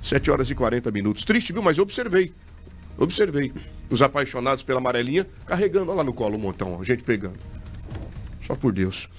7 0.01 0.31
horas 0.31 0.49
e 0.49 0.55
40 0.55 0.89
minutos. 0.91 1.23
Triste, 1.25 1.51
viu? 1.51 1.61
Mas 1.61 1.77
eu 1.77 1.83
observei. 1.83 2.31
Observei. 2.97 3.53
Os 3.89 4.01
apaixonados 4.01 4.63
pela 4.63 4.79
amarelinha 4.79 5.27
carregando 5.45 5.93
lá 5.93 6.03
no 6.03 6.13
colo 6.13 6.37
um 6.37 6.39
montão, 6.39 6.77
ó, 6.79 6.83
gente 6.83 7.03
pegando. 7.03 7.37
Só 8.45 8.55
por 8.55 8.71
Deus. 8.71 9.09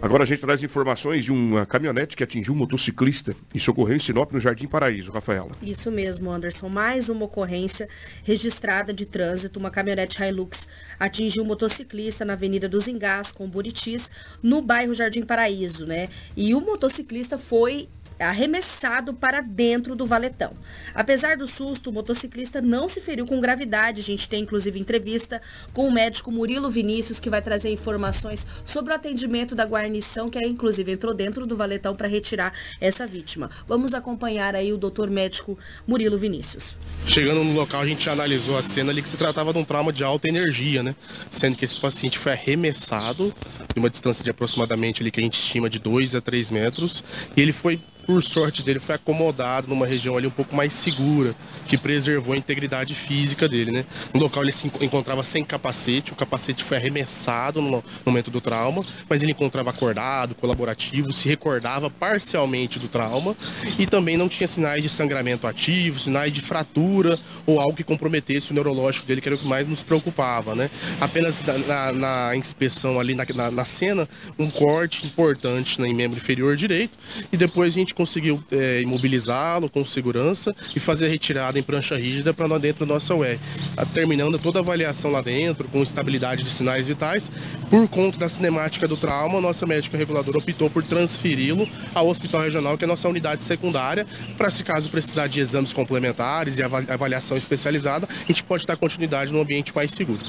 Agora 0.00 0.22
a 0.22 0.26
gente 0.26 0.40
traz 0.40 0.62
informações 0.62 1.24
de 1.24 1.32
uma 1.32 1.66
caminhonete 1.66 2.16
que 2.16 2.22
atingiu 2.22 2.54
um 2.54 2.56
motociclista 2.56 3.34
e 3.52 3.58
socorreu 3.58 3.96
em 3.96 3.98
Sinop, 3.98 4.30
no 4.30 4.38
Jardim 4.38 4.68
Paraíso, 4.68 5.10
Rafaela. 5.10 5.50
Isso 5.60 5.90
mesmo, 5.90 6.30
Anderson. 6.30 6.68
Mais 6.68 7.08
uma 7.08 7.24
ocorrência 7.24 7.88
registrada 8.22 8.92
de 8.92 9.04
trânsito. 9.04 9.58
Uma 9.58 9.72
caminhonete 9.72 10.22
Hilux 10.22 10.68
atingiu 11.00 11.42
um 11.42 11.46
motociclista 11.46 12.24
na 12.24 12.34
Avenida 12.34 12.68
dos 12.68 12.86
Engás, 12.86 13.32
com 13.32 13.48
Buritis, 13.48 14.08
no 14.40 14.62
bairro 14.62 14.94
Jardim 14.94 15.22
Paraíso, 15.22 15.84
né? 15.84 16.08
E 16.36 16.54
o 16.54 16.60
motociclista 16.60 17.36
foi 17.36 17.88
arremessado 18.24 19.14
para 19.14 19.40
dentro 19.40 19.94
do 19.94 20.06
valetão. 20.06 20.52
Apesar 20.94 21.36
do 21.36 21.46
susto, 21.46 21.90
o 21.90 21.92
motociclista 21.92 22.60
não 22.60 22.88
se 22.88 23.00
feriu 23.00 23.26
com 23.26 23.40
gravidade. 23.40 24.00
A 24.00 24.04
gente 24.04 24.28
tem 24.28 24.42
inclusive 24.42 24.78
entrevista 24.78 25.40
com 25.72 25.86
o 25.86 25.92
médico 25.92 26.30
Murilo 26.30 26.70
Vinícius, 26.70 27.20
que 27.20 27.30
vai 27.30 27.42
trazer 27.42 27.72
informações 27.72 28.46
sobre 28.64 28.92
o 28.92 28.96
atendimento 28.96 29.54
da 29.54 29.64
guarnição, 29.64 30.28
que 30.30 30.38
inclusive 30.40 30.92
entrou 30.92 31.14
dentro 31.14 31.46
do 31.46 31.56
valetão 31.56 31.94
para 31.94 32.08
retirar 32.08 32.52
essa 32.80 33.06
vítima. 33.06 33.50
Vamos 33.66 33.94
acompanhar 33.94 34.54
aí 34.54 34.72
o 34.72 34.76
doutor 34.76 35.10
médico 35.10 35.58
Murilo 35.86 36.18
Vinícius. 36.18 36.76
Chegando 37.06 37.44
no 37.44 37.52
local, 37.54 37.80
a 37.80 37.86
gente 37.86 38.08
analisou 38.08 38.58
a 38.58 38.62
cena 38.62 38.90
ali 38.90 39.02
que 39.02 39.08
se 39.08 39.16
tratava 39.16 39.52
de 39.52 39.58
um 39.58 39.64
trauma 39.64 39.92
de 39.92 40.04
alta 40.04 40.28
energia, 40.28 40.82
né? 40.82 40.94
Sendo 41.30 41.56
que 41.56 41.64
esse 41.64 41.80
paciente 41.80 42.18
foi 42.18 42.32
arremessado 42.32 43.34
de 43.72 43.78
uma 43.78 43.88
distância 43.88 44.24
de 44.24 44.30
aproximadamente 44.30 45.02
ali 45.02 45.10
que 45.10 45.20
a 45.20 45.22
gente 45.22 45.38
estima 45.38 45.70
de 45.70 45.78
2 45.78 46.14
a 46.14 46.20
3 46.20 46.50
metros 46.50 47.02
e 47.36 47.40
ele 47.40 47.52
foi 47.52 47.80
por 48.08 48.22
sorte 48.22 48.62
dele, 48.62 48.78
foi 48.78 48.94
acomodado 48.94 49.68
numa 49.68 49.86
região 49.86 50.16
ali 50.16 50.26
um 50.26 50.30
pouco 50.30 50.56
mais 50.56 50.72
segura, 50.72 51.34
que 51.66 51.76
preservou 51.76 52.32
a 52.32 52.38
integridade 52.38 52.94
física 52.94 53.46
dele, 53.46 53.70
né? 53.70 53.84
No 54.14 54.20
local 54.20 54.42
ele 54.42 54.50
se 54.50 54.66
enco- 54.66 54.82
encontrava 54.82 55.22
sem 55.22 55.44
capacete, 55.44 56.10
o 56.14 56.16
capacete 56.16 56.64
foi 56.64 56.78
arremessado 56.78 57.60
no, 57.60 57.84
momento 58.06 58.30
do 58.30 58.40
trauma, 58.40 58.82
mas 59.10 59.22
ele 59.22 59.32
encontrava 59.32 59.68
acordado, 59.68 60.34
colaborativo, 60.34 61.12
se 61.12 61.28
recordava 61.28 61.90
parcialmente 61.90 62.78
do 62.78 62.88
trauma 62.88 63.36
e 63.78 63.84
também 63.84 64.16
não 64.16 64.26
tinha 64.26 64.48
sinais 64.48 64.82
de 64.82 64.88
sangramento 64.88 65.46
ativo, 65.46 66.00
sinais 66.00 66.32
de 66.32 66.40
fratura 66.40 67.18
ou 67.44 67.60
algo 67.60 67.74
que 67.76 67.84
comprometesse 67.84 68.52
o 68.52 68.54
neurológico 68.54 69.06
dele, 69.06 69.20
que 69.20 69.28
era 69.28 69.36
o 69.36 69.38
que 69.38 69.46
mais 69.46 69.68
nos 69.68 69.82
preocupava, 69.82 70.54
né? 70.54 70.70
Apenas 70.98 71.42
na, 71.42 71.58
na- 71.58 71.92
na 71.92 72.36
inspeção 72.36 72.98
ali 72.98 73.14
na, 73.14 73.26
na- 73.34 73.50
na 73.50 73.64
cena, 73.66 74.08
um 74.38 74.48
corte 74.50 75.04
importante 75.06 75.78
né, 75.78 75.86
em 75.88 75.94
membro 75.94 76.16
inferior 76.16 76.56
direito 76.56 76.96
e 77.30 77.36
depois 77.36 77.74
a 77.74 77.78
gente 77.78 77.97
conseguiu 77.98 78.42
é, 78.52 78.80
imobilizá-lo 78.80 79.68
com 79.68 79.84
segurança 79.84 80.54
e 80.74 80.78
fazer 80.80 81.06
a 81.06 81.08
retirada 81.08 81.58
em 81.58 81.62
prancha 81.62 81.96
rígida 81.96 82.32
para 82.32 82.56
dentro 82.58 82.86
da 82.86 82.94
nossa 82.94 83.12
UR. 83.14 83.36
Ah, 83.76 83.84
Terminando 83.84 84.38
toda 84.38 84.60
a 84.60 84.62
avaliação 84.62 85.10
lá 85.10 85.20
dentro, 85.20 85.66
com 85.68 85.82
estabilidade 85.82 86.44
de 86.44 86.50
sinais 86.50 86.86
vitais, 86.86 87.30
por 87.68 87.88
conta 87.88 88.16
da 88.16 88.28
cinemática 88.28 88.86
do 88.86 88.96
trauma, 88.96 89.40
nossa 89.40 89.66
médica 89.66 89.98
reguladora 89.98 90.38
optou 90.38 90.70
por 90.70 90.84
transferi-lo 90.84 91.68
ao 91.92 92.08
Hospital 92.08 92.42
Regional, 92.42 92.78
que 92.78 92.84
é 92.84 92.86
a 92.86 92.88
nossa 92.88 93.08
unidade 93.08 93.42
secundária, 93.42 94.06
para 94.36 94.48
se 94.50 94.62
caso 94.62 94.88
precisar 94.88 95.26
de 95.26 95.40
exames 95.40 95.72
complementares 95.72 96.56
e 96.58 96.62
ava- 96.62 96.84
avaliação 96.88 97.36
especializada, 97.36 98.06
a 98.08 98.26
gente 98.28 98.44
pode 98.44 98.64
dar 98.64 98.76
continuidade 98.76 99.32
num 99.32 99.40
ambiente 99.40 99.74
mais 99.74 99.90
seguro. 99.90 100.20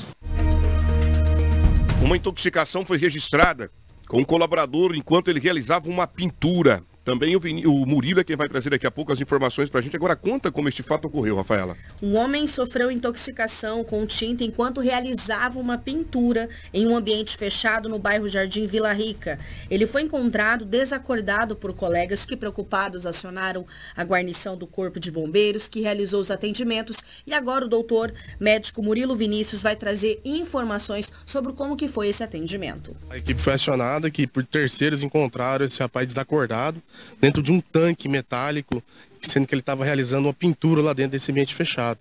Uma 2.04 2.18
intoxicação 2.18 2.84
foi 2.86 2.98
registrada 2.98 3.70
com 4.08 4.20
um 4.22 4.24
colaborador 4.24 4.96
enquanto 4.96 5.28
ele 5.28 5.40
realizava 5.40 5.88
uma 5.88 6.08
pintura. 6.08 6.82
Também 7.10 7.36
o, 7.36 7.40
Vini- 7.40 7.66
o 7.66 7.88
Murilo 7.88 8.20
é 8.20 8.24
quem 8.24 8.36
vai 8.36 8.48
trazer 8.48 8.70
daqui 8.70 8.86
a 8.86 8.92
pouco 8.92 9.12
as 9.12 9.20
informações 9.20 9.68
pra 9.68 9.82
gente. 9.82 9.96
Agora 9.96 10.16
conta 10.16 10.52
como 10.52 10.70
este 10.70 10.84
fato 10.84 11.06
ocorreu, 11.08 11.36
Rafaela. 11.38 11.76
Um 12.04 12.16
homem 12.16 12.46
sofreu 12.46 12.92
intoxicação 12.92 13.84
com 13.84 14.06
tinta 14.06 14.44
enquanto 14.44 14.80
realizava 14.80 15.58
uma 15.58 15.76
pintura 15.76 16.48
em 16.72 16.86
um 16.86 16.96
ambiente 16.96 17.36
fechado 17.36 17.90
no 17.90 17.98
bairro 17.98 18.30
Jardim 18.30 18.68
Vila 18.68 18.94
Rica. 18.94 19.40
Ele 19.72 19.88
foi 19.88 20.04
encontrado 20.04 20.66
desacordado 20.66 21.56
por 21.56 21.74
colegas 21.74 22.26
que, 22.26 22.38
preocupados, 22.38 23.08
acionaram 23.08 23.66
a 23.98 24.04
guarnição 24.04 24.56
do 24.56 24.68
Corpo 24.68 25.00
de 25.00 25.10
Bombeiros, 25.10 25.68
que 25.68 25.82
realizou 25.82 26.22
os 26.22 26.30
atendimentos. 26.30 26.98
E 27.26 27.34
agora 27.34 27.66
o 27.66 27.68
doutor 27.68 28.14
médico 28.40 28.84
Murilo 28.84 29.16
Vinícius 29.16 29.64
vai 29.64 29.76
trazer 29.76 30.22
informações 30.24 31.12
sobre 31.26 31.54
como 31.54 31.76
que 31.76 31.88
foi 31.88 32.10
esse 32.10 32.24
atendimento. 32.24 32.96
A 33.10 33.18
equipe 33.18 33.42
foi 33.42 33.54
acionada 33.54 34.12
que 34.12 34.28
por 34.28 34.46
terceiros 34.46 35.02
encontraram 35.02 35.66
esse 35.66 35.80
rapaz 35.80 36.06
desacordado 36.06 36.80
dentro 37.20 37.42
de 37.42 37.52
um 37.52 37.60
tanque 37.60 38.08
metálico, 38.08 38.84
sendo 39.22 39.48
que 39.48 39.54
ele 39.54 39.62
estava 39.62 39.84
realizando 39.84 40.28
uma 40.28 40.34
pintura 40.34 40.82
lá 40.82 40.94
dentro 40.94 41.12
desse 41.12 41.32
ambiente 41.32 41.54
fechado. 41.54 42.00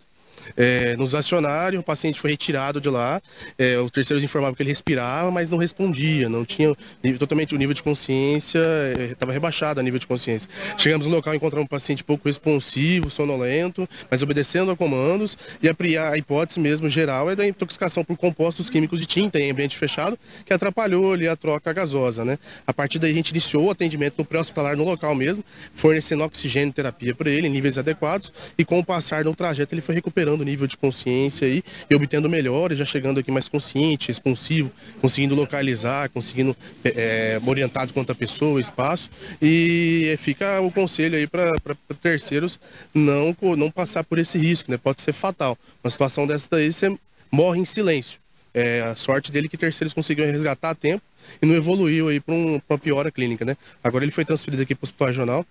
É, 0.56 0.96
nos 0.96 1.14
acionários, 1.14 1.80
o 1.80 1.84
paciente 1.84 2.20
foi 2.20 2.30
retirado 2.30 2.80
de 2.80 2.88
lá. 2.88 3.20
É, 3.56 3.78
os 3.78 3.90
terceiros 3.90 4.22
informavam 4.22 4.54
que 4.54 4.62
ele 4.62 4.70
respirava, 4.70 5.30
mas 5.30 5.50
não 5.50 5.58
respondia, 5.58 6.28
não 6.28 6.44
tinha 6.44 6.74
totalmente 7.18 7.54
o 7.54 7.58
nível 7.58 7.74
de 7.74 7.82
consciência, 7.82 8.60
estava 9.10 9.32
rebaixado 9.32 9.80
a 9.80 9.82
nível 9.82 9.98
de 9.98 10.06
consciência. 10.06 10.48
Chegamos 10.76 11.06
no 11.06 11.14
local 11.14 11.34
encontramos 11.34 11.64
um 11.64 11.68
paciente 11.68 12.04
pouco 12.04 12.28
responsivo, 12.28 13.10
sonolento, 13.10 13.88
mas 14.10 14.22
obedecendo 14.22 14.70
a 14.70 14.76
comandos. 14.76 15.36
E 15.62 15.68
a, 15.68 15.74
a 16.10 16.18
hipótese 16.18 16.60
mesmo 16.60 16.88
geral 16.88 17.30
é 17.30 17.36
da 17.36 17.46
intoxicação 17.46 18.04
por 18.04 18.16
compostos 18.16 18.68
químicos 18.70 19.00
de 19.00 19.06
tinta 19.06 19.38
em 19.38 19.50
ambiente 19.50 19.76
fechado, 19.76 20.18
que 20.44 20.52
atrapalhou 20.52 21.12
ali 21.12 21.28
a 21.28 21.36
troca 21.36 21.72
gasosa. 21.72 22.24
Né? 22.24 22.38
A 22.66 22.72
partir 22.72 22.98
daí 22.98 23.12
a 23.12 23.14
gente 23.14 23.30
iniciou 23.30 23.66
o 23.66 23.70
atendimento 23.70 24.14
no 24.18 24.24
pré-hospitalar 24.24 24.76
no 24.76 24.84
local 24.84 25.14
mesmo, 25.14 25.44
fornecendo 25.74 26.24
oxigênio 26.24 26.72
terapia 26.72 27.14
para 27.14 27.30
ele 27.30 27.46
em 27.46 27.50
níveis 27.50 27.78
adequados. 27.78 28.32
E 28.56 28.64
com 28.64 28.78
o 28.78 28.84
passar 28.84 29.24
do 29.24 29.34
trajeto 29.34 29.74
ele 29.74 29.82
foi 29.82 29.94
recuperando 29.94 30.37
o 30.42 30.44
nível 30.44 30.66
de 30.66 30.76
consciência 30.76 31.46
aí, 31.46 31.62
e 31.88 31.94
obtendo 31.94 32.28
melhores, 32.28 32.78
já 32.78 32.84
chegando 32.84 33.20
aqui 33.20 33.30
mais 33.30 33.48
consciente, 33.48 34.08
responsivo, 34.08 34.70
conseguindo 35.00 35.34
localizar, 35.34 36.08
conseguindo 36.10 36.56
é, 36.84 37.40
orientado 37.44 37.92
quanto 37.92 38.12
a 38.12 38.14
pessoa, 38.14 38.60
espaço. 38.60 39.10
E 39.40 40.16
fica 40.18 40.60
o 40.60 40.70
conselho 40.70 41.16
aí 41.16 41.26
para 41.26 41.54
terceiros 42.02 42.58
não, 42.94 43.36
não 43.56 43.70
passar 43.70 44.04
por 44.04 44.18
esse 44.18 44.38
risco, 44.38 44.70
né? 44.70 44.76
Pode 44.76 45.02
ser 45.02 45.12
fatal. 45.12 45.56
Uma 45.82 45.90
situação 45.90 46.26
dessa 46.26 46.48
daí 46.50 46.72
você 46.72 46.96
morre 47.30 47.60
em 47.60 47.64
silêncio. 47.64 48.18
É, 48.54 48.80
a 48.80 48.94
sorte 48.94 49.30
dele 49.30 49.46
é 49.46 49.50
que 49.50 49.56
terceiros 49.56 49.92
conseguiram 49.92 50.30
resgatar 50.32 50.70
a 50.70 50.74
tempo 50.74 51.02
e 51.40 51.46
não 51.46 51.54
evoluiu 51.54 52.08
aí 52.08 52.18
para 52.18 52.34
um, 52.34 52.60
uma 52.68 52.78
piora 52.78 53.10
clínica, 53.10 53.44
né? 53.44 53.56
Agora 53.84 54.04
ele 54.04 54.12
foi 54.12 54.24
transferido 54.24 54.62
aqui 54.62 54.74
para 54.74 54.84
o 54.84 54.86
hospital 54.86 55.08
regional 55.08 55.46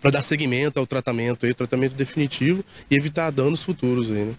para 0.00 0.10
dar 0.10 0.22
seguimento 0.22 0.78
ao 0.78 0.86
tratamento 0.86 1.46
aí, 1.46 1.54
tratamento 1.54 1.94
definitivo 1.94 2.64
e 2.90 2.96
evitar 2.96 3.30
danos 3.30 3.62
futuros 3.62 4.10
aí, 4.10 4.24
né? 4.24 4.34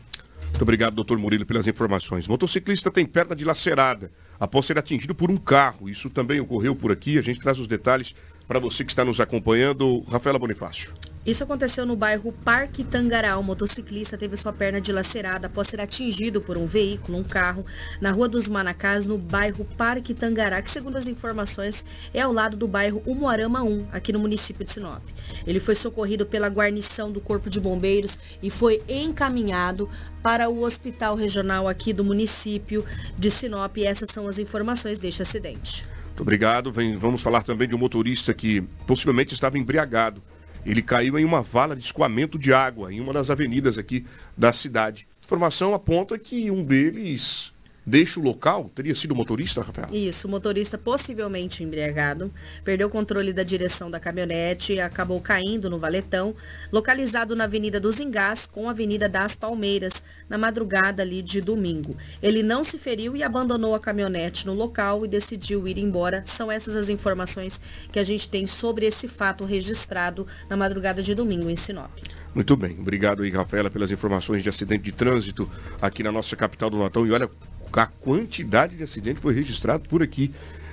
Muito 0.50 0.62
obrigado, 0.62 0.96
doutor 0.96 1.18
Murilo, 1.18 1.46
pelas 1.46 1.68
informações. 1.68 2.28
Motociclista 2.28 2.90
tem 2.90 3.06
perna 3.06 3.36
dilacerada 3.36 4.10
após 4.40 4.66
ser 4.66 4.78
atingido 4.78 5.14
por 5.14 5.30
um 5.30 5.38
carro. 5.38 5.90
Isso 5.90 6.10
também 6.10 6.40
ocorreu 6.40 6.76
por 6.76 6.92
aqui. 6.92 7.18
A 7.18 7.22
gente 7.22 7.40
traz 7.40 7.60
os 7.60 7.68
detalhes 7.68 8.16
para 8.48 8.60
você 8.60 8.84
que 8.84 8.92
está 8.92 9.06
nos 9.06 9.20
acompanhando. 9.20 10.04
Rafaela 10.10 10.40
Bonifácio. 10.40 10.94
Isso 11.28 11.44
aconteceu 11.44 11.86
no 11.86 11.94
bairro 11.98 12.32
Parque 12.32 12.86
Tangará. 12.86 13.38
O 13.38 13.44
motociclista 13.44 14.18
teve 14.18 14.38
sua 14.38 14.54
perna 14.54 14.80
dilacerada 14.80 15.48
após 15.48 15.68
ser 15.68 15.82
atingido 15.82 16.40
por 16.40 16.58
um 16.58 16.66
veículo, 16.66 17.18
um 17.18 17.24
carro, 17.24 17.66
na 18.00 18.12
Rua 18.12 18.30
dos 18.30 18.48
Manacás, 18.48 19.06
no 19.06 19.18
bairro 19.18 19.66
Parque 19.78 20.14
Tangará, 20.14 20.62
que 20.62 20.72
segundo 20.72 20.96
as 20.96 21.06
informações 21.06 21.84
é 22.14 22.22
ao 22.22 22.32
lado 22.32 22.56
do 22.56 22.66
bairro 22.66 23.04
Umuarama 23.06 23.62
1, 23.62 23.88
aqui 23.92 24.14
no 24.14 24.20
município 24.20 24.64
de 24.64 24.72
Sinop. 24.72 25.04
Ele 25.46 25.60
foi 25.60 25.76
socorrido 25.76 26.26
pela 26.26 26.48
guarnição 26.48 27.12
do 27.12 27.20
Corpo 27.20 27.50
de 27.50 27.60
Bombeiros 27.60 28.18
e 28.42 28.50
foi 28.50 28.82
encaminhado 28.88 29.90
para 30.24 30.48
o 30.50 30.64
hospital 30.64 31.16
regional 31.16 31.68
aqui 31.68 31.92
do 31.92 32.06
município 32.06 32.86
de 33.18 33.30
Sinop. 33.30 33.76
E 33.76 33.84
essas 33.86 34.12
são 34.12 34.30
as 34.30 34.40
informações 34.40 34.98
deste 34.98 35.22
acidente. 35.22 35.86
Muito 36.06 36.22
obrigado. 36.22 36.72
Vem- 36.72 36.98
vamos 36.98 37.22
falar 37.22 37.44
também 37.44 37.68
de 37.68 37.76
um 37.76 37.78
motorista 37.78 38.34
que 38.34 38.62
possivelmente 38.88 39.34
estava 39.34 39.58
embriagado. 39.58 40.24
Ele 40.68 40.82
caiu 40.82 41.18
em 41.18 41.24
uma 41.24 41.42
vala 41.42 41.78
de 41.78 41.86
escoamento 41.86 42.38
de 42.38 42.52
água 42.52 42.94
em 42.94 43.00
uma 43.00 43.14
das 43.14 43.30
avenidas 43.30 43.78
aqui 43.78 44.06
da 44.36 44.52
cidade. 44.52 45.08
Informação 45.24 45.74
aponta 45.74 46.20
que 46.20 46.52
um 46.52 46.62
deles 46.62 47.54
deixa 47.88 48.20
o 48.20 48.24
local. 48.24 48.70
Teria 48.76 48.94
sido 48.94 49.12
o 49.12 49.16
motorista, 49.16 49.62
Rafael? 49.62 49.88
Isso, 49.94 50.28
o 50.28 50.30
motorista 50.30 50.78
possivelmente 50.78 51.64
embriagado, 51.64 52.32
perdeu 52.66 52.90
o 52.90 52.92
controle 52.92 53.32
da 53.32 53.44
direção 53.44 53.90
da 53.90 53.98
caminhonete 53.98 54.74
e 54.74 54.82
acabou 54.82 55.22
caindo 55.22 55.70
no 55.70 55.80
valetão, 55.80 56.36
localizado 56.70 57.34
na 57.34 57.46
Avenida 57.46 57.80
dos 57.80 58.02
Engás 58.02 58.46
com 58.46 58.68
a 58.68 58.72
Avenida 58.72 59.08
das 59.08 59.36
Palmeiras, 59.36 60.04
na 60.30 60.38
madrugada 60.38 61.02
ali 61.02 61.22
de 61.22 61.40
domingo. 61.40 61.96
Ele 62.22 62.44
não 62.44 62.62
se 62.62 62.78
feriu 62.78 63.16
e 63.16 63.24
abandonou 63.24 63.74
a 63.74 63.80
caminhonete 63.80 64.46
no 64.46 64.54
local 64.54 65.06
e 65.06 65.08
decidiu 65.08 65.66
ir 65.66 65.78
embora. 65.78 66.22
São 66.26 66.52
essas 66.52 66.76
as 66.76 66.90
informações 66.90 67.62
que 67.92 68.00
a 68.00 68.04
gente 68.04 68.28
tem 68.28 68.46
sobre 68.46 68.86
esse 68.86 69.08
fato 69.08 69.46
registrado 69.46 70.28
na 70.50 70.58
madrugada 70.58 71.02
de 71.02 71.16
domingo 71.16 71.50
em 71.50 71.56
Sinop. 71.56 71.92
Muito 72.36 72.56
bem, 72.56 72.78
obrigado 72.80 73.24
aí, 73.24 73.32
Rafaela, 73.32 73.70
pelas 73.70 73.90
informações 73.90 74.44
de 74.44 74.50
acidente 74.50 74.84
de 74.84 74.92
trânsito 74.92 75.50
aqui 75.82 76.04
na 76.04 76.12
nossa 76.12 76.36
capital 76.36 76.70
do 76.70 76.78
Natal. 76.78 77.08
E 77.08 77.12
olha, 77.12 77.30
a 77.74 77.86
quantidade 77.86 78.76
de 78.76 78.84
acidente 78.84 79.20
foi 79.20 79.34
registrado 79.34 79.88
por 79.88 80.02
aqui 80.02 80.32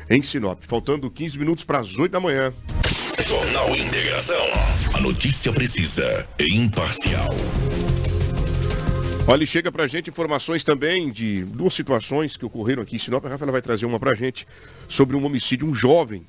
em 0.08 0.22
Sinop. 0.22 0.62
Faltando 0.66 1.10
15 1.10 1.38
minutos 1.38 1.64
para 1.64 1.80
as 1.80 1.98
8 1.98 2.12
da 2.12 2.20
manhã. 2.20 2.52
Jornal 3.22 3.74
Integração. 3.74 4.46
A 4.94 5.00
notícia 5.00 5.52
precisa 5.52 6.26
e 6.38 6.54
imparcial. 6.54 7.28
Olha, 9.26 9.46
chega 9.46 9.72
pra 9.72 9.86
gente 9.86 10.10
informações 10.10 10.62
também 10.62 11.10
de 11.10 11.44
duas 11.44 11.72
situações 11.72 12.36
que 12.36 12.44
ocorreram 12.44 12.82
aqui 12.82 12.96
em 12.96 12.98
Sinop. 12.98 13.24
A 13.24 13.30
Rafaela 13.30 13.52
vai 13.52 13.62
trazer 13.62 13.86
uma 13.86 13.98
pra 13.98 14.14
gente 14.14 14.46
sobre 14.86 15.16
um 15.16 15.24
homicídio. 15.24 15.66
Um 15.66 15.74
jovem 15.74 16.22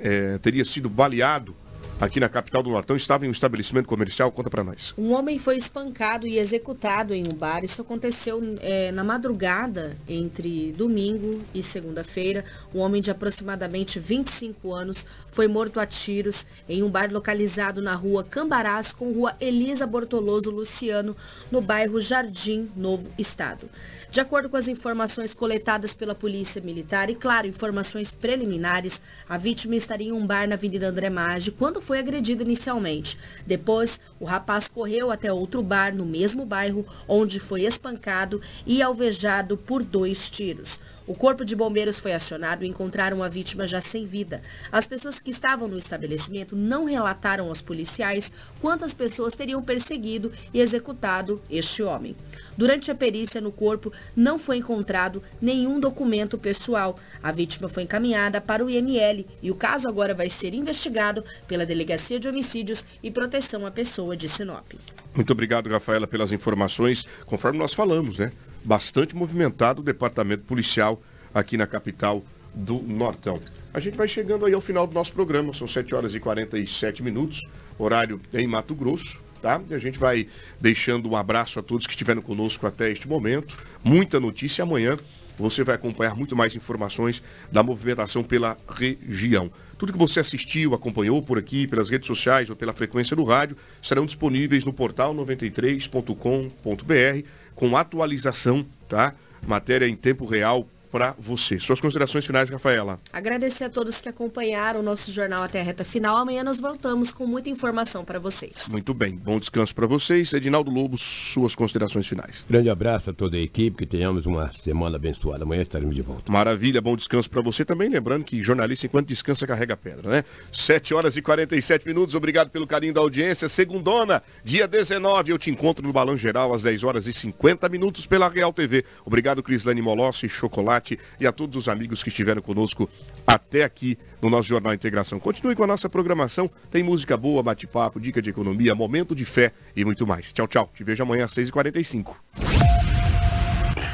é, 0.00 0.38
teria 0.38 0.64
sido 0.64 0.88
baleado 0.88 1.54
aqui 2.00 2.20
na 2.20 2.28
capital 2.28 2.62
do 2.62 2.70
Nortão, 2.70 2.96
estava 2.96 3.26
em 3.26 3.28
um 3.28 3.32
estabelecimento 3.32 3.86
comercial. 3.86 4.30
Conta 4.30 4.48
para 4.48 4.64
nós. 4.64 4.94
Um 4.96 5.12
homem 5.12 5.38
foi 5.38 5.56
espancado 5.56 6.26
e 6.26 6.38
executado 6.38 7.14
em 7.14 7.24
um 7.28 7.34
bar. 7.34 7.64
Isso 7.64 7.82
aconteceu 7.82 8.40
é, 8.60 8.92
na 8.92 9.02
madrugada 9.02 9.96
entre 10.08 10.72
domingo 10.72 11.42
e 11.54 11.62
segunda-feira. 11.62 12.44
Um 12.74 12.80
homem 12.80 13.02
de 13.02 13.10
aproximadamente 13.10 13.98
25 13.98 14.72
anos 14.72 15.06
foi 15.30 15.48
morto 15.48 15.80
a 15.80 15.86
tiros 15.86 16.46
em 16.68 16.82
um 16.82 16.88
bar 16.88 17.12
localizado 17.12 17.82
na 17.82 17.94
rua 17.94 18.24
Cambarás 18.24 18.92
com 18.92 19.12
rua 19.12 19.32
Elisa 19.40 19.86
Bortoloso 19.86 20.50
Luciano, 20.50 21.16
no 21.50 21.60
bairro 21.60 22.00
Jardim 22.00 22.70
Novo 22.76 23.08
Estado. 23.18 23.68
De 24.10 24.20
acordo 24.20 24.48
com 24.48 24.56
as 24.56 24.68
informações 24.68 25.34
coletadas 25.34 25.92
pela 25.92 26.14
Polícia 26.14 26.62
Militar 26.62 27.10
e, 27.10 27.14
claro, 27.14 27.46
informações 27.46 28.14
preliminares, 28.14 29.02
a 29.28 29.36
vítima 29.36 29.76
estaria 29.76 30.08
em 30.08 30.12
um 30.12 30.26
bar 30.26 30.48
na 30.48 30.54
Avenida 30.54 30.88
André 30.88 31.10
Maggi 31.10 31.50
quando 31.50 31.82
foi 31.82 31.98
agredida 31.98 32.42
inicialmente. 32.42 33.18
Depois, 33.46 34.00
o 34.18 34.24
rapaz 34.24 34.66
correu 34.66 35.10
até 35.10 35.30
outro 35.30 35.62
bar 35.62 35.94
no 35.94 36.06
mesmo 36.06 36.46
bairro, 36.46 36.86
onde 37.06 37.38
foi 37.38 37.64
espancado 37.64 38.40
e 38.66 38.80
alvejado 38.80 39.58
por 39.58 39.82
dois 39.82 40.30
tiros. 40.30 40.80
O 41.06 41.14
corpo 41.14 41.44
de 41.44 41.56
bombeiros 41.56 41.98
foi 41.98 42.12
acionado 42.12 42.64
e 42.64 42.68
encontraram 42.68 43.22
a 43.22 43.28
vítima 43.28 43.66
já 43.66 43.80
sem 43.80 44.06
vida. 44.06 44.42
As 44.72 44.86
pessoas 44.86 45.18
que 45.18 45.30
estavam 45.30 45.68
no 45.68 45.78
estabelecimento 45.78 46.56
não 46.56 46.84
relataram 46.84 47.48
aos 47.48 47.62
policiais 47.62 48.32
quantas 48.60 48.92
pessoas 48.92 49.34
teriam 49.34 49.62
perseguido 49.62 50.32
e 50.52 50.60
executado 50.60 51.40
este 51.50 51.82
homem. 51.82 52.14
Durante 52.58 52.90
a 52.90 52.94
perícia 52.94 53.40
no 53.40 53.52
corpo, 53.52 53.92
não 54.16 54.36
foi 54.36 54.56
encontrado 54.56 55.22
nenhum 55.40 55.78
documento 55.78 56.36
pessoal. 56.36 56.98
A 57.22 57.30
vítima 57.30 57.68
foi 57.68 57.84
encaminhada 57.84 58.40
para 58.40 58.64
o 58.64 58.68
IML 58.68 59.24
e 59.40 59.48
o 59.48 59.54
caso 59.54 59.88
agora 59.88 60.12
vai 60.12 60.28
ser 60.28 60.52
investigado 60.52 61.24
pela 61.46 61.64
Delegacia 61.64 62.18
de 62.18 62.26
Homicídios 62.26 62.84
e 63.00 63.12
Proteção 63.12 63.64
à 63.64 63.70
Pessoa 63.70 64.16
de 64.16 64.28
Sinop. 64.28 64.72
Muito 65.14 65.30
obrigado, 65.32 65.70
Rafaela, 65.70 66.08
pelas 66.08 66.32
informações. 66.32 67.06
Conforme 67.26 67.60
nós 67.60 67.74
falamos, 67.74 68.18
né? 68.18 68.32
Bastante 68.64 69.14
movimentado 69.14 69.80
o 69.80 69.84
departamento 69.84 70.42
policial 70.42 71.00
aqui 71.32 71.56
na 71.56 71.66
capital 71.66 72.24
do 72.52 72.82
Nortão. 72.82 73.40
A 73.72 73.78
gente 73.78 73.96
vai 73.96 74.08
chegando 74.08 74.44
aí 74.44 74.52
ao 74.52 74.60
final 74.60 74.84
do 74.84 74.94
nosso 74.94 75.12
programa, 75.12 75.54
são 75.54 75.68
7 75.68 75.94
horas 75.94 76.12
e 76.12 76.18
47 76.18 77.04
minutos, 77.04 77.48
horário 77.78 78.20
em 78.34 78.48
Mato 78.48 78.74
Grosso 78.74 79.27
tá? 79.40 79.60
E 79.68 79.74
a 79.74 79.78
gente 79.78 79.98
vai 79.98 80.26
deixando 80.60 81.08
um 81.08 81.16
abraço 81.16 81.58
a 81.58 81.62
todos 81.62 81.86
que 81.86 81.92
estiveram 81.92 82.22
conosco 82.22 82.66
até 82.66 82.90
este 82.90 83.08
momento. 83.08 83.56
Muita 83.82 84.20
notícia 84.20 84.62
amanhã. 84.62 84.96
Você 85.38 85.62
vai 85.62 85.76
acompanhar 85.76 86.16
muito 86.16 86.34
mais 86.34 86.54
informações 86.56 87.22
da 87.50 87.62
movimentação 87.62 88.24
pela 88.24 88.58
região. 88.68 89.48
Tudo 89.78 89.92
que 89.92 89.98
você 89.98 90.18
assistiu, 90.18 90.74
acompanhou 90.74 91.22
por 91.22 91.38
aqui, 91.38 91.68
pelas 91.68 91.88
redes 91.88 92.08
sociais 92.08 92.50
ou 92.50 92.56
pela 92.56 92.72
frequência 92.72 93.14
do 93.14 93.22
rádio, 93.22 93.56
serão 93.80 94.04
disponíveis 94.04 94.64
no 94.64 94.72
portal 94.72 95.14
93.com.br 95.14 97.28
com 97.54 97.76
atualização, 97.76 98.66
tá? 98.88 99.14
Matéria 99.46 99.86
em 99.86 99.94
tempo 99.94 100.26
real 100.26 100.66
para 100.90 101.14
você. 101.18 101.58
Suas 101.58 101.80
considerações 101.80 102.26
finais, 102.26 102.50
Rafaela. 102.50 102.98
Agradecer 103.12 103.64
a 103.64 103.70
todos 103.70 104.00
que 104.00 104.08
acompanharam 104.08 104.80
o 104.80 104.82
nosso 104.82 105.10
jornal 105.12 105.42
até 105.42 105.60
a 105.60 105.62
reta 105.62 105.84
final. 105.84 106.16
Amanhã 106.16 106.42
nós 106.42 106.58
voltamos 106.58 107.10
com 107.10 107.26
muita 107.26 107.50
informação 107.50 108.04
para 108.04 108.18
vocês. 108.18 108.68
Muito 108.70 108.94
bem. 108.94 109.16
Bom 109.16 109.38
descanso 109.38 109.74
para 109.74 109.86
vocês. 109.86 110.32
Edinaldo 110.32 110.70
Lobo, 110.70 110.96
suas 110.96 111.54
considerações 111.54 112.06
finais. 112.06 112.44
Grande 112.48 112.70
abraço 112.70 113.10
a 113.10 113.12
toda 113.12 113.36
a 113.36 113.40
equipe, 113.40 113.76
que 113.76 113.86
tenhamos 113.86 114.26
uma 114.26 114.52
semana 114.52 114.96
abençoada. 114.96 115.44
Amanhã 115.44 115.62
estaremos 115.62 115.94
de 115.94 116.02
volta. 116.02 116.30
Maravilha, 116.30 116.80
bom 116.80 116.96
descanso 116.96 117.28
para 117.28 117.42
você 117.42 117.64
também. 117.64 117.88
Lembrando 117.88 118.24
que 118.24 118.42
jornalista, 118.42 118.86
enquanto 118.86 119.08
descansa, 119.08 119.46
carrega 119.46 119.76
pedra, 119.76 120.10
né? 120.10 120.24
7 120.52 120.94
horas 120.94 121.16
e 121.16 121.22
47 121.22 121.86
minutos. 121.86 122.14
Obrigado 122.14 122.50
pelo 122.50 122.66
carinho 122.66 122.94
da 122.94 123.00
audiência. 123.00 123.48
Segundona, 123.48 124.22
dia 124.44 124.66
19, 124.66 125.32
eu 125.32 125.38
te 125.38 125.50
encontro 125.50 125.86
no 125.86 125.92
Balão 125.92 126.16
Geral 126.16 126.54
às 126.54 126.62
10 126.62 126.84
horas 126.84 127.06
e 127.06 127.12
50 127.12 127.68
minutos 127.68 128.06
pela 128.06 128.28
Real 128.28 128.52
TV. 128.52 128.84
Obrigado, 129.04 129.42
Crislane 129.42 129.82
Molossi, 129.82 130.28
Chocolate 130.28 130.77
e 131.20 131.26
a 131.26 131.32
todos 131.32 131.56
os 131.56 131.68
amigos 131.68 132.02
que 132.02 132.08
estiveram 132.08 132.42
conosco 132.42 132.88
até 133.26 133.64
aqui 133.64 133.98
no 134.20 134.30
nosso 134.30 134.48
Jornal 134.48 134.74
Integração. 134.74 135.18
Continue 135.18 135.54
com 135.54 135.64
a 135.64 135.66
nossa 135.66 135.88
programação. 135.88 136.50
Tem 136.70 136.82
música 136.82 137.16
boa, 137.16 137.42
bate-papo, 137.42 138.00
dica 138.00 138.20
de 138.20 138.30
economia, 138.30 138.74
momento 138.74 139.14
de 139.14 139.24
fé 139.24 139.52
e 139.76 139.84
muito 139.84 140.06
mais. 140.06 140.32
Tchau, 140.32 140.46
tchau. 140.46 140.70
Te 140.74 140.84
vejo 140.84 141.02
amanhã 141.02 141.24
às 141.24 141.34
6h45. 141.34 142.14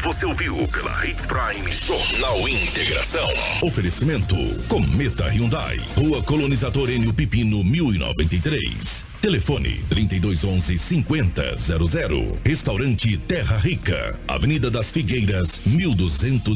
Você 0.05 0.26
ouviu 0.26 0.55
pela 0.68 1.07
Hits 1.07 1.24
Prime 1.24 1.72
Jornal 1.72 2.47
Integração. 2.47 3.26
Oferecimento 3.62 4.37
Cometa 4.68 5.30
Hyundai. 5.30 5.80
Rua 5.97 6.22
Colonizador 6.22 6.91
Enio 6.91 7.14
Pipino 7.14 7.64
1093. 7.64 9.03
Telefone 9.22 9.82
3211 9.89 10.76
5000. 10.76 12.39
Restaurante 12.45 13.16
Terra 13.16 13.57
Rica. 13.57 14.20
Avenida 14.28 14.70
das 14.70 14.91
Figueiras 14.91 15.62
1200. 15.64 16.53